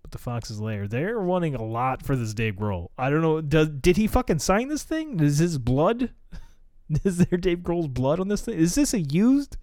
But 0.09 0.17
the 0.17 0.23
Fox's 0.23 0.59
Lair, 0.59 0.87
they're 0.87 1.19
wanting 1.19 1.53
a 1.53 1.63
lot 1.63 2.03
for 2.03 2.15
this 2.15 2.33
Dave 2.33 2.55
Grohl. 2.55 2.87
I 2.97 3.11
don't 3.11 3.21
know. 3.21 3.41
Does 3.41 3.69
did 3.69 3.95
he 3.95 4.07
fucking 4.07 4.39
sign 4.39 4.67
this 4.67 4.81
thing? 4.81 5.19
Is 5.19 5.37
his 5.37 5.59
blood? 5.59 6.09
Is 7.03 7.19
there 7.19 7.37
Dave 7.37 7.59
Grohl's 7.59 7.89
blood 7.89 8.19
on 8.19 8.27
this 8.27 8.41
thing? 8.41 8.57
Is 8.57 8.73
this 8.73 8.95
a 8.95 9.01
used? 9.01 9.57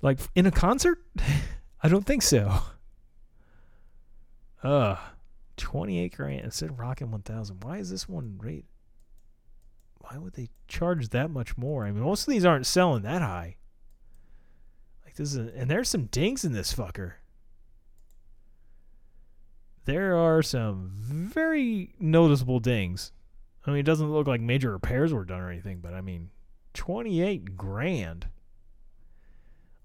Like 0.00 0.18
in 0.34 0.46
a 0.46 0.50
concert? 0.50 1.04
I 1.82 1.88
don't 1.88 2.06
think 2.06 2.22
so. 2.22 2.58
Uh, 4.62 4.96
28 5.58 6.16
grand. 6.16 6.46
It 6.46 6.54
said 6.54 6.78
Rockin' 6.78 7.10
1000. 7.10 7.62
Why 7.62 7.76
is 7.76 7.90
this 7.90 8.08
one 8.08 8.40
rate? 8.42 8.64
Why 9.98 10.16
would 10.16 10.32
they 10.32 10.48
charge 10.68 11.10
that 11.10 11.30
much 11.30 11.58
more? 11.58 11.84
I 11.84 11.92
mean, 11.92 12.02
most 12.02 12.26
of 12.26 12.32
these 12.32 12.46
aren't 12.46 12.64
selling 12.64 13.02
that 13.02 13.20
high. 13.20 13.56
Like 15.04 15.16
this 15.16 15.34
is, 15.34 15.54
and 15.54 15.70
there's 15.70 15.90
some 15.90 16.06
dings 16.06 16.46
in 16.46 16.52
this 16.52 16.72
fucker. 16.72 17.12
There 19.88 20.18
are 20.18 20.42
some 20.42 20.90
very 20.92 21.94
noticeable 21.98 22.60
dings. 22.60 23.10
I 23.66 23.70
mean, 23.70 23.80
it 23.80 23.84
doesn't 23.84 24.12
look 24.12 24.26
like 24.26 24.42
major 24.42 24.72
repairs 24.72 25.14
were 25.14 25.24
done 25.24 25.40
or 25.40 25.50
anything, 25.50 25.78
but 25.78 25.94
I 25.94 26.02
mean, 26.02 26.28
28 26.74 27.56
grand. 27.56 28.26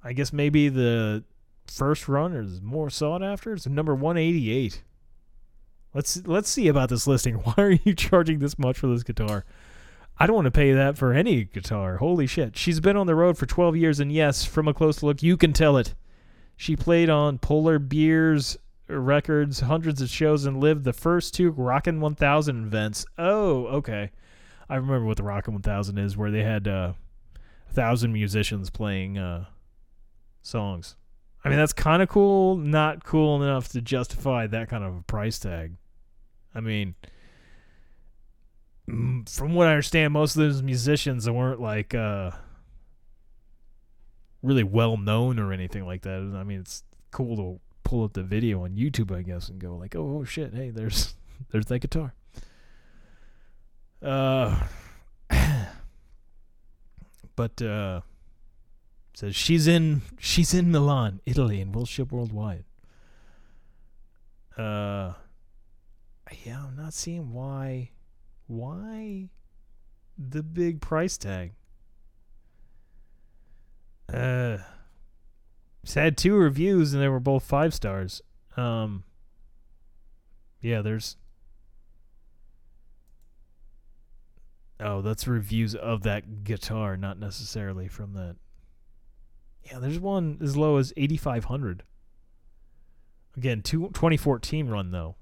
I 0.03 0.11
guess 0.11 0.33
maybe 0.33 0.67
the 0.67 1.23
first 1.67 2.09
run 2.09 2.33
is 2.33 2.61
more 2.61 2.89
sought 2.89 3.23
after. 3.23 3.53
It's 3.53 3.65
number 3.65 3.95
188. 3.95 4.83
Let's 5.93 6.27
let's 6.27 6.49
see 6.49 6.67
about 6.67 6.89
this 6.89 7.07
listing. 7.07 7.35
Why 7.45 7.53
are 7.57 7.71
you 7.71 7.95
charging 7.95 8.39
this 8.39 8.59
much 8.59 8.79
for 8.79 8.87
this 8.87 9.03
guitar? 9.03 9.45
I 10.17 10.27
don't 10.27 10.35
want 10.35 10.47
to 10.47 10.51
pay 10.51 10.73
that 10.73 10.97
for 10.97 11.13
any 11.13 11.45
guitar. 11.45 11.95
Holy 11.95 12.27
shit. 12.27 12.57
She's 12.57 12.81
been 12.81 12.97
on 12.97 13.07
the 13.07 13.15
road 13.15 13.37
for 13.37 13.45
12 13.45 13.77
years, 13.77 14.01
and 14.01 14.11
yes, 14.11 14.43
from 14.43 14.67
a 14.67 14.73
close 14.73 15.01
look, 15.01 15.23
you 15.23 15.37
can 15.37 15.53
tell 15.53 15.77
it. 15.77 15.95
She 16.57 16.75
played 16.75 17.09
on 17.09 17.37
Polar 17.37 17.79
Beers 17.79 18.57
Records, 18.87 19.61
hundreds 19.61 20.01
of 20.01 20.09
shows, 20.09 20.45
and 20.45 20.59
lived 20.59 20.83
the 20.83 20.93
first 20.93 21.33
two 21.33 21.51
Rockin' 21.51 22.01
1000 22.01 22.65
events. 22.65 23.05
Oh, 23.17 23.65
okay. 23.67 24.11
I 24.69 24.75
remember 24.75 25.05
what 25.05 25.17
the 25.17 25.23
Rockin' 25.23 25.53
1000 25.53 25.97
is, 25.97 26.17
where 26.17 26.31
they 26.31 26.43
had 26.43 26.67
uh, 26.67 26.93
a 27.69 27.73
thousand 27.73 28.13
musicians 28.13 28.69
playing 28.69 29.17
uh, 29.17 29.45
songs. 30.41 30.95
I 31.45 31.49
mean, 31.49 31.57
that's 31.57 31.73
kind 31.73 32.01
of 32.01 32.09
cool, 32.09 32.55
not 32.55 33.03
cool 33.03 33.41
enough 33.41 33.69
to 33.69 33.81
justify 33.81 34.47
that 34.47 34.69
kind 34.69 34.83
of 34.83 34.95
a 34.95 35.01
price 35.01 35.39
tag. 35.39 35.73
I 36.55 36.61
mean, 36.61 36.95
from 38.87 39.53
what 39.53 39.67
I 39.67 39.71
understand, 39.71 40.13
most 40.13 40.35
of 40.35 40.41
those 40.41 40.61
musicians 40.61 41.29
weren't 41.29 41.59
like 41.59 41.93
uh, 41.93 42.31
really 44.41 44.63
well 44.63 44.97
known 44.97 45.39
or 45.39 45.51
anything 45.51 45.85
like 45.85 46.03
that. 46.03 46.33
I 46.35 46.43
mean, 46.43 46.59
it's 46.59 46.83
cool 47.11 47.35
to 47.37 47.59
pull 47.83 48.03
up 48.03 48.13
the 48.13 48.23
video 48.23 48.63
on 48.63 48.71
YouTube, 48.71 49.15
I 49.15 49.21
guess, 49.21 49.49
and 49.49 49.59
go 49.59 49.75
like, 49.75 49.95
"Oh, 49.95 50.19
oh 50.19 50.23
shit! 50.23 50.53
Hey, 50.53 50.69
there's 50.69 51.15
there's 51.51 51.65
that 51.67 51.79
guitar." 51.79 52.13
Uh, 54.01 54.59
but 57.35 57.61
uh, 57.61 58.01
says 59.13 59.35
she's 59.35 59.67
in 59.67 60.01
she's 60.19 60.53
in 60.53 60.71
Milan, 60.71 61.21
Italy, 61.25 61.61
and 61.61 61.73
will 61.73 61.85
ship 61.85 62.11
worldwide. 62.11 62.65
Uh, 64.57 65.13
yeah, 66.45 66.63
I'm 66.67 66.75
not 66.75 66.93
seeing 66.93 67.31
why 67.31 67.91
why 68.47 69.29
the 70.17 70.43
big 70.43 70.81
price 70.81 71.17
tag. 71.17 71.53
Uh, 74.11 74.57
had 75.85 76.17
two 76.17 76.35
reviews 76.35 76.93
and 76.93 77.01
they 77.01 77.09
were 77.09 77.19
both 77.19 77.43
five 77.43 77.73
stars. 77.73 78.21
Um, 78.55 79.03
yeah, 80.61 80.81
there's. 80.81 81.17
Oh, 84.79 85.01
that's 85.01 85.27
reviews 85.27 85.75
of 85.75 86.03
that 86.03 86.43
guitar, 86.43 86.97
not 86.97 87.19
necessarily 87.19 87.87
from 87.87 88.13
that. 88.13 88.35
Yeah, 89.63 89.79
there's 89.79 89.99
one 89.99 90.39
as 90.41 90.57
low 90.57 90.77
as 90.77 90.91
8,500. 90.97 91.83
Again, 93.37 93.61
two, 93.61 93.87
2014 93.89 94.67
run, 94.67 94.91
though. 94.91 95.15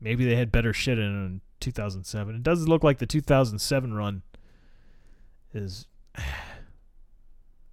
Maybe 0.00 0.24
they 0.24 0.36
had 0.36 0.52
better 0.52 0.72
shit 0.72 0.98
in, 0.98 1.04
in 1.04 1.40
2007. 1.60 2.36
It 2.36 2.42
does 2.42 2.68
look 2.68 2.84
like 2.84 2.98
the 2.98 3.06
2007 3.06 3.94
run 3.94 4.22
is 5.54 5.86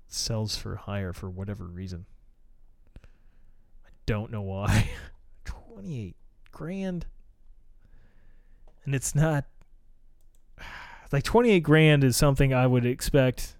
sells 0.09 0.57
for 0.57 0.75
higher 0.75 1.13
for 1.13 1.29
whatever 1.29 1.65
reason. 1.65 2.05
I 3.85 3.89
don't 4.05 4.31
know 4.31 4.41
why. 4.41 4.89
28 5.45 6.15
grand. 6.51 7.05
And 8.85 8.95
it's 8.95 9.15
not 9.15 9.45
like 11.11 11.23
28 11.23 11.59
grand 11.61 12.03
is 12.03 12.17
something 12.17 12.53
I 12.53 12.67
would 12.67 12.85
expect. 12.85 13.55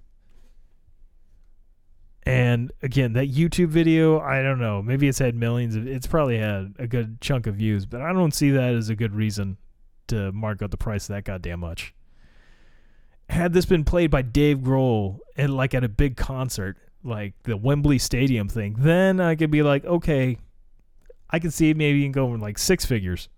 And 2.23 2.71
again, 2.83 3.13
that 3.13 3.31
YouTube 3.31 3.69
video, 3.69 4.19
I 4.19 4.41
don't 4.43 4.59
know. 4.59 4.81
Maybe 4.81 5.07
it's 5.07 5.19
had 5.19 5.35
millions 5.35 5.75
of 5.75 5.87
it's 5.87 6.05
probably 6.05 6.37
had 6.37 6.75
a 6.77 6.85
good 6.85 7.21
chunk 7.21 7.47
of 7.47 7.55
views, 7.55 7.85
but 7.85 8.01
I 8.01 8.13
don't 8.13 8.33
see 8.33 8.51
that 8.51 8.75
as 8.75 8.89
a 8.89 8.95
good 8.95 9.15
reason 9.15 9.57
to 10.07 10.31
mark 10.31 10.61
up 10.61 10.71
the 10.71 10.77
price 10.77 11.07
that 11.07 11.23
goddamn 11.23 11.61
much 11.61 11.93
had 13.29 13.53
this 13.53 13.65
been 13.65 13.85
played 13.85 14.09
by 14.09 14.21
Dave 14.21 14.59
Grohl 14.59 15.19
and 15.37 15.55
like 15.55 15.73
at 15.73 15.83
a 15.83 15.89
big 15.89 16.17
concert, 16.17 16.77
like 17.03 17.33
the 17.43 17.55
Wembley 17.55 17.99
Stadium 17.99 18.49
thing, 18.49 18.75
then 18.79 19.19
I 19.19 19.35
could 19.35 19.51
be 19.51 19.61
like, 19.61 19.85
okay, 19.85 20.37
I 21.29 21.39
could 21.39 21.53
see 21.53 21.73
maybe 21.73 21.99
even 21.99 22.11
going 22.11 22.41
like 22.41 22.57
six 22.57 22.85
figures. 22.85 23.29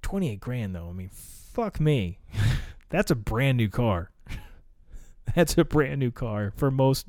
Twenty 0.00 0.30
eight 0.30 0.40
grand 0.40 0.74
though, 0.74 0.88
I 0.88 0.92
mean, 0.92 1.10
fuck 1.12 1.80
me, 1.80 2.18
that's 2.88 3.10
a 3.10 3.16
brand 3.16 3.58
new 3.58 3.68
car. 3.68 4.10
that's 5.34 5.58
a 5.58 5.64
brand 5.64 5.98
new 5.98 6.10
car 6.10 6.52
for 6.56 6.70
most, 6.70 7.08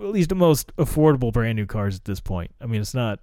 at 0.00 0.06
least 0.06 0.30
the 0.30 0.34
most 0.34 0.74
affordable 0.76 1.32
brand 1.32 1.56
new 1.56 1.66
cars 1.66 1.96
at 1.96 2.04
this 2.06 2.20
point. 2.20 2.52
I 2.60 2.66
mean, 2.66 2.80
it's 2.80 2.94
not 2.94 3.20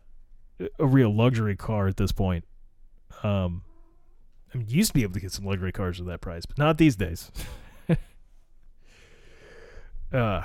a 0.79 0.85
real 0.85 1.13
luxury 1.13 1.55
car 1.55 1.87
at 1.87 1.97
this 1.97 2.11
point. 2.11 2.45
Um, 3.23 3.63
I 4.53 4.57
mean, 4.57 4.67
used 4.67 4.89
to 4.89 4.93
be 4.93 5.03
able 5.03 5.13
to 5.13 5.19
get 5.19 5.31
some 5.31 5.45
luxury 5.45 5.71
cars 5.71 5.99
at 5.99 6.07
that 6.07 6.21
price, 6.21 6.45
but 6.45 6.57
not 6.57 6.77
these 6.77 6.95
days. 6.95 7.31
uh, 10.13 10.41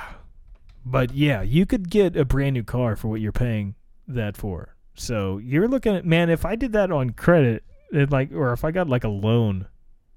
but 0.84 1.12
yeah, 1.14 1.42
you 1.42 1.66
could 1.66 1.88
get 1.88 2.16
a 2.16 2.24
brand 2.24 2.54
new 2.54 2.64
car 2.64 2.96
for 2.96 3.08
what 3.08 3.20
you're 3.20 3.32
paying 3.32 3.74
that 4.06 4.36
for. 4.36 4.76
So 4.94 5.38
you're 5.38 5.68
looking 5.68 5.96
at 5.96 6.04
man, 6.04 6.30
if 6.30 6.44
I 6.44 6.56
did 6.56 6.72
that 6.72 6.90
on 6.92 7.10
credit, 7.10 7.64
it 7.92 8.10
like, 8.10 8.32
or 8.32 8.52
if 8.52 8.64
I 8.64 8.70
got 8.70 8.88
like 8.88 9.04
a 9.04 9.08
loan 9.08 9.66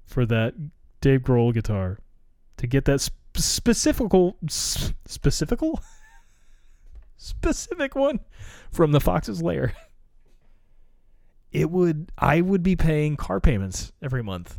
for 0.04 0.26
that 0.26 0.54
Dave 1.00 1.20
Grohl 1.20 1.52
guitar 1.54 1.98
to 2.56 2.66
get 2.66 2.84
that 2.86 3.00
sp- 3.00 3.16
specifical 3.36 4.36
specifical 4.48 5.80
specific 7.16 7.94
one 7.94 8.20
from 8.70 8.92
the 8.92 9.00
Fox's 9.00 9.42
Lair. 9.42 9.74
It 11.50 11.70
would 11.70 12.12
I 12.18 12.40
would 12.40 12.62
be 12.62 12.76
paying 12.76 13.16
car 13.16 13.40
payments 13.40 13.92
every 14.02 14.22
month 14.22 14.58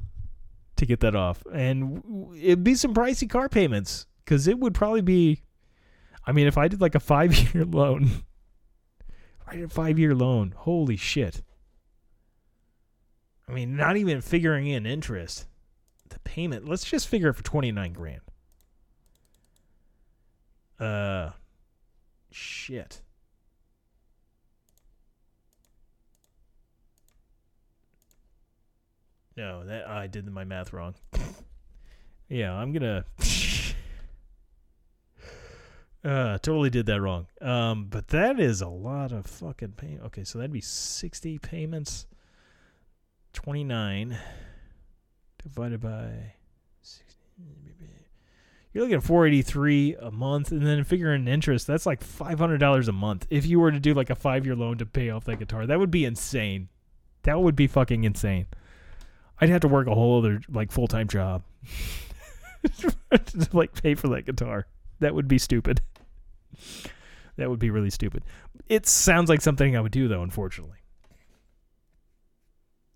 to 0.77 0.85
get 0.85 1.01
that 1.01 1.15
off, 1.15 1.43
and 1.51 2.33
it'd 2.35 2.63
be 2.63 2.75
some 2.75 2.93
pricey 2.93 3.29
car 3.29 3.49
payments 3.49 4.07
because 4.23 4.47
it 4.47 4.59
would 4.59 4.73
probably 4.73 5.01
be. 5.01 5.41
I 6.25 6.31
mean, 6.31 6.47
if 6.47 6.57
I 6.57 6.67
did 6.67 6.81
like 6.81 6.95
a 6.95 6.99
five 6.99 7.53
year 7.53 7.65
loan, 7.65 8.23
did 9.51 9.63
a 9.63 9.69
five 9.69 9.99
year 9.99 10.15
loan, 10.15 10.53
holy 10.55 10.97
shit. 10.97 11.43
I 13.47 13.51
mean, 13.51 13.75
not 13.75 13.97
even 13.97 14.21
figuring 14.21 14.67
in 14.67 14.85
interest. 14.85 15.47
The 16.09 16.19
payment, 16.19 16.67
let's 16.67 16.83
just 16.83 17.07
figure 17.07 17.29
it 17.29 17.35
for 17.35 17.43
29 17.43 17.93
grand. 17.93 18.21
Uh 20.79 21.31
shit. 22.31 23.01
No, 29.39 29.63
that 29.63 29.87
I 29.87 30.07
did 30.07 30.29
my 30.29 30.43
math 30.43 30.73
wrong. 30.73 30.95
yeah, 32.27 32.53
I'm 32.53 32.73
going 32.73 32.81
to 32.83 33.05
uh 36.03 36.37
totally 36.39 36.69
did 36.69 36.87
that 36.87 36.99
wrong. 36.99 37.27
Um 37.39 37.85
but 37.89 38.09
that 38.09 38.37
is 38.37 38.59
a 38.61 38.67
lot 38.67 39.13
of 39.13 39.25
fucking 39.25 39.75
pay. 39.77 39.97
Okay, 40.07 40.25
so 40.25 40.39
that'd 40.39 40.51
be 40.51 40.59
60 40.59 41.39
payments. 41.39 42.05
29 43.31 44.17
divided 45.41 45.79
by 45.79 46.33
60. 46.81 47.15
You're 48.73 48.83
looking 48.83 48.97
at 48.97 49.03
483 49.03 49.95
a 50.01 50.11
month, 50.11 50.51
and 50.51 50.67
then 50.67 50.83
figuring 50.83 51.27
interest, 51.27 51.65
that's 51.65 51.85
like 51.85 52.03
$500 52.03 52.87
a 52.87 52.91
month. 52.91 53.25
If 53.29 53.45
you 53.45 53.59
were 53.61 53.71
to 53.71 53.79
do 53.79 53.93
like 53.93 54.09
a 54.09 54.15
five 54.15 54.45
year 54.45 54.55
loan 54.55 54.77
to 54.79 54.85
pay 54.85 55.09
off 55.09 55.23
that 55.25 55.39
guitar, 55.39 55.65
that 55.65 55.79
would 55.79 55.91
be 55.91 56.03
insane. 56.03 56.67
That 57.23 57.39
would 57.39 57.55
be 57.55 57.67
fucking 57.67 58.03
insane. 58.03 58.45
I'd 59.41 59.49
have 59.49 59.61
to 59.61 59.67
work 59.67 59.87
a 59.87 59.95
whole 59.95 60.19
other 60.19 60.41
like 60.49 60.71
full 60.71 60.87
time 60.87 61.07
job 61.07 61.43
to 62.79 62.93
like 63.53 63.81
pay 63.81 63.95
for 63.95 64.07
that 64.09 64.25
guitar. 64.25 64.67
That 64.99 65.15
would 65.15 65.27
be 65.27 65.37
stupid. 65.37 65.81
That 67.37 67.49
would 67.49 67.59
be 67.59 67.69
really 67.69 67.89
stupid. 67.89 68.23
It 68.67 68.85
sounds 68.85 69.29
like 69.29 69.41
something 69.41 69.77
I 69.77 69.81
would 69.81 69.91
do 69.93 70.07
though, 70.07 70.23
unfortunately 70.23 70.79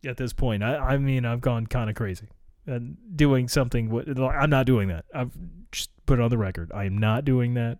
at 0.06 0.18
this 0.18 0.34
point. 0.34 0.64
I, 0.64 0.76
I 0.76 0.98
mean, 0.98 1.26
I've 1.26 1.42
gone 1.42 1.68
kind 1.68 1.90
of 1.90 1.96
crazy 1.96 2.28
and 2.66 2.98
doing 3.16 3.48
something. 3.48 3.90
What 3.90 4.08
I'm 4.20 4.50
not 4.50 4.66
doing 4.66 4.90
that. 4.90 5.06
I've 5.14 5.32
just 5.72 5.90
put 6.06 6.20
it 6.20 6.22
on 6.22 6.30
the 6.30 6.38
record. 6.38 6.72
I 6.74 6.86
am 6.86 6.98
not 6.98 7.26
doing 7.26 7.54
that. 7.56 7.80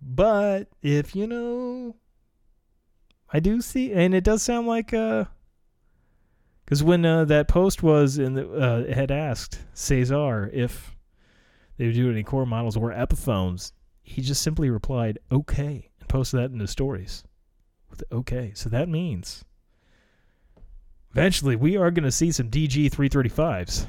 But 0.00 0.68
if 0.82 1.14
you 1.14 1.26
know, 1.26 1.96
I 3.32 3.40
do 3.40 3.60
see, 3.60 3.92
and 3.92 4.14
it 4.14 4.24
does 4.24 4.42
sound 4.42 4.66
like 4.66 4.92
uh, 4.92 5.26
because 6.72 6.82
when 6.82 7.04
uh, 7.04 7.26
that 7.26 7.48
post 7.48 7.82
was 7.82 8.16
in 8.16 8.32
the 8.32 8.50
uh, 8.50 8.94
had 8.94 9.10
asked 9.10 9.58
Cesar 9.74 10.48
if 10.54 10.96
they 11.76 11.84
would 11.84 11.94
do 11.94 12.10
any 12.10 12.22
core 12.22 12.46
models 12.46 12.78
or 12.78 12.92
Epiphones, 12.92 13.72
he 14.02 14.22
just 14.22 14.40
simply 14.40 14.70
replied 14.70 15.18
okay 15.30 15.90
and 16.00 16.08
posted 16.08 16.40
that 16.40 16.50
in 16.50 16.56
the 16.56 16.66
stories 16.66 17.24
with 17.90 18.02
okay. 18.10 18.52
So 18.54 18.70
that 18.70 18.88
means 18.88 19.44
eventually 21.10 21.56
we 21.56 21.76
are 21.76 21.90
going 21.90 22.04
to 22.04 22.10
see 22.10 22.32
some 22.32 22.48
DG 22.48 22.90
335s. 22.90 23.84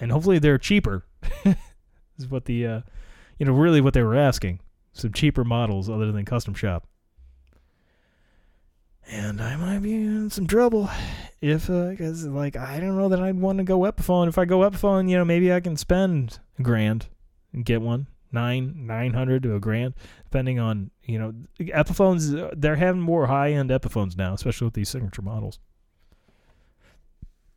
And 0.00 0.12
hopefully 0.12 0.38
they're 0.38 0.58
cheaper. 0.58 1.06
is 1.46 2.28
what 2.28 2.44
the, 2.44 2.66
uh, 2.66 2.80
you 3.38 3.46
know, 3.46 3.52
really 3.52 3.80
what 3.80 3.94
they 3.94 4.02
were 4.02 4.16
asking. 4.16 4.60
Some 4.92 5.14
cheaper 5.14 5.44
models 5.44 5.88
other 5.88 6.12
than 6.12 6.26
custom 6.26 6.52
shop. 6.52 6.86
And 9.10 9.42
I 9.42 9.56
might 9.56 9.80
be 9.80 9.94
in 9.94 10.30
some 10.30 10.46
trouble 10.46 10.88
if, 11.40 11.66
because, 11.66 12.24
like, 12.24 12.56
I 12.56 12.80
don't 12.80 12.96
know 12.96 13.08
that 13.08 13.20
I'd 13.20 13.38
want 13.38 13.58
to 13.58 13.64
go 13.64 13.80
Epiphone. 13.80 14.28
If 14.28 14.38
I 14.38 14.44
go 14.44 14.60
Epiphone, 14.60 15.10
you 15.10 15.18
know, 15.18 15.24
maybe 15.24 15.52
I 15.52 15.60
can 15.60 15.76
spend 15.76 16.38
a 16.58 16.62
grand 16.62 17.08
and 17.52 17.64
get 17.64 17.82
one. 17.82 18.06
Nine, 18.34 18.86
nine 18.86 19.12
hundred 19.12 19.42
to 19.42 19.54
a 19.54 19.60
grand, 19.60 19.92
depending 20.24 20.58
on 20.58 20.90
you 21.02 21.18
know 21.18 21.34
Epiphones. 21.60 22.34
uh, 22.34 22.48
They're 22.56 22.76
having 22.76 23.02
more 23.02 23.26
high 23.26 23.52
end 23.52 23.68
Epiphones 23.68 24.16
now, 24.16 24.32
especially 24.32 24.68
with 24.68 24.72
these 24.72 24.88
signature 24.88 25.20
models, 25.20 25.58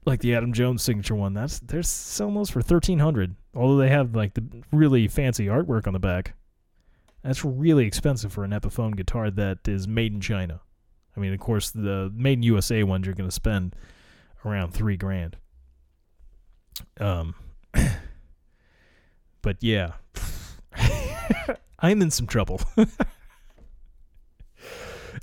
like 0.04 0.20
the 0.20 0.36
Adam 0.36 0.52
Jones 0.52 0.84
signature 0.84 1.16
one. 1.16 1.34
That's 1.34 1.60
there's 1.60 2.20
almost 2.20 2.52
for 2.52 2.62
thirteen 2.62 3.00
hundred. 3.00 3.38
Although 3.54 3.78
they 3.78 3.88
have 3.88 4.18
like 4.18 4.34
the 4.34 4.44
really 4.74 5.08
fancy 5.08 5.46
artwork 5.46 5.88
on 5.88 5.94
the 5.94 6.00
back, 6.00 6.34
that's 7.24 7.46
really 7.46 7.86
expensive 7.86 8.34
for 8.34 8.44
an 8.44 8.52
Epiphone 8.52 8.98
guitar 8.98 9.32
that 9.32 9.66
is 9.70 9.88
made 9.88 10.12
in 10.12 10.20
China. 10.20 10.60
I 11.16 11.20
mean, 11.20 11.34
of 11.34 11.40
course, 11.40 11.72
the 11.72 12.12
made 12.14 12.40
in 12.40 12.44
USA 12.44 12.84
ones 12.84 13.06
you're 13.06 13.16
going 13.16 13.30
to 13.30 13.36
spend 13.36 13.76
around 14.44 14.74
three 14.74 14.98
grand. 14.98 15.38
Um, 17.00 17.36
but 19.42 19.58
yeah, 19.62 19.94
I'm 21.80 22.02
in 22.02 22.12
some 22.12 22.28
trouble. 22.28 22.60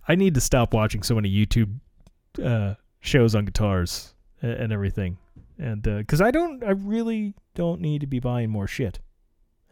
I 0.09 0.15
need 0.15 0.35
to 0.35 0.41
stop 0.41 0.75
watching 0.75 1.03
so 1.03 1.15
many 1.15 1.31
YouTube 1.31 1.79
uh, 2.43 2.75
shows 3.01 3.35
on 3.35 3.45
guitars 3.45 4.15
and, 4.41 4.53
and 4.53 4.73
everything, 4.73 5.19
and 5.59 5.83
because 5.83 6.21
I 6.21 6.31
don't, 6.31 6.65
I 6.65 6.71
really 6.71 7.35
don't 7.55 7.81
need 7.81 8.01
to 8.01 8.07
be 8.07 8.19
buying 8.19 8.51
more 8.51 8.67
shit, 8.67 9.01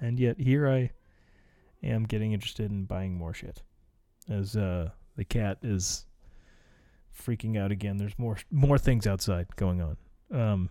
and 0.00 0.20
yet 0.20 0.38
here 0.38 0.68
I 0.68 0.90
am 1.82 2.04
getting 2.04 2.32
interested 2.32 2.70
in 2.70 2.84
buying 2.84 3.14
more 3.14 3.32
shit, 3.34 3.62
as 4.28 4.54
uh, 4.56 4.90
the 5.16 5.24
cat 5.24 5.58
is 5.62 6.06
freaking 7.18 7.58
out 7.58 7.72
again. 7.72 7.96
There's 7.96 8.18
more 8.18 8.38
more 8.50 8.78
things 8.78 9.06
outside 9.06 9.46
going 9.56 9.80
on. 9.80 9.96
Um, 10.32 10.70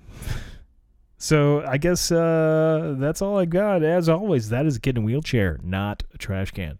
so 1.17 1.63
I 1.65 1.77
guess 1.77 2.11
uh, 2.11 2.95
that's 2.97 3.21
all 3.21 3.37
I 3.37 3.45
got. 3.45 3.83
As 3.83 4.09
always, 4.09 4.49
that 4.49 4.65
is 4.65 4.77
a 4.77 4.79
kid 4.79 4.97
in 4.97 5.03
a 5.03 5.05
wheelchair, 5.05 5.59
not 5.63 6.03
a 6.13 6.17
trash 6.17 6.51
can. 6.51 6.79